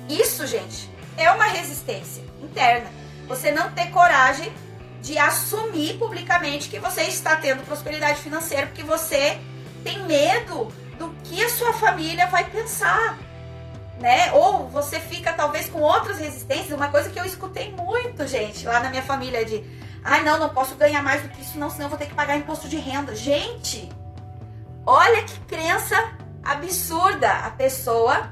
Isso, 0.07 0.47
gente, 0.47 0.91
é 1.17 1.31
uma 1.31 1.47
resistência 1.47 2.23
interna. 2.43 2.91
Você 3.27 3.51
não 3.51 3.73
ter 3.73 3.91
coragem 3.91 4.53
de 5.01 5.17
assumir 5.17 5.97
publicamente 5.97 6.69
que 6.69 6.79
você 6.79 7.05
está 7.05 7.37
tendo 7.37 7.65
prosperidade 7.65 8.21
financeira 8.21 8.67
porque 8.67 8.83
você 8.83 9.41
tem 9.83 10.05
medo 10.05 10.71
do 10.99 11.09
que 11.25 11.43
a 11.43 11.49
sua 11.49 11.73
família 11.73 12.27
vai 12.27 12.45
pensar 12.45 13.17
né? 13.99 14.33
Ou 14.33 14.69
você 14.69 14.99
fica 15.01 15.33
talvez 15.33 15.69
com 15.69 15.81
outras 15.81 16.19
resistências. 16.19 16.73
Uma 16.73 16.89
coisa 16.89 17.11
que 17.11 17.19
eu 17.19 17.25
escutei 17.25 17.73
muito, 17.73 18.27
gente, 18.27 18.67
lá 18.67 18.81
na 18.81 18.91
minha 18.91 19.03
família 19.03 19.45
de, 19.45 19.65
ai 20.05 20.23
não, 20.23 20.39
não 20.39 20.49
posso 20.49 20.75
ganhar 20.75 21.03
mais 21.03 21.23
do 21.23 21.29
que 21.29 21.41
isso, 21.41 21.59
não, 21.59 21.71
senão 21.71 21.89
vou 21.89 21.99
ter 21.99 22.07
que 22.07 22.15
pagar 22.15 22.37
imposto 22.37 22.69
de 22.69 22.77
renda. 22.77 23.15
Gente, 23.15 23.89
olha 24.87 25.23
que 25.23 25.39
crença 25.41 26.13
absurda 26.43 27.31
a 27.31 27.51
pessoa 27.51 28.31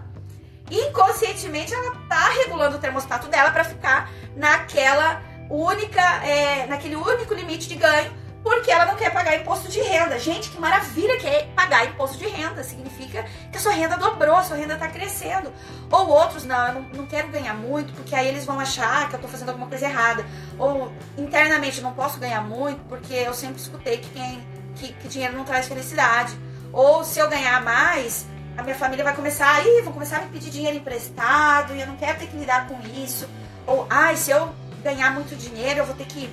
inconscientemente 0.70 1.72
ela 1.74 1.94
tá 2.08 2.28
regulando 2.30 2.76
o 2.76 2.80
termostato 2.80 3.28
dela 3.28 3.50
para 3.50 3.64
ficar 3.64 4.10
naquela 4.34 5.22
única, 5.50 6.00
é, 6.24 6.66
naquele 6.66 6.96
único 6.96 7.34
limite 7.34 7.68
de 7.68 7.74
ganho 7.74 8.21
porque 8.42 8.70
ela 8.70 8.86
não 8.86 8.96
quer 8.96 9.10
pagar 9.12 9.36
imposto 9.36 9.70
de 9.70 9.80
renda. 9.80 10.18
Gente, 10.18 10.50
que 10.50 10.60
maravilha 10.60 11.16
que 11.18 11.26
é 11.26 11.48
pagar 11.54 11.86
imposto 11.86 12.18
de 12.18 12.26
renda. 12.26 12.62
Significa 12.64 13.24
que 13.50 13.56
a 13.56 13.60
sua 13.60 13.72
renda 13.72 13.96
dobrou, 13.96 14.36
a 14.36 14.42
sua 14.42 14.56
renda 14.56 14.74
está 14.74 14.88
crescendo. 14.88 15.52
Ou 15.90 16.08
outros, 16.08 16.44
não, 16.44 16.66
eu 16.66 16.74
não, 16.74 16.82
não, 16.82 17.06
quero 17.06 17.28
ganhar 17.28 17.54
muito, 17.54 17.92
porque 17.92 18.14
aí 18.14 18.28
eles 18.28 18.44
vão 18.44 18.58
achar 18.58 19.08
que 19.08 19.14
eu 19.14 19.18
estou 19.18 19.30
fazendo 19.30 19.50
alguma 19.50 19.68
coisa 19.68 19.86
errada. 19.86 20.26
Ou 20.58 20.92
internamente, 21.16 21.78
eu 21.78 21.84
não 21.84 21.92
posso 21.92 22.18
ganhar 22.18 22.40
muito, 22.40 22.80
porque 22.88 23.14
eu 23.14 23.32
sempre 23.32 23.60
escutei 23.60 23.98
que, 23.98 24.10
quem, 24.10 24.46
que, 24.74 24.92
que 24.94 25.08
dinheiro 25.08 25.36
não 25.36 25.44
traz 25.44 25.68
felicidade. 25.68 26.36
Ou 26.72 27.04
se 27.04 27.20
eu 27.20 27.28
ganhar 27.28 27.62
mais, 27.62 28.26
a 28.56 28.62
minha 28.62 28.74
família 28.74 29.04
vai 29.04 29.14
começar, 29.14 29.54
aí 29.54 29.82
vão 29.82 29.92
começar 29.92 30.16
a 30.16 30.20
me 30.22 30.28
pedir 30.30 30.50
dinheiro 30.50 30.76
emprestado, 30.76 31.74
e 31.74 31.80
eu 31.80 31.86
não 31.86 31.96
quero 31.96 32.18
ter 32.18 32.26
que 32.26 32.36
lidar 32.36 32.66
com 32.66 32.80
isso. 33.02 33.28
Ou, 33.66 33.86
ai, 33.88 34.16
se 34.16 34.30
eu 34.30 34.52
ganhar 34.82 35.12
muito 35.12 35.36
dinheiro, 35.36 35.80
eu 35.80 35.86
vou 35.86 35.94
ter 35.94 36.06
que 36.06 36.28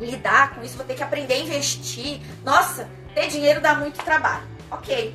lidar 0.00 0.54
com 0.54 0.62
isso, 0.62 0.76
vou 0.76 0.86
ter 0.86 0.94
que 0.94 1.02
aprender 1.02 1.34
a 1.34 1.38
investir. 1.38 2.20
Nossa, 2.44 2.88
ter 3.14 3.28
dinheiro 3.28 3.60
dá 3.60 3.74
muito 3.74 4.02
trabalho. 4.02 4.46
Ok. 4.70 5.14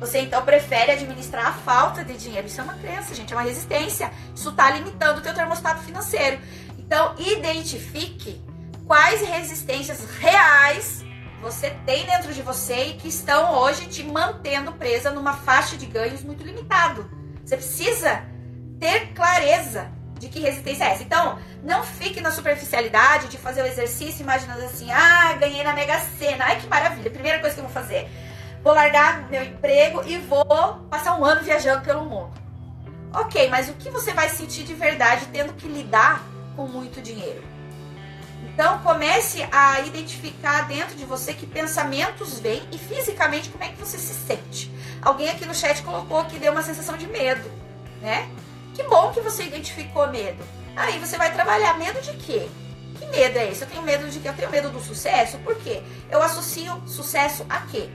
Você 0.00 0.18
então 0.20 0.44
prefere 0.44 0.92
administrar 0.92 1.48
a 1.48 1.52
falta 1.52 2.04
de 2.04 2.16
dinheiro. 2.16 2.46
Isso 2.46 2.60
é 2.60 2.64
uma 2.64 2.74
crença, 2.74 3.14
gente, 3.14 3.32
é 3.32 3.36
uma 3.36 3.42
resistência. 3.42 4.12
Isso 4.34 4.50
está 4.50 4.70
limitando 4.70 5.20
o 5.20 5.22
teu 5.22 5.34
termostato 5.34 5.82
financeiro. 5.82 6.38
Então, 6.78 7.14
identifique 7.18 8.42
quais 8.86 9.22
resistências 9.22 10.04
reais 10.18 11.04
você 11.40 11.70
tem 11.84 12.06
dentro 12.06 12.32
de 12.32 12.42
você 12.42 12.86
e 12.86 12.94
que 12.94 13.08
estão 13.08 13.54
hoje 13.58 13.86
te 13.86 14.02
mantendo 14.02 14.72
presa 14.72 15.10
numa 15.10 15.34
faixa 15.34 15.76
de 15.76 15.86
ganhos 15.86 16.22
muito 16.22 16.42
limitado. 16.42 17.10
Você 17.44 17.56
precisa 17.56 18.24
ter 18.78 19.12
clareza 19.12 19.90
de 20.18 20.28
que 20.28 20.40
resistência 20.40 20.84
é 20.84 20.92
essa. 20.92 21.02
Então, 21.02 21.38
não 21.62 21.82
fique 21.82 22.20
na 22.20 22.30
superficialidade 22.30 23.28
de 23.28 23.38
fazer 23.38 23.62
o 23.62 23.66
exercício 23.66 24.22
imaginando 24.22 24.64
assim, 24.64 24.90
ah, 24.90 25.34
ganhei 25.38 25.62
na 25.62 25.72
Mega 25.72 25.98
Sena, 26.18 26.44
ai 26.44 26.60
que 26.60 26.66
maravilha, 26.66 27.10
primeira 27.10 27.40
coisa 27.40 27.54
que 27.54 27.60
eu 27.60 27.64
vou 27.64 27.72
fazer, 27.72 28.08
vou 28.62 28.72
largar 28.72 29.28
meu 29.28 29.42
emprego 29.42 30.02
e 30.06 30.18
vou 30.18 30.44
passar 30.90 31.18
um 31.18 31.24
ano 31.24 31.42
viajando 31.42 31.82
pelo 31.82 32.04
mundo. 32.04 32.32
Ok, 33.12 33.48
mas 33.48 33.68
o 33.68 33.74
que 33.74 33.90
você 33.90 34.12
vai 34.12 34.28
sentir 34.28 34.64
de 34.64 34.74
verdade 34.74 35.28
tendo 35.32 35.52
que 35.52 35.68
lidar 35.68 36.22
com 36.56 36.66
muito 36.66 37.00
dinheiro? 37.00 37.42
Então 38.42 38.78
comece 38.80 39.46
a 39.50 39.80
identificar 39.80 40.62
dentro 40.62 40.96
de 40.96 41.04
você 41.04 41.32
que 41.32 41.46
pensamentos 41.46 42.38
vêm 42.38 42.62
e 42.70 42.78
fisicamente 42.78 43.50
como 43.50 43.64
é 43.64 43.68
que 43.68 43.78
você 43.78 43.98
se 43.98 44.14
sente. 44.14 44.70
Alguém 45.00 45.28
aqui 45.28 45.46
no 45.46 45.54
chat 45.54 45.82
colocou 45.82 46.24
que 46.24 46.38
deu 46.38 46.52
uma 46.52 46.62
sensação 46.62 46.96
de 46.96 47.06
medo, 47.06 47.50
né? 48.00 48.28
Que 48.74 48.82
bom 48.82 49.12
que 49.12 49.20
você 49.20 49.44
identificou 49.44 50.08
medo. 50.08 50.44
Aí 50.76 50.98
você 50.98 51.16
vai 51.16 51.32
trabalhar 51.32 51.78
medo 51.78 52.00
de 52.00 52.12
quê? 52.14 52.48
Que 52.98 53.06
medo 53.06 53.38
é 53.38 53.50
esse? 53.50 53.62
Eu 53.62 53.68
tenho 53.68 53.82
medo 53.82 54.08
de 54.08 54.18
quê? 54.18 54.28
Eu 54.28 54.34
tenho 54.34 54.50
medo 54.50 54.70
do 54.70 54.80
sucesso. 54.80 55.38
Por 55.38 55.54
quê? 55.56 55.82
Eu 56.10 56.20
associo 56.20 56.82
sucesso 56.86 57.46
a 57.48 57.60
quê? 57.60 57.88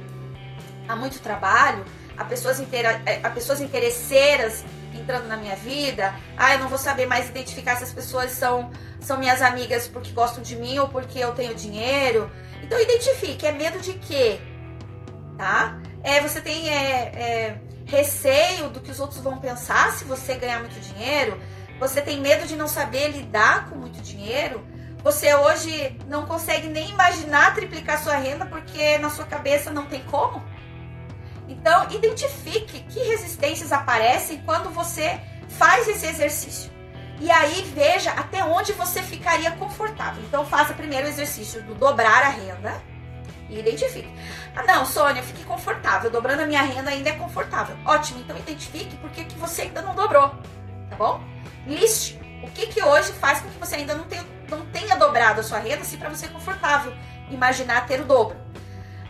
A 0.87 0.95
muito 0.95 1.19
trabalho, 1.19 1.85
a 2.17 2.23
pessoas, 2.23 2.59
intera 2.59 3.01
a 3.21 3.29
pessoas 3.29 3.61
interesseiras 3.61 4.63
entrando 4.93 5.27
na 5.27 5.37
minha 5.37 5.55
vida. 5.55 6.13
Ah, 6.37 6.53
eu 6.53 6.59
não 6.59 6.69
vou 6.69 6.77
saber 6.77 7.05
mais 7.05 7.29
identificar 7.29 7.75
se 7.75 7.83
as 7.83 7.93
pessoas 7.93 8.31
são, 8.31 8.71
são 8.99 9.17
minhas 9.17 9.41
amigas 9.41 9.87
porque 9.87 10.11
gostam 10.11 10.41
de 10.41 10.55
mim 10.55 10.79
ou 10.79 10.87
porque 10.87 11.19
eu 11.19 11.33
tenho 11.33 11.53
dinheiro. 11.53 12.31
Então 12.63 12.79
identifique, 12.79 13.45
é 13.45 13.51
medo 13.51 13.79
de 13.79 13.93
quê? 13.93 14.39
Tá? 15.37 15.79
É, 16.03 16.21
você 16.21 16.41
tem 16.41 16.69
é, 16.69 17.11
é, 17.15 17.61
receio 17.89 18.69
do 18.69 18.80
que 18.80 18.91
os 18.91 18.99
outros 18.99 19.19
vão 19.19 19.39
pensar 19.39 19.91
se 19.93 20.06
você 20.06 20.36
ganhar 20.36 20.60
muito 20.60 20.80
dinheiro, 20.80 21.39
você 21.80 22.02
tem 22.02 22.19
medo 22.19 22.47
de 22.47 22.56
não 22.56 22.67
saber 22.67 23.10
lidar 23.10 23.69
com 23.69 23.75
muito 23.75 24.02
dinheiro, 24.02 24.63
você 25.04 25.34
hoje 25.34 25.97
não 26.08 26.25
consegue 26.25 26.67
nem 26.67 26.89
imaginar 26.89 27.56
triplicar 27.56 28.04
sua 28.04 28.15
renda 28.15 28.45
porque 28.45 28.97
na 28.97 29.10
sua 29.10 29.25
cabeça 29.25 29.71
não 29.71 29.86
tem 29.86 30.04
como. 30.04 30.43
Então, 31.47 31.89
identifique 31.89 32.82
que 32.82 32.99
resistências 32.99 33.71
aparecem 33.71 34.41
quando 34.45 34.69
você 34.69 35.19
faz 35.47 35.88
esse 35.88 36.06
exercício. 36.06 36.71
E 37.19 37.32
aí 37.32 37.63
veja 37.73 38.12
até 38.12 38.43
onde 38.43 38.71
você 38.73 39.02
ficaria 39.02 39.52
confortável. 39.52 40.21
Então, 40.23 40.45
faça 40.45 40.73
primeiro 40.73 41.08
o 41.08 41.10
exercício 41.10 41.63
do 41.63 41.73
dobrar 41.73 42.23
a 42.23 42.30
renda 42.30 42.80
e 43.49 43.59
identifique. 43.59 44.09
Ah, 44.55 44.63
não, 44.63 44.85
Sônia, 44.85 45.23
fique 45.23 45.43
confortável. 45.43 46.09
Dobrando 46.09 46.43
a 46.43 46.45
minha 46.45 46.62
renda 46.62 46.91
ainda 46.91 47.09
é 47.09 47.13
confortável. 47.13 47.75
Ótimo, 47.85 48.19
então 48.19 48.38
identifique 48.38 48.95
por 48.97 49.09
que 49.09 49.23
você 49.35 49.63
ainda 49.63 49.81
não 49.81 49.95
dobrou. 49.95 50.29
Tá 50.89 50.95
bom? 50.97 51.23
Liste 51.65 52.19
o 52.41 52.49
que, 52.51 52.67
que 52.67 52.83
hoje 52.83 53.12
faz 53.13 53.41
com 53.41 53.49
que 53.49 53.59
você 53.59 53.75
ainda 53.75 53.93
não 53.93 54.05
tenha, 54.05 54.25
não 54.49 54.65
tenha 54.67 54.95
dobrado 54.95 55.41
a 55.41 55.43
sua 55.43 55.59
renda, 55.59 55.83
se 55.83 55.97
para 55.97 56.09
você 56.09 56.25
é 56.25 56.29
confortável 56.29 56.93
imaginar 57.29 57.85
ter 57.85 58.01
o 58.01 58.05
dobro. 58.05 58.38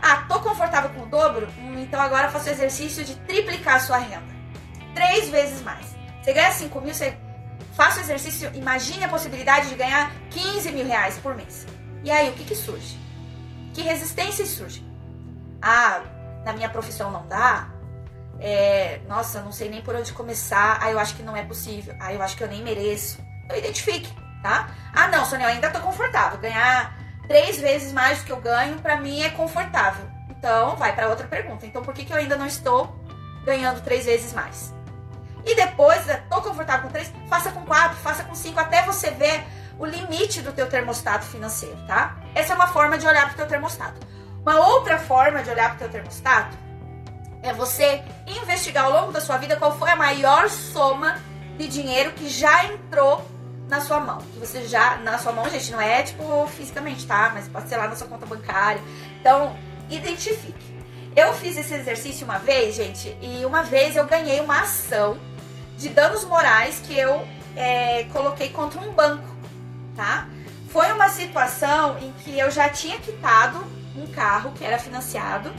Ah, 0.02 0.24
tô 0.28 0.40
confortável 0.40 0.90
com 0.90 1.02
o 1.02 1.06
dobro? 1.06 1.48
Hum, 1.58 1.78
então 1.78 2.00
agora 2.00 2.30
faça 2.30 2.50
o 2.50 2.52
exercício 2.52 3.04
de 3.04 3.14
triplicar 3.16 3.76
a 3.76 3.80
sua 3.80 3.98
renda. 3.98 4.34
Três 4.94 5.28
vezes 5.28 5.62
mais. 5.62 5.94
Você 6.22 6.32
ganha 6.32 6.50
5 6.50 6.80
mil, 6.80 6.94
você 6.94 7.16
faço 7.74 7.98
o 7.98 8.02
exercício, 8.02 8.50
imagine 8.54 9.04
a 9.04 9.08
possibilidade 9.08 9.68
de 9.68 9.74
ganhar 9.74 10.10
15 10.30 10.72
mil 10.72 10.86
reais 10.86 11.18
por 11.18 11.34
mês. 11.34 11.66
E 12.02 12.10
aí, 12.10 12.30
o 12.30 12.32
que, 12.32 12.44
que 12.44 12.54
surge? 12.54 12.98
Que 13.74 13.82
resistência 13.82 14.44
surge? 14.46 14.84
Ah, 15.62 16.02
na 16.44 16.52
minha 16.52 16.68
profissão 16.68 17.10
não 17.10 17.26
dá? 17.26 17.68
É, 18.40 19.00
nossa, 19.06 19.42
não 19.42 19.52
sei 19.52 19.68
nem 19.68 19.82
por 19.82 19.94
onde 19.94 20.12
começar. 20.12 20.78
Ah, 20.80 20.90
eu 20.90 20.98
acho 20.98 21.14
que 21.14 21.22
não 21.22 21.36
é 21.36 21.44
possível. 21.44 21.94
Ah, 22.00 22.12
eu 22.12 22.22
acho 22.22 22.36
que 22.36 22.42
eu 22.42 22.48
nem 22.48 22.62
mereço. 22.62 23.20
Então 23.44 23.56
identifique, 23.56 24.12
tá? 24.42 24.70
Ah, 24.94 25.08
não, 25.08 25.24
Sônia, 25.24 25.44
eu 25.44 25.50
ainda 25.50 25.70
tô 25.70 25.80
confortável. 25.80 26.38
Ganhar 26.38 26.96
três 27.28 27.60
vezes 27.60 27.92
mais 27.92 28.18
do 28.18 28.24
que 28.24 28.32
eu 28.32 28.40
ganho, 28.40 28.78
para 28.80 28.96
mim 28.96 29.22
é 29.22 29.30
confortável. 29.30 30.04
Então, 30.28 30.74
vai 30.76 30.94
para 30.94 31.08
outra 31.08 31.26
pergunta. 31.26 31.66
Então, 31.66 31.82
por 31.82 31.92
que, 31.92 32.04
que 32.04 32.12
eu 32.12 32.16
ainda 32.16 32.36
não 32.36 32.46
estou 32.46 32.96
ganhando 33.44 33.82
três 33.82 34.06
vezes 34.06 34.32
mais? 34.32 34.72
E 35.44 35.54
depois, 35.54 36.02
tô 36.28 36.40
confortável 36.42 36.84
com 36.86 36.92
três, 36.92 37.12
faça 37.28 37.50
com 37.50 37.64
quatro, 37.64 37.96
faça 37.98 38.24
com 38.24 38.34
cinco, 38.34 38.58
até 38.58 38.82
você 38.82 39.10
ver 39.10 39.44
o 39.80 39.86
limite 39.86 40.42
do 40.42 40.52
teu 40.52 40.68
termostato 40.68 41.24
financeiro, 41.24 41.76
tá? 41.86 42.18
Essa 42.34 42.52
é 42.52 42.56
uma 42.56 42.66
forma 42.66 42.98
de 42.98 43.06
olhar 43.06 43.24
para 43.24 43.32
o 43.32 43.36
teu 43.36 43.46
termostato. 43.46 44.06
Uma 44.42 44.60
outra 44.60 44.98
forma 44.98 45.42
de 45.42 45.48
olhar 45.48 45.70
para 45.70 45.76
o 45.76 45.78
teu 45.78 45.88
termostato 45.88 46.56
é 47.42 47.54
você 47.54 48.02
investigar 48.26 48.84
ao 48.84 48.92
longo 48.92 49.12
da 49.12 49.22
sua 49.22 49.38
vida 49.38 49.56
qual 49.56 49.76
foi 49.78 49.90
a 49.90 49.96
maior 49.96 50.50
soma 50.50 51.18
de 51.56 51.66
dinheiro 51.66 52.12
que 52.12 52.28
já 52.28 52.66
entrou 52.66 53.26
na 53.68 53.80
sua 53.80 54.00
mão. 54.00 54.18
Que 54.18 54.38
você 54.38 54.68
já, 54.68 54.96
na 54.98 55.16
sua 55.18 55.32
mão, 55.32 55.48
gente, 55.48 55.72
não 55.72 55.80
é 55.80 56.02
tipo 56.02 56.46
fisicamente, 56.48 57.06
tá? 57.06 57.30
Mas 57.32 57.48
pode 57.48 57.66
ser 57.66 57.78
lá 57.78 57.88
na 57.88 57.96
sua 57.96 58.06
conta 58.06 58.26
bancária. 58.26 58.82
Então, 59.18 59.56
identifique. 59.88 60.78
Eu 61.16 61.32
fiz 61.32 61.56
esse 61.56 61.72
exercício 61.72 62.26
uma 62.26 62.38
vez, 62.38 62.74
gente, 62.76 63.16
e 63.22 63.44
uma 63.46 63.62
vez 63.62 63.96
eu 63.96 64.06
ganhei 64.06 64.40
uma 64.40 64.60
ação 64.60 65.18
de 65.78 65.88
danos 65.88 66.24
morais 66.24 66.80
que 66.86 66.96
eu 66.96 67.26
é, 67.56 68.04
coloquei 68.12 68.50
contra 68.50 68.80
um 68.80 68.92
banco, 68.92 69.24
tá? 70.00 70.26
Foi 70.70 70.90
uma 70.92 71.10
situação 71.10 71.98
em 71.98 72.10
que 72.12 72.38
eu 72.38 72.50
já 72.50 72.70
tinha 72.70 72.98
quitado 72.98 73.62
um 73.94 74.06
carro 74.06 74.52
que 74.52 74.64
era 74.64 74.78
financiado 74.78 75.52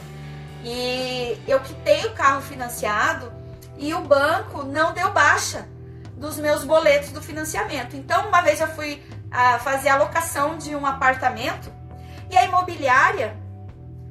e 0.64 1.40
eu 1.48 1.60
quitei 1.60 2.08
o 2.08 2.14
carro 2.14 2.42
financiado 2.42 3.32
e 3.78 3.94
o 3.94 4.02
banco 4.02 4.64
não 4.64 4.94
deu 4.94 5.12
baixa 5.12 5.68
dos 6.18 6.38
meus 6.38 6.64
boletos 6.64 7.12
do 7.12 7.22
financiamento. 7.22 7.96
Então, 7.96 8.30
uma 8.30 8.42
vez 8.42 8.60
eu 8.60 8.68
fui 8.70 9.04
a, 9.30 9.56
ah, 9.56 9.60
fazer 9.60 9.90
a 9.90 9.98
locação 9.98 10.58
de 10.58 10.76
um 10.76 10.88
apartamento 10.88 11.72
e 12.32 12.36
a 12.36 12.44
imobiliária 12.44 13.38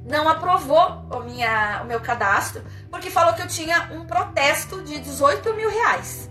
não 0.05 0.29
aprovou 0.29 1.05
o, 1.11 1.19
minha, 1.19 1.81
o 1.83 1.85
meu 1.85 1.99
cadastro 1.99 2.63
porque 2.89 3.09
falou 3.09 3.33
que 3.33 3.41
eu 3.41 3.47
tinha 3.47 3.89
um 3.91 4.05
protesto 4.05 4.81
de 4.81 4.97
18 4.97 5.53
mil 5.55 5.69
reais. 5.69 6.30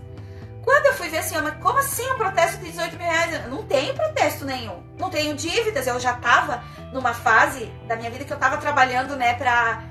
Quando 0.63 0.85
eu 0.85 0.93
fui 0.93 1.09
ver 1.09 1.19
assim, 1.19 1.35
mas 1.41 1.55
como 1.55 1.79
assim 1.79 2.09
um 2.11 2.17
protesto 2.17 2.57
de 2.57 2.71
18 2.71 2.97
mil 2.97 3.07
reais? 3.07 3.49
Não 3.49 3.63
tenho 3.63 3.93
protesto 3.93 4.45
nenhum. 4.45 4.83
Não 4.97 5.09
tenho 5.09 5.35
dívidas. 5.35 5.87
Eu 5.87 5.99
já 5.99 6.13
estava 6.13 6.63
numa 6.93 7.13
fase 7.13 7.65
da 7.87 7.95
minha 7.95 8.11
vida 8.11 8.23
que 8.23 8.31
eu 8.31 8.35
estava 8.35 8.57
trabalhando, 8.57 9.15
né, 9.15 9.33
para 9.33 9.83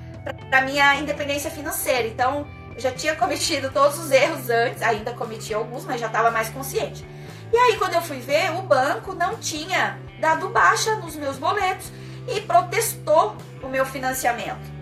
para 0.50 0.62
minha 0.62 0.96
independência 0.96 1.50
financeira. 1.50 2.06
Então, 2.06 2.46
eu 2.74 2.80
já 2.80 2.92
tinha 2.92 3.14
cometido 3.16 3.70
todos 3.70 3.98
os 3.98 4.10
erros 4.10 4.50
antes, 4.50 4.82
ainda 4.82 5.12
cometi 5.12 5.54
alguns, 5.54 5.84
mas 5.84 6.00
já 6.00 6.06
estava 6.06 6.30
mais 6.30 6.48
consciente. 6.50 7.06
E 7.52 7.56
aí, 7.56 7.76
quando 7.76 7.94
eu 7.94 8.02
fui 8.02 8.20
ver, 8.20 8.52
o 8.52 8.62
banco 8.62 9.14
não 9.14 9.36
tinha 9.36 9.98
dado 10.20 10.48
baixa 10.50 10.94
nos 10.96 11.16
meus 11.16 11.36
boletos 11.36 11.90
e 12.28 12.40
protestou 12.42 13.36
o 13.62 13.68
meu 13.68 13.84
financiamento. 13.84 14.80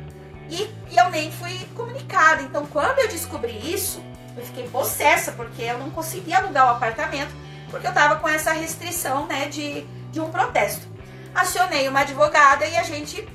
E, 0.51 0.63
e 0.91 0.97
eu 0.97 1.09
nem 1.11 1.31
fui 1.33 1.59
comunicada. 1.75 2.43
Então, 2.43 2.67
quando 2.67 2.99
eu 2.99 3.09
descobri 3.09 3.73
isso, 3.73 4.03
eu 4.39 4.47
fiquei 4.47 4.69
possessa, 4.69 5.33
porque 5.33 5.63
eu 5.63 5.79
não 5.79 5.91
conseguia 5.91 6.39
alugar 6.39 6.67
o 6.67 6.77
apartamento, 6.77 7.35
porque 7.71 7.87
eu 7.87 7.91
estava 7.91 8.17
com 8.17 8.29
essa 8.29 8.53
restrição 8.53 9.27
né, 9.27 9.47
de, 9.49 9.83
de 10.11 10.21
um 10.21 10.31
protesto. 10.31 10.87
Acionei 11.35 11.89
uma 11.89 12.01
advogada 12.01 12.67
e 12.67 12.77
a 12.77 12.83
gente 12.83 13.27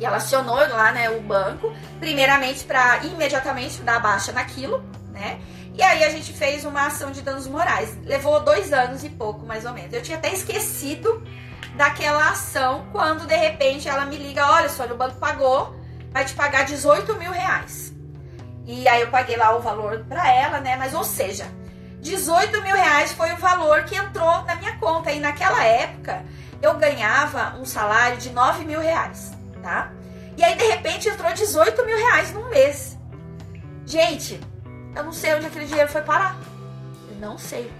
e 0.00 0.04
ela 0.04 0.16
acionou 0.16 0.56
lá, 0.56 0.92
né, 0.92 1.10
o 1.10 1.20
banco, 1.20 1.70
primeiramente 1.98 2.64
para 2.64 3.04
imediatamente 3.04 3.82
dar 3.82 4.00
baixa 4.00 4.32
naquilo, 4.32 4.82
né? 5.12 5.38
E 5.74 5.82
aí 5.82 6.02
a 6.02 6.08
gente 6.08 6.32
fez 6.32 6.64
uma 6.64 6.86
ação 6.86 7.12
de 7.12 7.20
danos 7.20 7.46
morais. 7.46 7.96
Levou 8.04 8.40
dois 8.40 8.72
anos 8.72 9.04
e 9.04 9.10
pouco, 9.10 9.44
mais 9.44 9.66
ou 9.66 9.72
menos. 9.72 9.92
Eu 9.92 10.02
tinha 10.02 10.16
até 10.16 10.32
esquecido 10.32 11.22
daquela 11.76 12.30
ação 12.30 12.86
quando 12.92 13.26
de 13.26 13.36
repente 13.36 13.88
ela 13.88 14.06
me 14.06 14.16
liga: 14.16 14.50
olha 14.50 14.70
só, 14.70 14.84
o 14.86 14.96
banco 14.96 15.16
pagou, 15.16 15.76
vai 16.10 16.24
te 16.24 16.32
pagar 16.32 16.64
18 16.64 17.16
mil 17.16 17.30
reais. 17.30 17.92
E 18.72 18.88
aí 18.88 19.00
eu 19.00 19.08
paguei 19.08 19.36
lá 19.36 19.56
o 19.56 19.60
valor 19.60 20.04
para 20.08 20.32
ela, 20.32 20.60
né? 20.60 20.76
Mas 20.76 20.94
ou 20.94 21.04
seja, 21.04 21.46
18 22.00 22.62
mil 22.62 22.76
reais 22.76 23.12
foi 23.12 23.32
o 23.32 23.36
valor 23.36 23.84
que 23.84 23.96
entrou 23.96 24.42
na 24.44 24.54
minha 24.56 24.76
conta. 24.76 25.10
E 25.10 25.18
naquela 25.18 25.64
época 25.64 26.22
eu 26.62 26.74
ganhava 26.74 27.56
um 27.58 27.64
salário 27.64 28.16
de 28.18 28.30
9 28.30 28.64
mil 28.64 28.80
reais 28.80 29.40
tá? 29.60 29.92
E 30.36 30.42
aí, 30.42 30.56
de 30.56 30.64
repente, 30.64 31.08
entrou 31.08 31.32
18 31.32 31.84
mil 31.84 31.96
reais 31.96 32.32
num 32.32 32.48
mês. 32.48 32.96
Gente, 33.84 34.40
eu 34.94 35.04
não 35.04 35.12
sei 35.12 35.34
onde 35.34 35.46
aquele 35.46 35.66
dinheiro 35.66 35.90
foi 35.90 36.02
parar. 36.02 36.36
Eu 37.10 37.16
não 37.16 37.36
sei. 37.36 37.70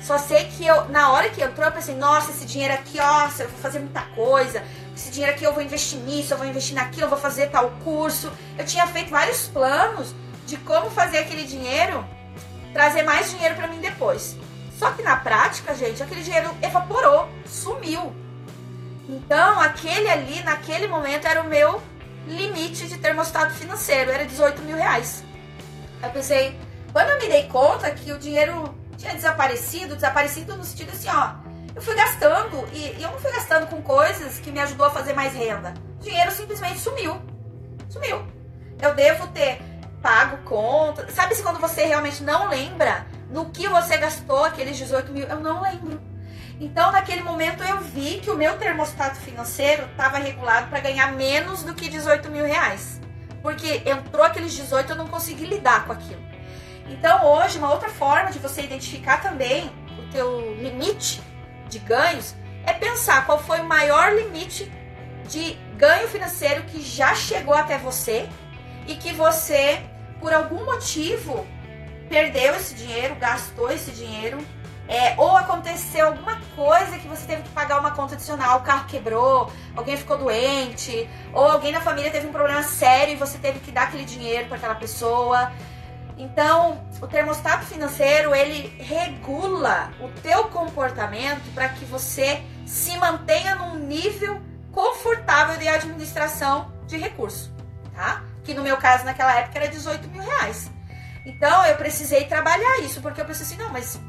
Só 0.00 0.16
sei 0.18 0.46
que 0.46 0.66
eu, 0.66 0.88
na 0.88 1.12
hora 1.12 1.28
que 1.28 1.42
entrou, 1.42 1.66
eu 1.66 1.72
pensei, 1.72 1.94
nossa, 1.94 2.30
esse 2.30 2.46
dinheiro 2.46 2.74
aqui, 2.74 2.98
ó, 2.98 3.24
eu 3.38 3.48
vou 3.48 3.58
fazer 3.60 3.78
muita 3.80 4.00
coisa. 4.14 4.62
Esse 4.96 5.10
dinheiro 5.10 5.34
aqui 5.34 5.44
eu 5.44 5.52
vou 5.52 5.62
investir 5.62 5.98
nisso, 6.00 6.32
eu 6.32 6.38
vou 6.38 6.46
investir 6.46 6.74
naquilo, 6.74 7.04
eu 7.04 7.10
vou 7.10 7.18
fazer 7.18 7.48
tal 7.48 7.70
curso. 7.84 8.32
Eu 8.58 8.64
tinha 8.64 8.86
feito 8.86 9.10
vários 9.10 9.46
planos 9.48 10.14
de 10.50 10.56
como 10.56 10.90
fazer 10.90 11.18
aquele 11.18 11.44
dinheiro 11.44 12.04
trazer 12.72 13.02
mais 13.04 13.30
dinheiro 13.30 13.54
para 13.54 13.68
mim 13.68 13.80
depois. 13.80 14.36
Só 14.76 14.90
que 14.90 15.02
na 15.02 15.16
prática, 15.16 15.74
gente, 15.74 16.02
aquele 16.02 16.22
dinheiro 16.22 16.50
evaporou, 16.60 17.28
sumiu. 17.46 18.12
Então, 19.08 19.60
aquele 19.60 20.08
ali, 20.08 20.42
naquele 20.42 20.88
momento, 20.88 21.26
era 21.26 21.40
o 21.40 21.46
meu 21.46 21.80
limite 22.26 22.88
de 22.88 22.98
termostato 22.98 23.54
financeiro, 23.54 24.10
era 24.10 24.26
18 24.26 24.62
mil 24.62 24.76
reais. 24.76 25.22
Eu 26.02 26.10
pensei, 26.10 26.58
quando 26.92 27.10
eu 27.10 27.18
me 27.20 27.28
dei 27.28 27.46
conta 27.46 27.90
que 27.90 28.10
o 28.12 28.18
dinheiro 28.18 28.74
tinha 28.96 29.14
desaparecido, 29.14 29.94
desaparecido 29.94 30.56
no 30.56 30.64
sentido 30.64 30.90
assim, 30.90 31.08
ó, 31.08 31.34
eu 31.74 31.82
fui 31.82 31.94
gastando 31.94 32.66
e, 32.72 32.98
e 32.98 33.02
eu 33.02 33.10
não 33.10 33.20
fui 33.20 33.30
gastando 33.30 33.68
com 33.68 33.80
coisas 33.82 34.38
que 34.40 34.50
me 34.50 34.60
ajudou 34.60 34.86
a 34.86 34.90
fazer 34.90 35.12
mais 35.12 35.32
renda. 35.32 35.74
O 36.00 36.02
dinheiro 36.02 36.30
simplesmente 36.32 36.80
sumiu. 36.80 37.20
Sumiu. 37.88 38.26
Eu 38.80 38.94
devo 38.94 39.26
ter 39.28 39.69
pago 40.02 40.38
conta. 40.38 41.10
Sabe 41.10 41.34
se 41.34 41.42
quando 41.42 41.60
você 41.60 41.84
realmente 41.84 42.22
não 42.22 42.48
lembra 42.48 43.06
no 43.30 43.50
que 43.50 43.68
você 43.68 43.96
gastou 43.96 44.44
aqueles 44.44 44.76
18 44.76 45.12
mil? 45.12 45.26
Eu 45.26 45.40
não 45.40 45.62
lembro. 45.62 46.00
Então, 46.60 46.92
naquele 46.92 47.22
momento, 47.22 47.62
eu 47.64 47.80
vi 47.80 48.20
que 48.20 48.30
o 48.30 48.36
meu 48.36 48.58
termostato 48.58 49.16
financeiro 49.16 49.84
estava 49.86 50.18
regulado 50.18 50.68
para 50.68 50.80
ganhar 50.80 51.12
menos 51.12 51.62
do 51.62 51.74
que 51.74 51.88
18 51.88 52.30
mil 52.30 52.44
reais. 52.44 53.00
Porque 53.42 53.82
entrou 53.86 54.22
aqueles 54.22 54.52
18, 54.52 54.90
eu 54.90 54.96
não 54.96 55.06
consegui 55.06 55.46
lidar 55.46 55.86
com 55.86 55.92
aquilo. 55.92 56.20
Então, 56.86 57.24
hoje, 57.24 57.56
uma 57.56 57.72
outra 57.72 57.88
forma 57.88 58.30
de 58.30 58.38
você 58.38 58.62
identificar 58.62 59.22
também 59.22 59.70
o 59.98 60.12
teu 60.12 60.54
limite 60.56 61.22
de 61.68 61.78
ganhos 61.78 62.34
é 62.66 62.74
pensar 62.74 63.24
qual 63.24 63.38
foi 63.38 63.60
o 63.60 63.64
maior 63.64 64.12
limite 64.12 64.70
de 65.28 65.54
ganho 65.76 66.08
financeiro 66.08 66.64
que 66.64 66.82
já 66.82 67.14
chegou 67.14 67.54
até 67.54 67.78
você 67.78 68.28
e 68.86 68.94
que 68.94 69.12
você, 69.12 69.80
por 70.20 70.32
algum 70.32 70.64
motivo, 70.64 71.46
perdeu 72.08 72.54
esse 72.56 72.74
dinheiro, 72.74 73.14
gastou 73.16 73.70
esse 73.70 73.90
dinheiro 73.92 74.38
é, 74.90 75.14
ou 75.16 75.36
aconteceu 75.36 76.08
alguma 76.08 76.40
coisa 76.56 76.98
que 76.98 77.06
você 77.06 77.24
teve 77.24 77.42
que 77.42 77.48
pagar 77.50 77.78
uma 77.78 77.92
conta 77.92 78.14
adicional, 78.14 78.58
o 78.58 78.62
carro 78.62 78.88
quebrou, 78.88 79.48
alguém 79.76 79.96
ficou 79.96 80.18
doente, 80.18 81.08
ou 81.32 81.44
alguém 81.44 81.70
na 81.70 81.80
família 81.80 82.10
teve 82.10 82.26
um 82.26 82.32
problema 82.32 82.64
sério 82.64 83.14
e 83.14 83.16
você 83.16 83.38
teve 83.38 83.60
que 83.60 83.70
dar 83.70 83.84
aquele 83.84 84.04
dinheiro 84.04 84.48
para 84.48 84.56
aquela 84.56 84.74
pessoa. 84.74 85.52
Então, 86.18 86.84
o 87.00 87.06
termostato 87.06 87.66
financeiro, 87.66 88.34
ele 88.34 88.66
regula 88.82 89.92
o 90.00 90.08
teu 90.22 90.48
comportamento 90.48 91.54
para 91.54 91.68
que 91.68 91.84
você 91.84 92.42
se 92.66 92.96
mantenha 92.98 93.54
num 93.54 93.76
nível 93.76 94.42
confortável 94.72 95.56
de 95.56 95.68
administração 95.68 96.72
de 96.88 96.96
recurso, 96.96 97.54
tá? 97.94 98.24
Que 98.44 98.54
no 98.54 98.62
meu 98.62 98.76
caso, 98.76 99.04
naquela 99.04 99.34
época, 99.34 99.58
era 99.58 99.68
18 99.68 100.08
mil 100.08 100.22
reais. 100.22 100.70
Então, 101.26 101.64
eu 101.66 101.76
precisei 101.76 102.24
trabalhar 102.24 102.80
isso, 102.80 103.00
porque 103.00 103.20
eu 103.20 103.24
pensei 103.24 103.44
assim, 103.44 103.56
não, 103.56 103.70
mas 103.70 104.00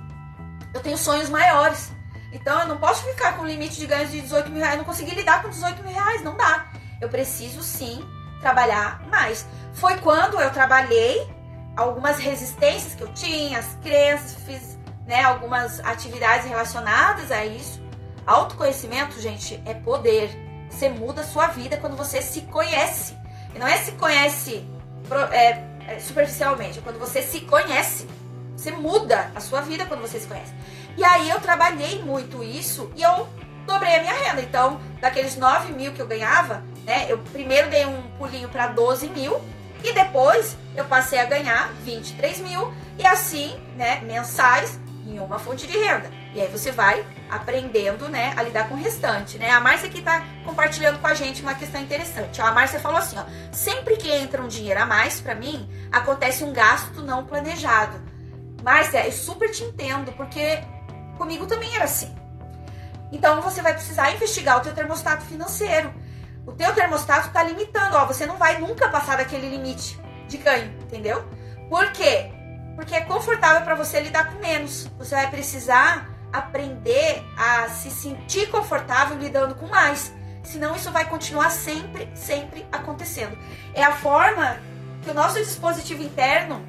eu 0.74 0.82
tenho 0.82 0.98
sonhos 0.98 1.30
maiores. 1.30 1.92
Então 2.32 2.60
eu 2.62 2.68
não 2.68 2.78
posso 2.78 3.04
ficar 3.04 3.36
com 3.36 3.44
o 3.44 3.46
limite 3.46 3.78
de 3.78 3.86
ganhos 3.86 4.12
de 4.12 4.22
18 4.22 4.50
mil 4.50 4.62
reais. 4.62 4.78
Não 4.78 4.86
consegui 4.86 5.14
lidar 5.14 5.42
com 5.42 5.50
18 5.50 5.84
mil 5.84 5.94
reais, 5.94 6.24
não 6.24 6.36
dá. 6.38 6.68
Eu 7.00 7.10
preciso 7.10 7.62
sim 7.62 8.04
trabalhar 8.40 9.06
mais. 9.08 9.46
Foi 9.74 9.98
quando 9.98 10.40
eu 10.40 10.50
trabalhei 10.52 11.30
algumas 11.76 12.20
resistências 12.20 12.96
que 12.96 13.02
eu 13.02 13.14
tinha, 13.14 13.60
as 13.60 13.76
crenças, 13.82 14.36
fiz 14.46 14.78
né, 15.06 15.24
algumas 15.24 15.80
atividades 15.82 16.48
relacionadas 16.48 17.32
a 17.32 17.46
isso. 17.46 17.82
Autoconhecimento, 18.26 19.20
gente, 19.20 19.62
é 19.66 19.74
poder. 19.74 20.30
Você 20.70 20.88
muda 20.90 21.22
a 21.22 21.26
sua 21.26 21.48
vida 21.48 21.78
quando 21.78 21.98
você 21.98 22.22
se 22.22 22.42
conhece. 22.42 23.18
Não 23.56 23.68
é 23.68 23.78
se 23.78 23.92
conhece 23.94 24.64
é, 25.32 25.64
é, 25.88 26.00
superficialmente, 26.00 26.80
é 26.80 26.82
quando 26.82 27.00
você 27.00 27.22
se 27.22 27.42
conhece. 27.42 28.08
Você 28.56 28.72
muda 28.72 29.32
a 29.34 29.40
sua 29.40 29.62
vida 29.62 29.86
quando 29.86 30.02
você 30.02 30.20
se 30.20 30.28
conhece. 30.28 30.54
E 30.98 31.04
aí 31.04 31.30
eu 31.30 31.40
trabalhei 31.40 32.02
muito 32.04 32.44
isso 32.44 32.92
e 32.96 33.02
eu 33.02 33.28
dobrei 33.66 33.96
a 33.96 34.02
minha 34.02 34.14
renda. 34.14 34.42
Então, 34.42 34.80
daqueles 35.00 35.36
9 35.36 35.74
mil 35.74 35.94
que 35.94 36.02
eu 36.02 36.08
ganhava, 36.08 36.64
né? 36.84 37.06
Eu 37.10 37.18
primeiro 37.18 37.70
dei 37.70 37.86
um 37.86 38.02
pulinho 38.18 38.50
para 38.50 38.68
12 38.68 39.08
mil 39.10 39.42
e 39.84 39.94
depois 39.94 40.58
eu 40.76 40.86
passei 40.86 41.20
a 41.20 41.26
ganhar 41.26 41.72
23 41.84 42.40
mil 42.40 42.74
e 42.98 43.06
assim, 43.06 43.60
né, 43.76 44.02
mensais 44.02 44.80
em 45.08 45.20
uma 45.20 45.40
fonte 45.40 45.66
de 45.66 45.78
renda. 45.78 46.12
E 46.34 46.42
aí 46.42 46.48
você 46.48 46.72
vai 46.72 47.06
aprendendo, 47.30 48.08
né, 48.08 48.34
a 48.38 48.44
lidar 48.44 48.70
com 48.70 48.76
o 48.76 48.78
restante, 48.78 49.38
né? 49.38 49.50
A 49.52 49.60
Márcia 49.60 49.90
aqui 49.90 50.02
tá 50.02 50.24
compartilhando 50.46 51.00
com 51.00 51.08
a 51.08 51.14
gente 51.14 51.42
uma 51.42 51.54
questão 51.54 51.82
interessante. 51.82 52.42
A 52.42 52.52
Márcia 52.52 52.80
falou 52.80 53.00
assim, 53.00 53.18
ó, 53.18 53.24
sempre 53.52 53.98
que 53.98 54.10
entra 54.10 54.42
um 54.42 54.48
dinheiro 54.48 54.82
a 54.82 54.86
mais 54.86 55.20
para 55.20 55.36
mim, 55.36 55.70
acontece 55.92 56.44
um 56.44 56.54
gasto 56.54 57.02
não 57.02 57.26
planejado. 57.26 58.02
Márcia, 58.64 59.06
eu 59.06 59.12
super 59.12 59.50
te 59.52 59.64
entendo, 59.64 60.14
porque 60.14 60.64
comigo 61.18 61.46
também 61.48 61.76
era 61.76 61.84
assim. 61.84 62.16
Então 63.12 63.42
você 63.42 63.62
vai 63.62 63.74
precisar 63.74 64.12
investigar 64.12 64.58
o 64.58 64.62
teu 64.62 64.74
termostato 64.74 65.26
financeiro. 65.26 65.94
O 66.46 66.54
teu 66.54 66.74
termostato 66.74 67.28
está 67.28 67.44
limitando, 67.44 67.98
ó, 67.98 68.06
você 68.06 68.26
não 68.26 68.38
vai 68.38 68.58
nunca 68.58 68.88
passar 68.90 69.18
daquele 69.18 69.50
limite 69.50 70.00
de 70.28 70.38
ganho, 70.38 70.72
entendeu? 70.82 71.28
Por 71.70 71.92
quê? 71.92 72.32
Porque 72.76 72.96
é 72.96 73.02
confortável 73.02 73.62
para 73.64 73.76
você 73.76 74.00
lidar 74.00 74.32
com 74.32 74.40
menos. 74.40 74.88
Você 74.98 75.14
vai 75.14 75.30
precisar 75.30 76.11
aprender 76.32 77.24
a 77.38 77.70
se 77.70 77.90
sentir 77.90 78.50
confortável 78.50 79.18
lidando 79.18 79.56
com 79.56 79.68
mais. 79.68 80.14
Senão 80.44 80.76
isso 80.76 80.92
vai 80.92 81.06
continuar 81.06 81.50
sempre, 81.52 82.10
sempre 82.16 82.66
acontecendo. 82.72 83.38
É 83.74 83.84
a 83.84 83.92
forma 83.92 84.58
que 85.02 85.10
o 85.10 85.14
nosso 85.14 85.36
dispositivo 85.36 86.02
interno 86.02 86.66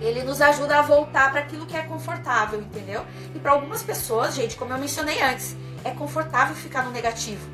ele 0.00 0.22
nos 0.22 0.40
ajuda 0.40 0.78
a 0.78 0.82
voltar 0.82 1.30
para 1.30 1.40
aquilo 1.40 1.64
que 1.64 1.76
é 1.76 1.82
confortável, 1.82 2.60
entendeu? 2.60 3.06
E 3.34 3.38
para 3.38 3.52
algumas 3.52 3.82
pessoas, 3.82 4.34
gente, 4.34 4.56
como 4.56 4.72
eu 4.72 4.78
mencionei 4.78 5.22
antes, 5.22 5.56
é 5.84 5.90
confortável 5.90 6.56
ficar 6.56 6.84
no 6.84 6.90
negativo. 6.90 7.48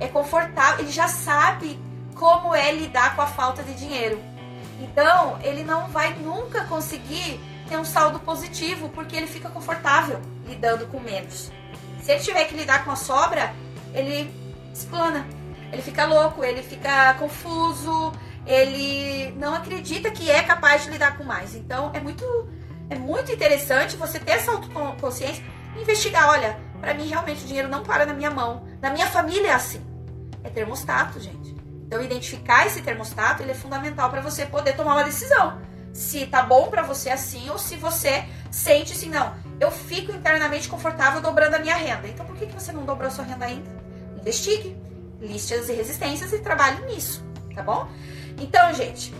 É 0.00 0.08
confortável, 0.08 0.80
ele 0.80 0.92
já 0.92 1.06
sabe 1.06 1.78
como 2.14 2.54
é 2.54 2.72
lidar 2.72 3.14
com 3.14 3.22
a 3.22 3.26
falta 3.26 3.62
de 3.62 3.74
dinheiro. 3.74 4.18
Então, 4.80 5.38
ele 5.42 5.62
não 5.64 5.88
vai 5.88 6.14
nunca 6.14 6.64
conseguir 6.64 7.40
ter 7.66 7.76
um 7.76 7.84
saldo 7.84 8.18
positivo 8.20 8.88
porque 8.90 9.16
ele 9.16 9.26
fica 9.26 9.48
confortável 9.48 10.20
lidando 10.46 10.86
com 10.86 11.00
menos. 11.00 11.50
Se 12.00 12.12
ele 12.12 12.20
tiver 12.20 12.44
que 12.44 12.54
lidar 12.54 12.84
com 12.84 12.90
a 12.90 12.96
sobra, 12.96 13.52
ele 13.92 14.32
explana. 14.72 15.26
Ele 15.72 15.82
fica 15.82 16.04
louco, 16.04 16.44
ele 16.44 16.62
fica 16.62 17.14
confuso, 17.14 18.12
ele 18.46 19.32
não 19.32 19.54
acredita 19.54 20.10
que 20.10 20.30
é 20.30 20.42
capaz 20.42 20.84
de 20.84 20.90
lidar 20.90 21.18
com 21.18 21.24
mais. 21.24 21.54
Então, 21.54 21.90
é 21.92 22.00
muito 22.00 22.24
é 22.88 22.94
muito 22.94 23.32
interessante 23.32 23.96
você 23.96 24.20
ter 24.20 24.32
essa 24.32 24.52
autoconsciência 24.52 25.44
e 25.76 25.82
investigar, 25.82 26.30
olha, 26.30 26.56
para 26.80 26.94
mim 26.94 27.08
realmente 27.08 27.42
o 27.42 27.46
dinheiro 27.46 27.68
não 27.68 27.82
para 27.82 28.06
na 28.06 28.14
minha 28.14 28.30
mão. 28.30 28.64
Na 28.80 28.90
minha 28.90 29.06
família 29.06 29.48
é 29.48 29.52
assim. 29.52 29.84
É 30.44 30.48
termostato, 30.48 31.18
gente. 31.18 31.56
Então, 31.84 32.02
identificar 32.02 32.66
esse 32.66 32.82
termostato 32.82 33.42
ele 33.42 33.50
é 33.50 33.54
fundamental 33.54 34.08
para 34.10 34.20
você 34.20 34.46
poder 34.46 34.76
tomar 34.76 34.94
uma 34.94 35.04
decisão. 35.04 35.60
Se 35.96 36.26
tá 36.26 36.42
bom 36.42 36.68
para 36.68 36.82
você 36.82 37.08
assim 37.08 37.48
ou 37.48 37.58
se 37.58 37.74
você 37.74 38.22
sente 38.50 38.92
assim, 38.92 39.08
não, 39.08 39.34
eu 39.58 39.70
fico 39.70 40.12
internamente 40.12 40.68
confortável 40.68 41.22
dobrando 41.22 41.56
a 41.56 41.58
minha 41.58 41.74
renda. 41.74 42.06
Então, 42.06 42.26
por 42.26 42.36
que, 42.36 42.44
que 42.44 42.52
você 42.52 42.70
não 42.70 42.84
dobrou 42.84 43.08
a 43.08 43.10
sua 43.10 43.24
renda 43.24 43.46
ainda? 43.46 43.70
Investigue, 44.20 44.76
liste 45.18 45.54
as 45.54 45.68
resistências 45.68 46.34
e 46.34 46.38
trabalhe 46.40 46.84
nisso, 46.84 47.24
tá 47.54 47.62
bom? 47.62 47.88
Então, 48.38 48.74
gente, 48.74 49.14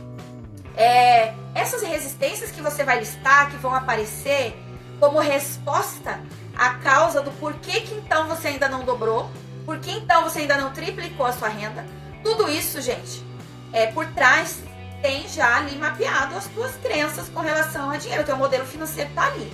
é, 0.77 1.33
essas 1.55 1.83
resistências 1.83 2.51
que 2.51 2.61
você 2.61 2.85
vai 2.85 2.99
listar, 2.99 3.51
que 3.51 3.57
vão 3.57 3.75
aparecer 3.75 4.55
como 5.01 5.19
resposta 5.19 6.21
à 6.55 6.75
causa 6.75 7.23
do 7.23 7.31
porquê 7.33 7.81
que 7.81 7.95
então 7.95 8.29
você 8.29 8.49
ainda 8.49 8.69
não 8.69 8.85
dobrou, 8.85 9.31
por 9.65 9.79
que 9.79 9.93
então 9.93 10.25
você 10.25 10.41
ainda 10.41 10.59
não 10.59 10.75
triplicou 10.75 11.25
a 11.25 11.33
sua 11.33 11.49
renda, 11.49 11.87
tudo 12.23 12.51
isso, 12.51 12.83
gente, 12.83 13.25
é 13.73 13.87
por 13.87 14.07
trás 14.09 14.63
tem 15.03 15.29
já 15.29 15.59
ali 15.59 15.77
mapeado 15.77 16.37
as 16.37 16.47
tuas 16.49 16.75
crenças 16.77 17.29
com 17.29 17.41
relação 17.41 17.91
a 17.91 17.97
dinheiro. 17.97 18.23
O 18.23 18.27
teu 18.27 18.37
modelo 18.37 18.65
financeiro 18.65 19.11
tá 19.15 19.27
ali. 19.27 19.53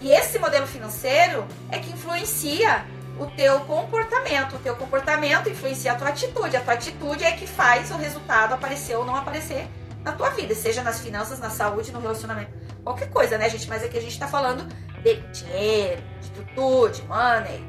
E 0.00 0.10
esse 0.10 0.38
modelo 0.38 0.66
financeiro 0.66 1.46
é 1.70 1.78
que 1.78 1.90
influencia 1.92 2.84
o 3.18 3.26
teu 3.26 3.60
comportamento. 3.60 4.56
O 4.56 4.58
teu 4.58 4.74
comportamento 4.74 5.48
influencia 5.48 5.92
a 5.92 5.94
tua 5.94 6.08
atitude. 6.08 6.56
A 6.56 6.60
tua 6.60 6.74
atitude 6.74 7.24
é 7.24 7.32
que 7.32 7.46
faz 7.46 7.90
o 7.90 7.96
resultado 7.96 8.54
aparecer 8.54 8.96
ou 8.96 9.04
não 9.04 9.14
aparecer 9.14 9.68
na 10.04 10.12
tua 10.12 10.30
vida, 10.30 10.54
seja 10.54 10.82
nas 10.82 11.00
finanças, 11.00 11.38
na 11.38 11.50
saúde, 11.50 11.92
no 11.92 12.00
relacionamento, 12.00 12.50
qualquer 12.82 13.08
coisa, 13.10 13.38
né, 13.38 13.48
gente? 13.48 13.68
Mas 13.68 13.84
aqui 13.84 13.96
a 13.96 14.00
gente 14.00 14.18
tá 14.18 14.26
falando 14.26 14.66
de 15.02 15.14
dinheiro, 15.32 16.02
de 16.20 16.40
atitude, 16.40 17.02
money, 17.02 17.64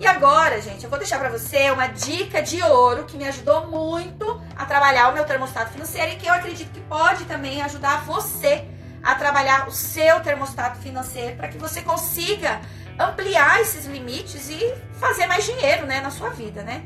e 0.00 0.06
agora, 0.06 0.60
gente, 0.60 0.84
eu 0.84 0.90
vou 0.90 0.98
deixar 0.98 1.18
para 1.18 1.28
você 1.28 1.70
uma 1.70 1.88
dica 1.88 2.40
de 2.40 2.62
ouro 2.62 3.04
que 3.04 3.16
me 3.16 3.26
ajudou 3.26 3.66
muito 3.66 4.40
a 4.56 4.64
trabalhar 4.64 5.08
o 5.08 5.12
meu 5.12 5.24
termostato 5.24 5.72
financeiro 5.72 6.12
e 6.12 6.16
que 6.16 6.26
eu 6.26 6.32
acredito 6.32 6.70
que 6.70 6.80
pode 6.82 7.24
também 7.24 7.62
ajudar 7.62 8.04
você 8.04 8.64
a 9.02 9.14
trabalhar 9.16 9.66
o 9.66 9.72
seu 9.72 10.20
termostato 10.20 10.78
financeiro 10.78 11.36
para 11.36 11.48
que 11.48 11.58
você 11.58 11.82
consiga 11.82 12.60
ampliar 12.98 13.60
esses 13.60 13.86
limites 13.86 14.48
e 14.48 14.74
fazer 15.00 15.26
mais 15.26 15.44
dinheiro, 15.44 15.86
né, 15.86 16.00
na 16.00 16.10
sua 16.10 16.30
vida, 16.30 16.62
né? 16.62 16.84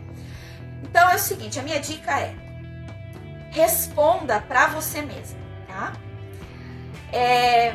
Então 0.82 1.10
é 1.10 1.14
o 1.14 1.18
seguinte, 1.18 1.58
a 1.58 1.62
minha 1.62 1.80
dica 1.80 2.18
é 2.18 2.34
responda 3.50 4.40
para 4.40 4.68
você 4.68 5.02
mesmo, 5.02 5.38
tá? 5.66 5.92
É, 7.12 7.74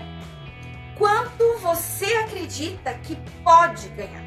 quanto 0.97 1.59
você 1.59 2.05
acredita 2.15 2.93
que 2.95 3.15
pode 3.43 3.87
ganhar? 3.89 4.26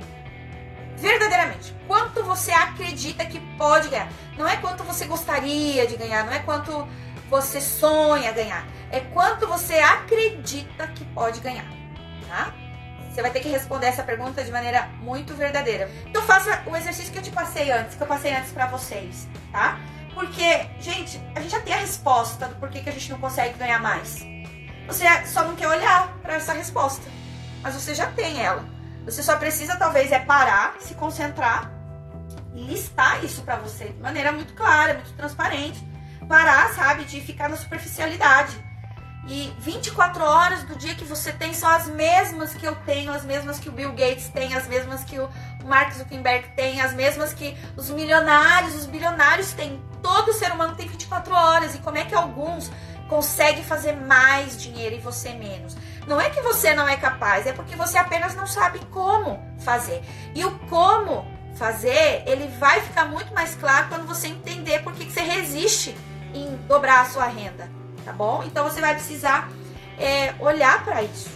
Verdadeiramente, 1.01 1.75
quanto 1.87 2.23
você 2.23 2.53
acredita 2.53 3.25
que 3.25 3.41
pode 3.57 3.89
ganhar. 3.89 4.09
Não 4.37 4.47
é 4.47 4.57
quanto 4.57 4.85
você 4.85 5.07
gostaria 5.07 5.87
de 5.87 5.97
ganhar, 5.97 6.25
não 6.25 6.33
é 6.33 6.39
quanto 6.41 6.87
você 7.29 7.61
sonha 7.61 8.33
ganhar, 8.33 8.67
é 8.91 9.01
quanto 9.01 9.47
você 9.47 9.75
acredita 9.79 10.87
que 10.89 11.05
pode 11.07 11.41
ganhar, 11.41 11.67
tá? 12.29 12.53
Você 13.11 13.23
vai 13.23 13.31
ter 13.31 13.41
que 13.41 13.49
responder 13.49 13.87
essa 13.87 14.03
pergunta 14.03 14.45
de 14.45 14.53
maneira 14.53 14.89
muito 15.01 15.35
verdadeira. 15.35 15.91
Então 16.07 16.23
faça 16.23 16.63
o 16.67 16.77
exercício 16.77 17.13
que 17.13 17.19
eu 17.19 17.23
te 17.23 17.31
passei 17.31 17.71
antes, 17.71 17.97
que 17.97 18.03
eu 18.03 18.07
passei 18.07 18.33
antes 18.35 18.53
para 18.53 18.67
vocês, 18.67 19.27
tá? 19.51 19.81
Porque, 20.15 20.67
gente, 20.81 21.21
a 21.35 21.41
gente 21.41 21.51
já 21.51 21.61
tem 21.61 21.73
a 21.73 21.79
resposta 21.79 22.47
do 22.47 22.57
porquê 22.57 22.81
que 22.81 22.89
a 22.89 22.93
gente 22.93 23.11
não 23.11 23.19
consegue 23.19 23.59
ganhar 23.59 23.81
mais. 23.81 24.21
Você 24.87 25.05
só 25.27 25.45
não 25.45 25.57
quer 25.57 25.69
olhar 25.69 26.17
para 26.21 26.35
essa 26.35 26.53
resposta, 26.53 27.09
mas 27.63 27.75
você 27.75 27.95
já 27.95 28.07
tem 28.07 28.43
ela. 28.43 28.80
Você 29.11 29.25
só 29.25 29.37
precisa 29.37 29.75
talvez 29.75 30.13
é 30.13 30.21
parar, 30.21 30.77
se 30.79 30.95
concentrar 30.95 31.69
e 32.55 32.63
listar 32.63 33.25
isso 33.25 33.43
para 33.43 33.57
você 33.57 33.89
de 33.89 34.01
maneira 34.01 34.31
muito 34.31 34.55
clara, 34.55 34.95
muito 34.95 35.13
transparente. 35.15 35.85
Parar, 36.29 36.73
sabe, 36.75 37.05
de 37.05 37.21
ficar 37.21 37.49
na 37.49 37.57
superficialidade. 37.57 38.57
E 39.27 39.53
24 39.59 40.23
horas 40.23 40.63
do 40.63 40.77
dia 40.77 40.95
que 40.95 41.05
você 41.05 41.33
tem 41.33 41.53
são 41.53 41.69
as 41.69 41.89
mesmas 41.89 42.55
que 42.55 42.65
eu 42.65 42.77
tenho, 42.87 43.13
as 43.13 43.25
mesmas 43.25 43.59
que 43.59 43.69
o 43.69 43.73
Bill 43.73 43.91
Gates 43.91 44.29
tem, 44.29 44.55
as 44.55 44.69
mesmas 44.69 45.03
que 45.03 45.19
o 45.19 45.29
Mark 45.65 45.93
Zuckerberg 45.93 46.49
tem, 46.55 46.81
as 46.81 46.95
mesmas 46.95 47.33
que 47.35 47.57
os 47.77 47.91
milionários, 47.91 48.77
os 48.77 48.87
bilionários 48.87 49.53
têm. 49.53 49.83
Todo 50.01 50.33
ser 50.33 50.53
humano 50.53 50.77
tem 50.77 50.87
24 50.87 51.35
horas. 51.35 51.75
E 51.75 51.79
como 51.79 51.99
é 51.99 52.05
que 52.05 52.15
alguns 52.15 52.71
conseguem 53.09 53.65
fazer 53.65 53.93
mais 53.93 54.57
dinheiro 54.61 54.95
e 54.95 55.01
você 55.01 55.31
menos? 55.31 55.77
Não 56.11 56.21
é 56.21 56.29
que 56.29 56.41
você 56.41 56.75
não 56.75 56.89
é 56.89 56.97
capaz, 56.97 57.47
é 57.47 57.53
porque 57.53 57.77
você 57.77 57.97
apenas 57.97 58.35
não 58.35 58.45
sabe 58.45 58.81
como 58.91 59.41
fazer. 59.61 60.03
E 60.35 60.45
o 60.45 60.51
como 60.69 61.25
fazer, 61.55 62.25
ele 62.27 62.49
vai 62.59 62.81
ficar 62.81 63.05
muito 63.05 63.33
mais 63.33 63.55
claro 63.55 63.87
quando 63.89 64.09
você 64.09 64.27
entender 64.27 64.83
por 64.83 64.93
que 64.93 65.05
você 65.05 65.21
resiste 65.21 65.97
em 66.35 66.57
dobrar 66.67 67.03
a 67.03 67.05
sua 67.05 67.27
renda, 67.27 67.71
tá 68.05 68.13
bom? 68.13 68.43
Então 68.43 68.65
você 68.65 68.81
vai 68.81 68.95
precisar 68.95 69.49
é, 69.97 70.35
olhar 70.41 70.85
para 70.85 71.01
isso, 71.01 71.31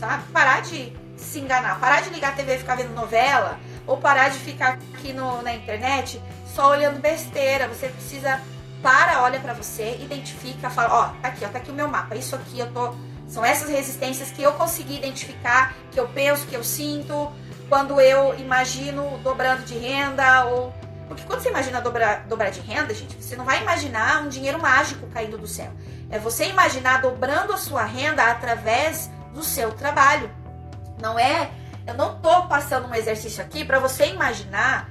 sabe? 0.00 0.24
Parar 0.32 0.60
de 0.62 0.92
se 1.16 1.38
enganar, 1.38 1.78
parar 1.78 2.00
de 2.00 2.10
ligar 2.10 2.32
a 2.32 2.34
TV 2.34 2.56
e 2.56 2.58
ficar 2.58 2.74
vendo 2.74 2.94
novela, 2.94 3.60
ou 3.86 3.96
parar 3.96 4.30
de 4.30 4.40
ficar 4.40 4.70
aqui 4.92 5.12
no, 5.12 5.40
na 5.40 5.54
internet 5.54 6.20
só 6.52 6.70
olhando 6.70 7.00
besteira. 7.00 7.68
Você 7.68 7.86
precisa 7.90 8.40
para, 8.82 9.22
olha 9.22 9.38
para 9.38 9.54
você, 9.54 9.96
identifica, 10.00 10.68
fala, 10.68 10.92
ó, 10.92 11.22
tá 11.22 11.28
aqui, 11.28 11.44
ó, 11.44 11.48
tá 11.48 11.58
aqui 11.58 11.70
o 11.70 11.74
meu 11.74 11.86
mapa. 11.86 12.16
Isso 12.16 12.34
aqui 12.34 12.58
eu 12.58 12.72
tô 12.72 12.92
são 13.26 13.44
essas 13.44 13.68
resistências 13.68 14.30
que 14.30 14.42
eu 14.42 14.52
consegui 14.52 14.96
identificar, 14.96 15.74
que 15.90 15.98
eu 15.98 16.08
penso, 16.08 16.46
que 16.46 16.54
eu 16.54 16.62
sinto, 16.62 17.32
quando 17.68 18.00
eu 18.00 18.38
imagino 18.38 19.18
dobrando 19.18 19.62
de 19.64 19.76
renda 19.76 20.46
ou. 20.46 20.72
Porque 21.08 21.22
quando 21.22 21.40
você 21.40 21.50
imagina 21.50 21.80
dobrar, 21.80 22.26
dobrar 22.26 22.50
de 22.50 22.60
renda, 22.60 22.92
gente, 22.92 23.22
você 23.22 23.36
não 23.36 23.44
vai 23.44 23.62
imaginar 23.62 24.22
um 24.22 24.28
dinheiro 24.28 24.60
mágico 24.60 25.06
caindo 25.08 25.38
do 25.38 25.46
céu. 25.46 25.70
É 26.10 26.18
você 26.18 26.46
imaginar 26.46 27.00
dobrando 27.00 27.52
a 27.52 27.56
sua 27.56 27.84
renda 27.84 28.24
através 28.24 29.08
do 29.32 29.42
seu 29.42 29.72
trabalho. 29.72 30.30
Não 31.00 31.16
é. 31.18 31.50
Eu 31.86 31.94
não 31.94 32.18
tô 32.18 32.46
passando 32.48 32.88
um 32.88 32.94
exercício 32.94 33.42
aqui 33.42 33.64
para 33.64 33.78
você 33.78 34.06
imaginar 34.08 34.90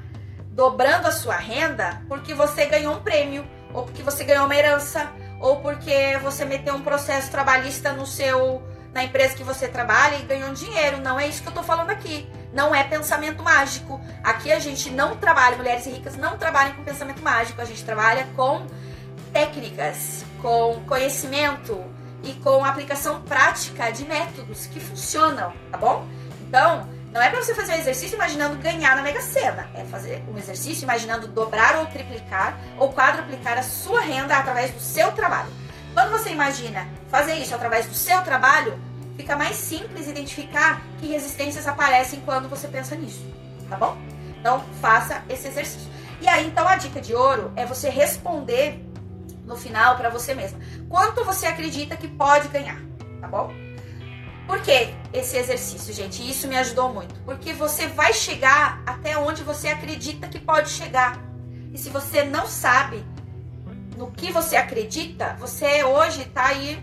dobrando 0.51 1.07
a 1.07 1.11
sua 1.11 1.35
renda 1.35 2.01
porque 2.07 2.33
você 2.33 2.65
ganhou 2.65 2.95
um 2.95 3.01
prêmio, 3.01 3.45
ou 3.73 3.83
porque 3.83 4.01
você 4.01 4.23
ganhou 4.23 4.45
uma 4.45 4.55
herança, 4.55 5.11
ou 5.45 5.57
porque 5.57 6.17
você 6.23 6.43
meteu 6.43 6.73
um 6.73 6.81
processo 6.81 7.29
trabalhista 7.29 7.93
no 7.93 8.07
seu 8.07 8.63
na 8.91 9.03
empresa 9.03 9.35
que 9.35 9.43
você 9.43 9.67
trabalha 9.67 10.15
e 10.15 10.23
ganhou 10.23 10.51
dinheiro. 10.53 10.97
Não 11.01 11.19
é 11.19 11.27
isso 11.27 11.43
que 11.43 11.49
eu 11.49 11.53
tô 11.53 11.61
falando 11.61 11.91
aqui. 11.91 12.27
Não 12.51 12.73
é 12.73 12.83
pensamento 12.83 13.43
mágico. 13.43 14.01
Aqui 14.23 14.51
a 14.51 14.57
gente 14.57 14.89
não 14.89 15.17
trabalha, 15.17 15.55
mulheres 15.55 15.85
ricas 15.85 16.15
não 16.15 16.35
trabalham 16.35 16.73
com 16.73 16.83
pensamento 16.83 17.21
mágico. 17.21 17.61
A 17.61 17.65
gente 17.65 17.83
trabalha 17.83 18.25
com 18.35 18.65
técnicas, 19.31 20.25
com 20.41 20.81
conhecimento 20.87 21.83
e 22.23 22.33
com 22.35 22.65
aplicação 22.65 23.21
prática 23.21 23.91
de 23.91 24.03
métodos 24.03 24.65
que 24.65 24.79
funcionam, 24.79 25.53
tá 25.69 25.77
bom? 25.77 26.07
Então, 26.47 26.89
não 27.15 27.21
é 27.21 27.29
para 27.29 27.41
você 27.41 27.55
fazer 27.55 27.71
um 27.71 27.77
exercício 27.77 28.15
imaginando 28.15 28.57
ganhar 28.57 28.93
na 28.93 29.01
Mega 29.01 29.21
Sena. 29.21 29.69
É 29.73 29.85
fazer 29.85 30.21
um 30.27 30.37
exercício 30.37 30.83
imaginando 30.83 31.29
dobrar 31.29 31.77
ou 31.77 31.85
triplicar 31.85 32.59
ou 32.77 32.91
quadruplicar 32.91 33.57
a 33.57 33.63
sua 33.63 34.01
renda 34.01 34.35
através 34.35 34.71
do 34.71 34.81
seu 34.81 35.13
trabalho. 35.13 35.47
Quando 35.93 36.11
você 36.11 36.31
imagina 36.31 36.85
fazer 37.09 37.35
isso 37.35 37.55
através 37.55 37.85
do 37.85 37.93
seu 37.93 38.21
trabalho, 38.23 38.77
fica 39.15 39.33
mais 39.37 39.55
simples 39.55 40.09
identificar 40.09 40.81
que 40.99 41.07
resistências 41.07 41.65
aparecem 41.65 42.19
quando 42.19 42.49
você 42.49 42.67
pensa 42.67 42.97
nisso, 42.97 43.25
tá 43.69 43.77
bom? 43.77 43.97
Então, 44.37 44.61
faça 44.81 45.23
esse 45.29 45.47
exercício. 45.47 45.89
E 46.19 46.27
aí, 46.27 46.45
então, 46.45 46.67
a 46.67 46.75
dica 46.75 46.99
de 46.99 47.15
ouro 47.15 47.49
é 47.55 47.65
você 47.65 47.89
responder 47.89 48.85
no 49.45 49.55
final 49.55 49.95
para 49.95 50.09
você 50.09 50.33
mesma. 50.33 50.59
Quanto 50.89 51.23
você 51.23 51.45
acredita 51.45 51.95
que 51.95 52.09
pode 52.09 52.49
ganhar, 52.49 52.81
tá 53.21 53.27
bom? 53.29 53.64
Por 54.47 54.61
que 54.61 54.93
esse 55.11 55.37
exercício, 55.37 55.93
gente? 55.93 56.27
Isso 56.29 56.47
me 56.47 56.57
ajudou 56.57 56.93
muito. 56.93 57.15
Porque 57.21 57.53
você 57.53 57.87
vai 57.87 58.13
chegar 58.13 58.81
até 58.85 59.17
onde 59.17 59.43
você 59.43 59.69
acredita 59.69 60.27
que 60.27 60.39
pode 60.39 60.69
chegar. 60.69 61.19
E 61.73 61.77
se 61.77 61.89
você 61.89 62.23
não 62.23 62.45
sabe 62.45 63.05
no 63.97 64.11
que 64.11 64.31
você 64.31 64.55
acredita, 64.55 65.35
você 65.39 65.83
hoje 65.83 66.21
está 66.21 66.47
aí 66.47 66.81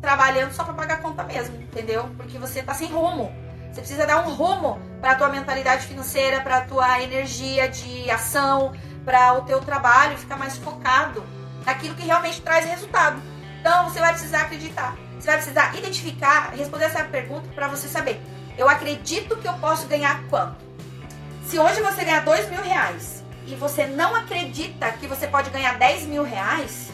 trabalhando 0.00 0.52
só 0.52 0.64
para 0.64 0.74
pagar 0.74 1.00
conta 1.00 1.22
mesmo, 1.22 1.56
entendeu? 1.56 2.08
Porque 2.16 2.38
você 2.38 2.60
está 2.60 2.74
sem 2.74 2.88
rumo. 2.88 3.32
Você 3.70 3.82
precisa 3.82 4.06
dar 4.06 4.26
um 4.26 4.34
rumo 4.34 4.80
para 5.00 5.12
a 5.12 5.14
tua 5.14 5.28
mentalidade 5.28 5.86
financeira, 5.86 6.40
para 6.40 6.58
a 6.58 6.60
tua 6.62 7.00
energia 7.02 7.68
de 7.68 8.10
ação, 8.10 8.72
para 9.04 9.34
o 9.34 9.42
teu 9.42 9.60
trabalho 9.60 10.18
ficar 10.18 10.36
mais 10.36 10.56
focado 10.56 11.22
naquilo 11.64 11.94
que 11.94 12.04
realmente 12.04 12.40
traz 12.40 12.66
resultado. 12.66 13.22
Então 13.60 13.88
você 13.88 14.00
vai 14.00 14.12
precisar 14.12 14.42
acreditar. 14.42 14.96
Você 15.20 15.26
vai 15.26 15.36
precisar 15.36 15.76
identificar, 15.76 16.50
responder 16.56 16.86
essa 16.86 17.04
pergunta 17.04 17.46
para 17.54 17.68
você 17.68 17.86
saber. 17.88 18.20
Eu 18.56 18.68
acredito 18.68 19.36
que 19.36 19.46
eu 19.46 19.52
posso 19.54 19.86
ganhar 19.86 20.24
quanto? 20.28 20.56
Se 21.44 21.58
hoje 21.58 21.82
você 21.82 22.04
ganhar 22.04 22.24
dois 22.24 22.48
mil 22.48 22.62
reais 22.62 23.22
e 23.46 23.54
você 23.54 23.86
não 23.86 24.14
acredita 24.14 24.90
que 24.92 25.06
você 25.06 25.26
pode 25.26 25.50
ganhar 25.50 25.76
10 25.78 26.04
mil 26.04 26.22
reais, 26.22 26.90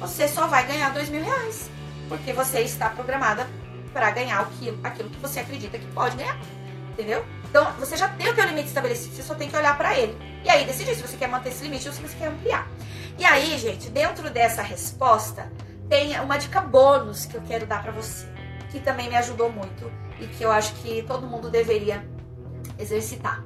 você 0.00 0.26
só 0.26 0.46
vai 0.46 0.66
ganhar 0.66 0.90
2 0.90 1.08
mil 1.10 1.22
reais. 1.22 1.70
Porque 2.08 2.32
você 2.32 2.60
está 2.60 2.88
programada 2.88 3.46
para 3.92 4.10
ganhar 4.10 4.40
aquilo, 4.40 4.78
aquilo 4.82 5.10
que 5.10 5.18
você 5.18 5.40
acredita 5.40 5.78
que 5.78 5.86
pode 5.88 6.16
ganhar. 6.16 6.38
Entendeu? 6.92 7.24
Então, 7.48 7.70
você 7.78 7.96
já 7.96 8.08
tem 8.08 8.28
o 8.28 8.34
teu 8.34 8.44
limite 8.46 8.68
estabelecido, 8.68 9.14
você 9.14 9.22
só 9.22 9.34
tem 9.34 9.48
que 9.48 9.56
olhar 9.56 9.76
para 9.76 9.98
ele. 9.98 10.16
E 10.44 10.50
aí, 10.50 10.64
decidir 10.64 10.94
se 10.94 11.02
você 11.02 11.16
quer 11.16 11.28
manter 11.28 11.50
esse 11.50 11.62
limite 11.62 11.86
ou 11.86 11.94
se 11.94 12.00
você 12.00 12.16
quer 12.16 12.28
ampliar. 12.28 12.66
E 13.18 13.24
aí, 13.24 13.58
gente, 13.58 13.90
dentro 13.90 14.30
dessa 14.30 14.62
resposta, 14.62 15.50
tem 15.92 16.18
uma 16.20 16.38
dica 16.38 16.58
bônus 16.58 17.26
que 17.26 17.34
eu 17.34 17.42
quero 17.42 17.66
dar 17.66 17.82
para 17.82 17.92
você, 17.92 18.26
que 18.70 18.80
também 18.80 19.10
me 19.10 19.16
ajudou 19.16 19.52
muito 19.52 19.92
e 20.18 20.26
que 20.26 20.42
eu 20.42 20.50
acho 20.50 20.72
que 20.76 21.02
todo 21.02 21.26
mundo 21.26 21.50
deveria 21.50 22.02
exercitar. 22.78 23.44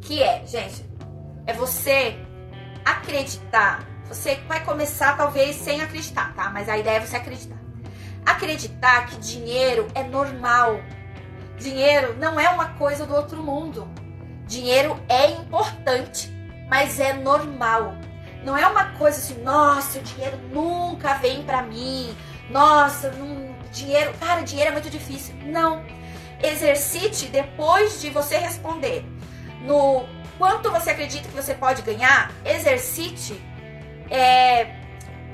Que 0.00 0.20
é, 0.20 0.44
gente, 0.44 0.84
é 1.46 1.52
você 1.52 2.16
acreditar. 2.84 3.86
Você 4.08 4.34
vai 4.48 4.64
começar 4.64 5.16
talvez 5.16 5.54
sem 5.54 5.82
acreditar, 5.82 6.34
tá? 6.34 6.50
Mas 6.50 6.68
a 6.68 6.76
ideia 6.76 6.96
é 6.96 7.00
você 7.00 7.14
acreditar. 7.14 7.60
Acreditar 8.26 9.06
que 9.06 9.16
dinheiro 9.18 9.86
é 9.94 10.02
normal. 10.02 10.80
Dinheiro 11.56 12.16
não 12.18 12.40
é 12.40 12.48
uma 12.48 12.70
coisa 12.70 13.06
do 13.06 13.14
outro 13.14 13.40
mundo. 13.40 13.88
Dinheiro 14.48 15.00
é 15.08 15.30
importante, 15.30 16.28
mas 16.68 16.98
é 16.98 17.12
normal. 17.12 17.94
Não 18.44 18.56
é 18.56 18.66
uma 18.66 18.90
coisa 18.92 19.18
assim, 19.18 19.42
nossa, 19.42 19.98
o 19.98 20.02
dinheiro 20.02 20.36
nunca 20.52 21.14
vem 21.14 21.42
para 21.42 21.62
mim. 21.62 22.14
Nossa, 22.50 23.10
não, 23.12 23.56
dinheiro, 23.72 24.12
cara, 24.20 24.42
dinheiro 24.42 24.70
é 24.70 24.72
muito 24.72 24.90
difícil. 24.90 25.34
Não. 25.44 25.84
Exercite 26.42 27.26
depois 27.26 28.00
de 28.00 28.10
você 28.10 28.36
responder 28.36 29.04
no 29.62 30.06
quanto 30.38 30.70
você 30.70 30.90
acredita 30.90 31.28
que 31.28 31.34
você 31.34 31.54
pode 31.54 31.80
ganhar, 31.82 32.30
exercite 32.44 33.40
é, 34.10 34.76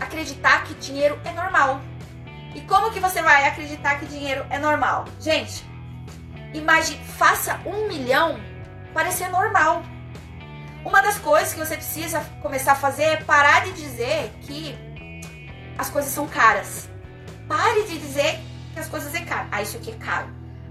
acreditar 0.01 0.65
que 0.65 0.75
dinheiro 0.75 1.19
é 1.25 1.33
normal. 1.33 1.81
E 2.55 2.61
como 2.63 2.91
que 2.91 3.01
você 3.01 3.23
vai 3.23 3.47
acreditar 3.47 3.99
que 3.99 4.07
dinheiro 4.07 4.45
é 4.51 4.59
normal? 4.59 5.05
Gente, 5.21 5.65
imagine, 6.53 7.03
faça 7.05 7.61
um 7.67 7.89
milhão 7.89 8.41
parecer 8.93 9.29
normal. 9.29 9.83
Uma 10.85 11.03
das 11.03 11.19
coisas 11.19 11.53
que 11.53 11.61
você 11.61 11.77
precisa 11.77 12.21
começar 12.43 12.73
a 12.73 12.77
fazer 12.77 13.03
é 13.03 13.17
parar 13.17 13.65
de 13.65 13.73
dizer 13.73 14.33
que 14.43 14.77
as 15.77 15.91
coisas 15.91 16.13
são 16.13 16.27
caras. 16.27 16.89
Pare 17.47 17.85
de 17.85 17.99
dizer 17.99 18.41
que 18.73 18.81
as 18.81 18.89
coisas 18.89 19.15
é 19.15 19.21
caro. 19.21 19.49
Ah, 19.51 19.61
isso 19.61 19.77
aqui 19.77 19.91
é 19.91 19.95
caro. 19.95 20.29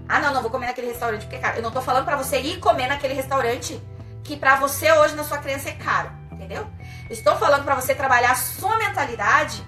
Ah, 0.08 0.18
não, 0.18 0.34
não 0.34 0.42
vou 0.42 0.50
comer 0.50 0.66
naquele 0.66 0.88
restaurante 0.88 1.22
porque 1.22 1.36
é 1.36 1.38
caro. 1.38 1.58
Eu 1.58 1.62
não 1.62 1.70
tô 1.70 1.80
falando 1.80 2.04
para 2.04 2.16
você 2.16 2.40
ir 2.40 2.58
comer 2.58 2.88
naquele 2.88 3.14
restaurante 3.14 3.80
que 4.24 4.36
para 4.36 4.56
você 4.56 4.90
hoje 4.92 5.14
na 5.14 5.24
sua 5.24 5.38
crença 5.38 5.68
é 5.68 5.72
caro, 5.72 6.10
entendeu? 6.32 6.66
Estou 7.08 7.36
falando 7.36 7.64
para 7.64 7.74
você 7.74 7.94
trabalhar 7.94 8.32
a 8.32 8.36
sua 8.36 8.76
mentalidade 8.78 9.64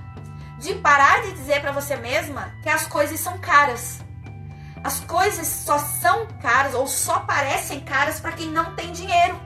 de 0.58 0.74
parar 0.74 1.22
de 1.22 1.32
dizer 1.32 1.60
para 1.60 1.72
você 1.72 1.96
mesma 1.96 2.52
que 2.62 2.68
as 2.68 2.86
coisas 2.86 3.18
são 3.20 3.38
caras. 3.38 4.00
As 4.82 4.98
coisas 5.00 5.46
só 5.46 5.78
são 5.78 6.26
caras 6.40 6.74
ou 6.74 6.86
só 6.88 7.20
parecem 7.20 7.80
caras 7.80 8.18
para 8.18 8.32
quem 8.32 8.48
não 8.48 8.74
tem 8.74 8.90
dinheiro. 8.90 9.38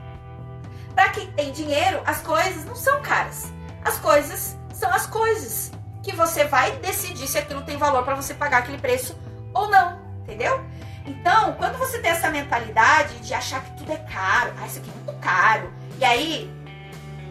Para 0.97 1.09
quem 1.09 1.27
tem 1.33 1.51
dinheiro, 1.51 2.01
as 2.07 2.21
coisas 2.21 2.65
não 2.65 2.75
são 2.75 2.99
caras. 3.03 3.53
As 3.85 3.99
coisas 3.99 4.57
são 4.73 4.91
as 4.91 5.05
coisas 5.05 5.71
que 6.01 6.11
você 6.11 6.45
vai 6.45 6.71
decidir 6.77 7.27
se 7.27 7.37
aquilo 7.37 7.61
tem 7.61 7.77
valor 7.77 8.03
para 8.03 8.15
você 8.15 8.33
pagar 8.33 8.57
aquele 8.57 8.79
preço 8.79 9.15
ou 9.53 9.69
não, 9.69 10.01
entendeu? 10.23 10.59
Então, 11.05 11.53
quando 11.53 11.77
você 11.77 11.99
tem 11.99 12.09
essa 12.09 12.31
mentalidade 12.31 13.19
de 13.19 13.31
achar 13.31 13.63
que 13.63 13.77
tudo 13.77 13.91
é 13.91 13.97
caro, 13.97 14.55
ah, 14.59 14.65
isso 14.65 14.79
aqui 14.79 14.89
é 14.89 14.93
muito 14.93 15.21
caro, 15.21 15.71
e 15.99 16.03
aí 16.03 16.51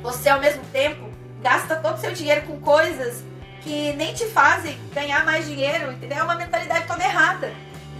você 0.01 0.29
ao 0.29 0.39
mesmo 0.39 0.63
tempo 0.67 1.11
gasta 1.43 1.75
todo 1.75 1.97
o 1.97 2.01
seu 2.01 2.13
dinheiro 2.13 2.43
com 2.43 2.61
coisas 2.61 3.25
que 3.63 3.93
nem 3.95 4.15
te 4.15 4.27
fazem 4.27 4.79
ganhar 4.95 5.25
mais 5.25 5.45
dinheiro, 5.45 5.91
entendeu? 5.91 6.19
É 6.19 6.23
uma 6.23 6.37
mentalidade 6.37 6.87
toda 6.87 7.03
errada. 7.03 7.53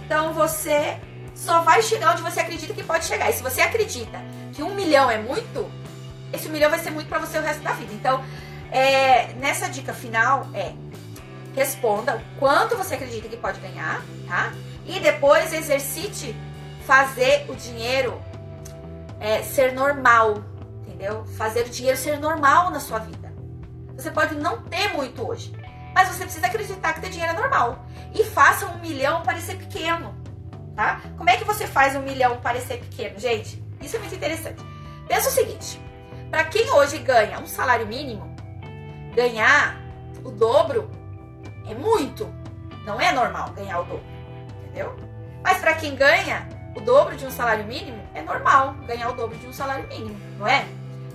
Então 0.05 0.31
você 0.31 0.97
só 1.35 1.59
vai 1.59 1.81
chegar 1.81 2.13
onde 2.13 2.21
você 2.21 2.39
acredita 2.39 2.73
que 2.73 2.83
pode 2.85 3.03
chegar. 3.03 3.29
E 3.29 3.33
se 3.33 3.43
você 3.43 3.59
acredita 3.59 4.17
que 4.57 4.63
um 4.63 4.73
milhão 4.73 5.09
é 5.09 5.19
muito, 5.19 5.71
esse 6.33 6.47
um 6.47 6.51
milhão 6.51 6.71
vai 6.71 6.79
ser 6.79 6.89
muito 6.89 7.07
para 7.07 7.19
você 7.19 7.37
o 7.37 7.43
resto 7.43 7.61
da 7.61 7.73
vida. 7.73 7.93
Então, 7.93 8.25
é, 8.71 9.31
nessa 9.33 9.69
dica 9.69 9.93
final 9.93 10.47
é 10.51 10.73
responda 11.55 12.15
o 12.15 12.39
quanto 12.39 12.75
você 12.75 12.95
acredita 12.95 13.29
que 13.29 13.37
pode 13.37 13.59
ganhar, 13.59 14.03
tá? 14.27 14.51
E 14.87 14.99
depois 14.99 15.53
exercite 15.53 16.35
fazer 16.87 17.45
o 17.49 17.55
dinheiro 17.55 18.19
é, 19.19 19.43
ser 19.43 19.73
normal, 19.73 20.43
entendeu? 20.81 21.23
Fazer 21.37 21.61
o 21.61 21.69
dinheiro 21.69 21.97
ser 21.97 22.19
normal 22.19 22.71
na 22.71 22.79
sua 22.79 22.97
vida. 22.97 23.31
Você 23.95 24.09
pode 24.09 24.33
não 24.33 24.63
ter 24.63 24.91
muito 24.93 25.27
hoje, 25.27 25.53
mas 25.93 26.07
você 26.07 26.23
precisa 26.23 26.47
acreditar 26.47 26.93
que 26.93 27.01
ter 27.01 27.11
dinheiro 27.11 27.33
é 27.33 27.39
normal. 27.39 27.85
E 28.11 28.23
faça 28.23 28.65
um 28.65 28.79
milhão 28.79 29.21
parecer 29.21 29.55
pequeno, 29.55 30.15
tá? 30.75 30.99
Como 31.15 31.29
é 31.29 31.37
que 31.37 31.43
você 31.43 31.67
faz 31.67 31.95
um 31.95 32.01
milhão 32.01 32.37
parecer 32.41 32.79
pequeno, 32.79 33.19
gente? 33.19 33.66
Isso 33.81 33.95
é 33.95 33.99
muito 33.99 34.15
interessante. 34.15 34.63
Pensa 35.07 35.29
o 35.29 35.31
seguinte: 35.31 35.81
para 36.29 36.43
quem 36.45 36.69
hoje 36.71 36.97
ganha 36.99 37.39
um 37.39 37.47
salário 37.47 37.87
mínimo, 37.87 38.35
ganhar 39.15 39.79
o 40.23 40.31
dobro 40.31 40.89
é 41.67 41.73
muito. 41.73 42.31
Não 42.85 42.99
é 42.99 43.11
normal 43.11 43.49
ganhar 43.51 43.79
o 43.81 43.83
dobro 43.83 44.17
entendeu? 44.77 44.95
Mas 45.43 45.57
para 45.57 45.73
quem 45.73 45.95
ganha 45.95 46.47
o 46.75 46.81
dobro 46.81 47.15
de 47.15 47.25
um 47.25 47.31
salário 47.31 47.65
mínimo, 47.65 48.01
é 48.13 48.21
normal 48.21 48.75
ganhar 48.85 49.09
o 49.09 49.13
dobro 49.13 49.37
de 49.37 49.47
um 49.47 49.53
salário 49.53 49.87
mínimo, 49.87 50.15
não 50.37 50.47
é? 50.47 50.65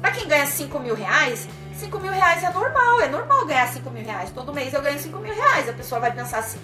Para 0.00 0.10
quem 0.10 0.26
ganha 0.26 0.46
5 0.46 0.78
mil 0.80 0.94
reais, 0.94 1.48
5 1.74 1.98
mil 2.00 2.10
reais 2.10 2.42
é 2.42 2.50
normal, 2.50 3.00
é 3.00 3.08
normal 3.08 3.46
ganhar 3.46 3.68
5 3.68 3.88
mil 3.90 4.04
reais. 4.04 4.30
Todo 4.30 4.52
mês 4.52 4.74
eu 4.74 4.82
ganho 4.82 4.98
5 4.98 5.16
mil 5.18 5.32
reais, 5.32 5.68
a 5.68 5.72
pessoa 5.72 6.00
vai 6.00 6.10
pensar 6.10 6.38
assim. 6.38 6.58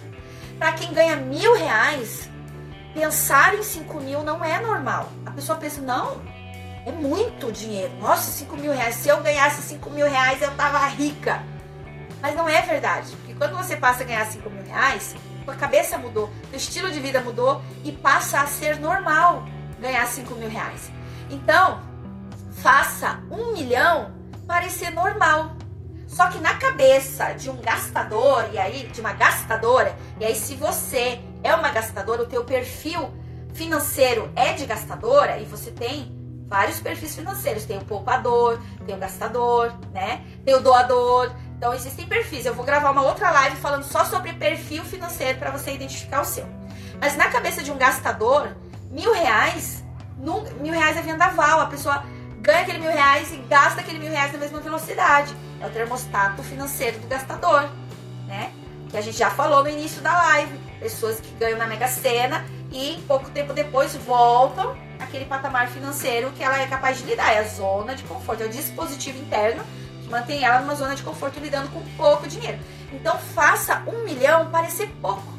Para 0.59 0.73
quem 0.73 0.93
ganha 0.93 1.15
mil 1.15 1.57
reais, 1.57 2.29
pensar 2.93 3.55
em 3.55 3.63
5 3.63 4.01
mil 4.01 4.25
não 4.25 4.45
é 4.45 4.61
normal. 4.61 5.09
Pessoa 5.39 5.57
pensa, 5.57 5.81
não, 5.81 6.21
é 6.85 6.91
muito 6.91 7.53
dinheiro. 7.53 7.95
Nossa, 8.01 8.29
5 8.29 8.57
mil 8.57 8.73
reais. 8.73 8.97
Se 8.97 9.09
eu 9.09 9.23
ganhasse 9.23 9.63
5 9.63 9.89
mil 9.89 10.05
reais, 10.05 10.43
eu 10.43 10.51
tava 10.57 10.85
rica. 10.89 11.45
Mas 12.21 12.35
não 12.35 12.49
é 12.49 12.61
verdade. 12.63 13.15
Porque 13.15 13.35
quando 13.35 13.57
você 13.57 13.77
passa 13.77 14.03
a 14.03 14.07
ganhar 14.07 14.27
5 14.27 14.51
mil 14.51 14.65
reais, 14.65 15.15
tua 15.45 15.55
cabeça 15.55 15.97
mudou, 15.97 16.29
teu 16.51 16.57
estilo 16.57 16.91
de 16.91 16.99
vida 16.99 17.21
mudou 17.21 17.63
e 17.85 17.93
passa 17.93 18.41
a 18.41 18.49
ser 18.49 18.81
normal 18.81 19.45
ganhar 19.79 20.05
5 20.09 20.35
mil 20.35 20.49
reais. 20.49 20.91
Então, 21.31 21.83
faça 22.61 23.21
um 23.31 23.53
milhão 23.53 24.13
parecer 24.45 24.91
normal. 24.91 25.53
Só 26.09 26.27
que 26.31 26.41
na 26.41 26.55
cabeça 26.55 27.33
de 27.35 27.49
um 27.49 27.59
gastador, 27.59 28.45
e 28.53 28.59
aí, 28.59 28.89
de 28.89 29.01
uma 29.01 29.13
gastadora, 29.13 29.95
e 30.19 30.25
aí 30.25 30.35
se 30.35 30.57
você 30.57 31.21
é 31.45 31.55
uma 31.55 31.71
gastadora, 31.71 32.25
o 32.25 32.27
teu 32.27 32.45
perfil 32.45 33.09
financeiro 33.59 34.31
é 34.37 34.53
de 34.53 34.65
gastadora 34.65 35.39
e 35.39 35.45
você 35.45 35.73
tem 35.73 36.17
vários 36.47 36.81
perfis 36.81 37.15
financeiros, 37.15 37.65
tem 37.65 37.77
o 37.77 37.85
poupador, 37.85 38.59
tem 38.87 38.95
o 38.95 38.99
gastador, 38.99 39.75
né? 39.93 40.25
Tem 40.45 40.55
o 40.55 40.61
doador. 40.61 41.33
Então 41.57 41.75
existem 41.75 42.07
perfis. 42.07 42.47
Eu 42.47 42.55
vou 42.55 42.65
gravar 42.65 42.93
uma 42.93 43.03
outra 43.03 43.31
live 43.31 43.57
falando 43.57 43.83
só 43.83 44.05
sobre 44.05 44.33
perfil 44.33 44.85
financeiro 44.85 45.39
para 45.39 45.51
você 45.51 45.73
identificar 45.73 46.23
o 46.23 46.25
seu. 46.25 46.47
Mas 47.01 47.17
na 47.17 47.29
cabeça 47.29 47.63
de 47.63 47.71
um 47.71 47.77
gastador, 47.77 48.57
mil 48.91 49.13
reais, 49.13 49.85
mil 50.61 50.73
reais 50.73 50.97
é 50.97 51.03
vendaval. 51.03 51.61
A 51.61 51.67
pessoa 51.67 52.05
ganha 52.41 52.61
aquele 52.61 52.79
mil 52.79 52.91
reais 52.91 53.33
e 53.33 53.37
gasta 53.39 53.81
aquele 53.81 53.99
mil 53.99 54.11
reais 54.11 54.33
na 54.33 54.39
mesma 54.39 54.61
velocidade. 54.61 55.35
É 55.61 55.67
o 55.67 55.71
termostato 55.71 56.43
financeiro 56.45 57.01
do 57.01 57.09
gastador, 57.09 57.69
né? 58.27 58.53
Que 58.89 58.97
a 58.97 59.01
gente 59.01 59.19
já 59.19 59.31
falou 59.31 59.65
no 59.65 59.69
início 59.69 60.01
da 60.01 60.13
live. 60.13 60.68
Pessoas 60.81 61.21
que 61.21 61.31
ganham 61.35 61.59
na 61.59 61.67
Mega 61.67 61.89
Sena 61.89 62.45
e 62.71 63.03
pouco 63.07 63.31
tempo 63.31 63.53
depois 63.53 63.95
voltam 63.97 64.77
aquele 64.99 65.25
patamar 65.25 65.69
financeiro 65.69 66.31
que 66.33 66.43
ela 66.43 66.61
é 66.61 66.67
capaz 66.67 66.99
de 66.99 67.05
lidar. 67.05 67.33
É 67.33 67.39
a 67.39 67.45
zona 67.45 67.95
de 67.95 68.05
conforto, 68.05 68.43
é 68.43 68.47
o 68.47 68.51
dispositivo 68.51 69.19
interno 69.19 69.65
que 70.03 70.09
mantém 70.09 70.45
ela 70.45 70.61
numa 70.61 70.75
zona 70.75 70.95
de 70.95 71.03
conforto 71.03 71.41
lidando 71.41 71.69
com 71.71 71.83
pouco 71.97 72.27
dinheiro. 72.29 72.59
Então 72.93 73.19
faça 73.19 73.83
um 73.87 74.05
milhão 74.05 74.51
parecer 74.51 74.89
pouco. 75.01 75.39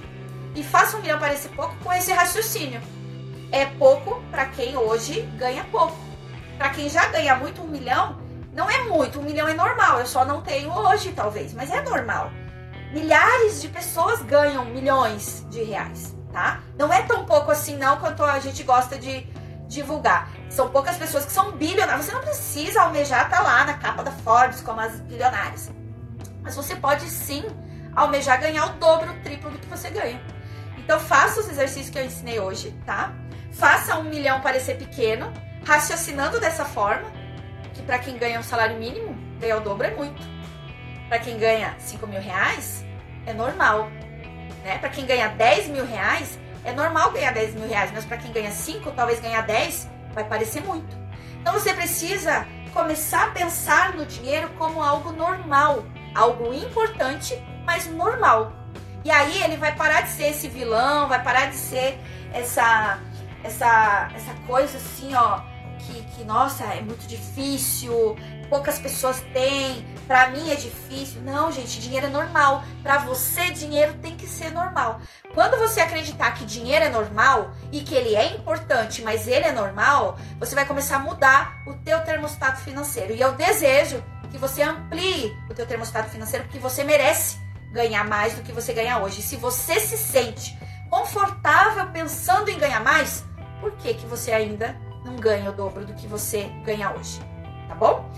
E 0.55 0.63
faça 0.63 0.97
um 0.97 1.01
milhão 1.01 1.19
parecer 1.19 1.49
pouco 1.49 1.75
com 1.83 1.93
esse 1.93 2.11
raciocínio. 2.11 2.81
É 3.51 3.65
pouco 3.65 4.21
para 4.29 4.45
quem 4.45 4.77
hoje 4.77 5.21
ganha 5.37 5.63
pouco. 5.65 5.97
Para 6.57 6.69
quem 6.69 6.89
já 6.89 7.07
ganha 7.07 7.35
muito, 7.35 7.61
um 7.61 7.67
milhão 7.67 8.19
não 8.53 8.69
é 8.69 8.83
muito. 8.83 9.19
Um 9.19 9.23
milhão 9.23 9.47
é 9.47 9.53
normal. 9.53 9.99
Eu 9.99 10.05
só 10.05 10.25
não 10.25 10.41
tenho 10.41 10.71
hoje, 10.71 11.11
talvez, 11.11 11.53
mas 11.53 11.71
é 11.71 11.81
normal. 11.81 12.31
Milhares 12.91 13.61
de 13.61 13.67
pessoas 13.67 14.21
ganham 14.23 14.65
milhões 14.65 15.45
de 15.49 15.63
reais, 15.63 16.15
tá? 16.31 16.61
Não 16.77 16.91
é 16.91 17.03
tão 17.03 17.25
pouco 17.25 17.51
assim, 17.51 17.77
não, 17.77 17.97
quanto 17.97 18.23
a 18.23 18.39
gente 18.39 18.63
gosta 18.63 18.97
de 18.97 19.27
divulgar. 19.67 20.31
São 20.49 20.69
poucas 20.69 20.97
pessoas 20.97 21.25
que 21.25 21.31
são 21.31 21.51
bilionárias. 21.51 22.05
Você 22.05 22.11
não 22.11 22.21
precisa 22.21 22.81
almejar 22.81 23.25
estar 23.25 23.37
tá 23.37 23.43
lá 23.43 23.63
na 23.63 23.75
capa 23.75 24.03
da 24.03 24.11
Forbes 24.11 24.61
como 24.61 24.81
as 24.81 24.99
bilionárias. 25.01 25.71
Mas 26.41 26.55
você 26.55 26.75
pode 26.75 27.07
sim 27.07 27.45
almejar 27.95 28.39
ganhar 28.39 28.65
o 28.65 28.69
dobro, 28.79 29.11
o 29.11 29.19
triplo 29.21 29.51
do 29.51 29.59
que 29.59 29.67
você 29.67 29.89
ganha. 29.91 30.19
Então 30.77 30.99
faça 30.99 31.39
os 31.39 31.47
exercícios 31.47 31.91
que 31.91 31.99
eu 31.99 32.05
ensinei 32.05 32.39
hoje, 32.39 32.71
tá? 32.85 33.13
Faça 33.51 33.97
um 33.97 34.05
milhão 34.05 34.41
parecer 34.41 34.77
pequeno, 34.77 35.31
raciocinando 35.63 36.39
dessa 36.39 36.65
forma, 36.65 37.07
que 37.73 37.83
para 37.83 37.99
quem 37.99 38.17
ganha 38.17 38.39
um 38.39 38.43
salário 38.43 38.77
mínimo, 38.77 39.15
ganhar 39.39 39.57
o 39.57 39.61
dobro 39.61 39.85
é 39.85 39.95
muito. 39.95 40.38
Para 41.09 41.19
quem 41.19 41.37
ganha 41.39 41.75
5 41.79 42.05
mil 42.05 42.21
reais, 42.21 42.85
é 43.25 43.33
normal. 43.33 43.89
Né? 44.63 44.77
Para 44.77 44.89
quem 44.89 45.05
ganha 45.05 45.29
10 45.29 45.67
mil 45.69 45.85
reais, 45.85 46.39
é 46.63 46.71
normal 46.71 47.11
ganhar 47.11 47.33
10 47.33 47.55
mil 47.55 47.67
reais, 47.67 47.91
mas 47.91 48.05
para 48.05 48.17
quem 48.17 48.31
ganha 48.31 48.51
5, 48.51 48.91
talvez 48.91 49.19
ganhar 49.19 49.41
10, 49.41 49.89
vai 50.13 50.23
parecer 50.23 50.61
muito. 50.61 50.95
Então 51.41 51.51
você 51.51 51.73
precisa 51.73 52.45
começar 52.73 53.23
a 53.23 53.31
pensar 53.31 53.93
no 53.93 54.05
dinheiro 54.05 54.49
como 54.57 54.83
algo 54.83 55.11
normal, 55.11 55.83
algo 56.13 56.53
importante, 56.53 57.41
mas 57.65 57.87
normal. 57.87 58.53
E 59.03 59.09
aí 59.09 59.41
ele 59.41 59.57
vai 59.57 59.75
parar 59.75 60.01
de 60.01 60.09
ser 60.09 60.27
esse 60.27 60.47
vilão, 60.47 61.07
vai 61.07 61.23
parar 61.23 61.47
de 61.47 61.55
ser 61.55 61.99
essa 62.33 62.99
essa 63.43 64.09
essa 64.13 64.33
coisa 64.45 64.77
assim, 64.77 65.15
ó, 65.15 65.39
que, 65.79 66.03
que 66.11 66.23
nossa, 66.25 66.65
é 66.65 66.81
muito 66.81 67.07
difícil, 67.07 68.17
poucas 68.49 68.77
pessoas 68.77 69.21
têm, 69.33 69.85
para 70.09 70.27
mim 70.31 70.49
é 70.49 70.55
difícil. 70.55 71.21
Não, 71.21 71.51
gente, 71.51 71.79
dinheiro 71.79 72.07
é 72.07 72.09
normal. 72.09 72.63
Para 72.81 72.97
você, 72.97 73.51
dinheiro 73.51 73.93
tem 74.01 74.17
que 74.17 74.25
ser 74.25 74.51
normal. 74.51 74.99
Quando 75.35 75.55
você 75.55 75.81
acreditar 75.81 76.31
que 76.31 76.45
dinheiro 76.45 76.83
é 76.83 76.89
normal 76.89 77.51
e 77.71 77.81
que 77.81 77.93
ele 77.93 78.15
é 78.15 78.33
importante, 78.33 79.03
mas 79.03 79.27
ele 79.27 79.45
é 79.45 79.51
normal, 79.51 80.17
você 80.39 80.55
vai 80.55 80.65
começar 80.65 80.95
a 80.95 80.99
mudar 80.99 81.61
o 81.67 81.75
teu 81.75 82.03
termostato 82.03 82.59
financeiro. 82.61 83.13
E 83.13 83.21
eu 83.21 83.33
desejo 83.33 84.03
que 84.31 84.39
você 84.39 84.63
amplie 84.63 85.31
o 85.47 85.53
teu 85.53 85.67
termostato 85.67 86.09
financeiro 86.09 86.43
porque 86.45 86.57
você 86.57 86.83
merece 86.83 87.37
ganhar 87.71 88.03
mais 88.03 88.33
do 88.33 88.41
que 88.41 88.51
você 88.51 88.73
ganha 88.73 88.97
hoje. 88.97 89.19
E 89.19 89.23
se 89.23 89.35
você 89.35 89.79
se 89.79 89.95
sente 89.95 90.57
confortável 90.89 91.85
pensando 91.91 92.49
em 92.49 92.57
ganhar 92.57 92.83
mais, 92.83 93.23
por 93.61 93.73
que 93.73 93.93
que 93.93 94.07
você 94.07 94.31
ainda 94.31 94.75
não 95.05 95.17
ganha 95.17 95.51
o 95.51 95.53
dobro 95.53 95.85
do 95.85 95.93
que 95.93 96.07
você 96.07 96.49
ganha 96.65 96.89
hoje? 96.89 97.21
Tá 97.67 97.75
bom? 97.75 98.09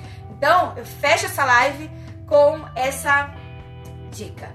Então, 0.42 0.74
eu 0.76 0.84
fecho 0.84 1.28
essa 1.28 1.46
live 1.46 1.88
com 2.26 2.66
essa 2.76 3.32
dica. 4.10 4.52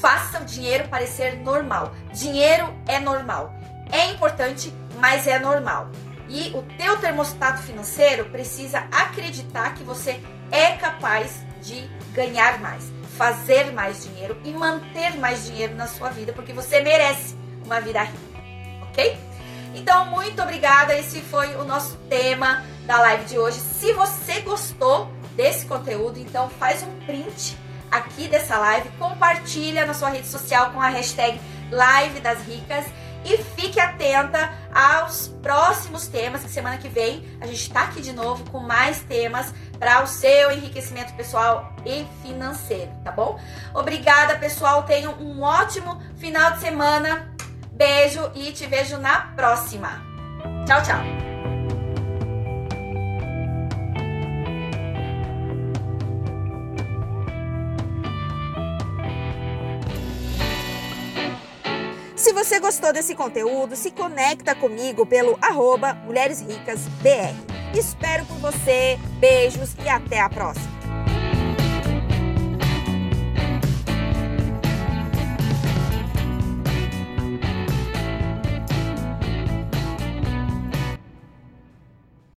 Faça 0.00 0.38
o 0.38 0.44
dinheiro 0.44 0.86
parecer 0.86 1.34
normal. 1.40 1.92
Dinheiro 2.12 2.72
é 2.86 3.00
normal. 3.00 3.52
É 3.90 4.12
importante, 4.12 4.72
mas 5.00 5.26
é 5.26 5.40
normal. 5.40 5.90
E 6.28 6.52
o 6.54 6.62
teu 6.78 6.96
termostato 6.98 7.60
financeiro 7.60 8.26
precisa 8.26 8.86
acreditar 8.92 9.74
que 9.74 9.82
você 9.82 10.20
é 10.52 10.76
capaz 10.76 11.44
de 11.60 11.90
ganhar 12.14 12.60
mais, 12.60 12.84
fazer 13.18 13.72
mais 13.72 14.04
dinheiro 14.04 14.40
e 14.44 14.52
manter 14.52 15.18
mais 15.18 15.44
dinheiro 15.44 15.74
na 15.74 15.88
sua 15.88 16.10
vida, 16.10 16.32
porque 16.32 16.52
você 16.52 16.82
merece 16.82 17.34
uma 17.66 17.80
vida 17.80 18.00
rica, 18.00 18.18
ok? 18.82 19.18
Então, 19.74 20.06
muito 20.06 20.40
obrigada. 20.40 20.96
Esse 20.96 21.20
foi 21.20 21.56
o 21.56 21.64
nosso 21.64 21.96
tema 22.08 22.64
da 22.90 22.98
live 23.02 23.24
de 23.26 23.38
hoje. 23.38 23.60
Se 23.60 23.92
você 23.92 24.40
gostou 24.40 25.08
desse 25.36 25.64
conteúdo, 25.64 26.18
então 26.18 26.50
faz 26.50 26.82
um 26.82 26.90
print 27.06 27.56
aqui 27.88 28.26
dessa 28.26 28.58
live, 28.58 28.88
compartilha 28.98 29.86
na 29.86 29.94
sua 29.94 30.08
rede 30.08 30.26
social 30.26 30.72
com 30.72 30.80
a 30.80 30.88
hashtag 30.88 31.40
Live 31.70 32.18
das 32.18 32.40
Ricas 32.40 32.84
e 33.24 33.38
fique 33.38 33.78
atenta 33.78 34.52
aos 34.74 35.28
próximos 35.40 36.08
temas, 36.08 36.40
semana 36.42 36.78
que 36.78 36.88
vem 36.88 37.24
a 37.40 37.46
gente 37.46 37.62
está 37.62 37.82
aqui 37.82 38.00
de 38.00 38.12
novo 38.12 38.50
com 38.50 38.58
mais 38.58 38.98
temas 39.02 39.54
para 39.78 40.02
o 40.02 40.06
seu 40.08 40.50
enriquecimento 40.50 41.12
pessoal 41.12 41.72
e 41.86 42.04
financeiro, 42.24 42.90
tá 43.04 43.12
bom? 43.12 43.38
Obrigada, 43.72 44.36
pessoal. 44.36 44.82
Tenham 44.82 45.12
um 45.14 45.42
ótimo 45.42 46.02
final 46.16 46.54
de 46.54 46.60
semana. 46.60 47.32
Beijo 47.70 48.32
e 48.34 48.50
te 48.50 48.66
vejo 48.66 48.98
na 48.98 49.20
próxima. 49.36 50.02
Tchau, 50.66 50.82
tchau. 50.82 51.29
Se 62.30 62.34
você 62.34 62.60
gostou 62.60 62.92
desse 62.92 63.12
conteúdo, 63.16 63.74
se 63.74 63.90
conecta 63.90 64.54
comigo 64.54 65.04
pelo 65.04 65.36
arroba 65.42 65.94
Mulheres 65.94 66.40
Ricas 66.40 66.86
BR. 67.02 67.34
Espero 67.76 68.24
por 68.24 68.36
você, 68.36 68.96
beijos 69.18 69.74
e 69.84 69.88
até 69.88 70.20
a 70.20 70.28
próxima. 70.28 70.79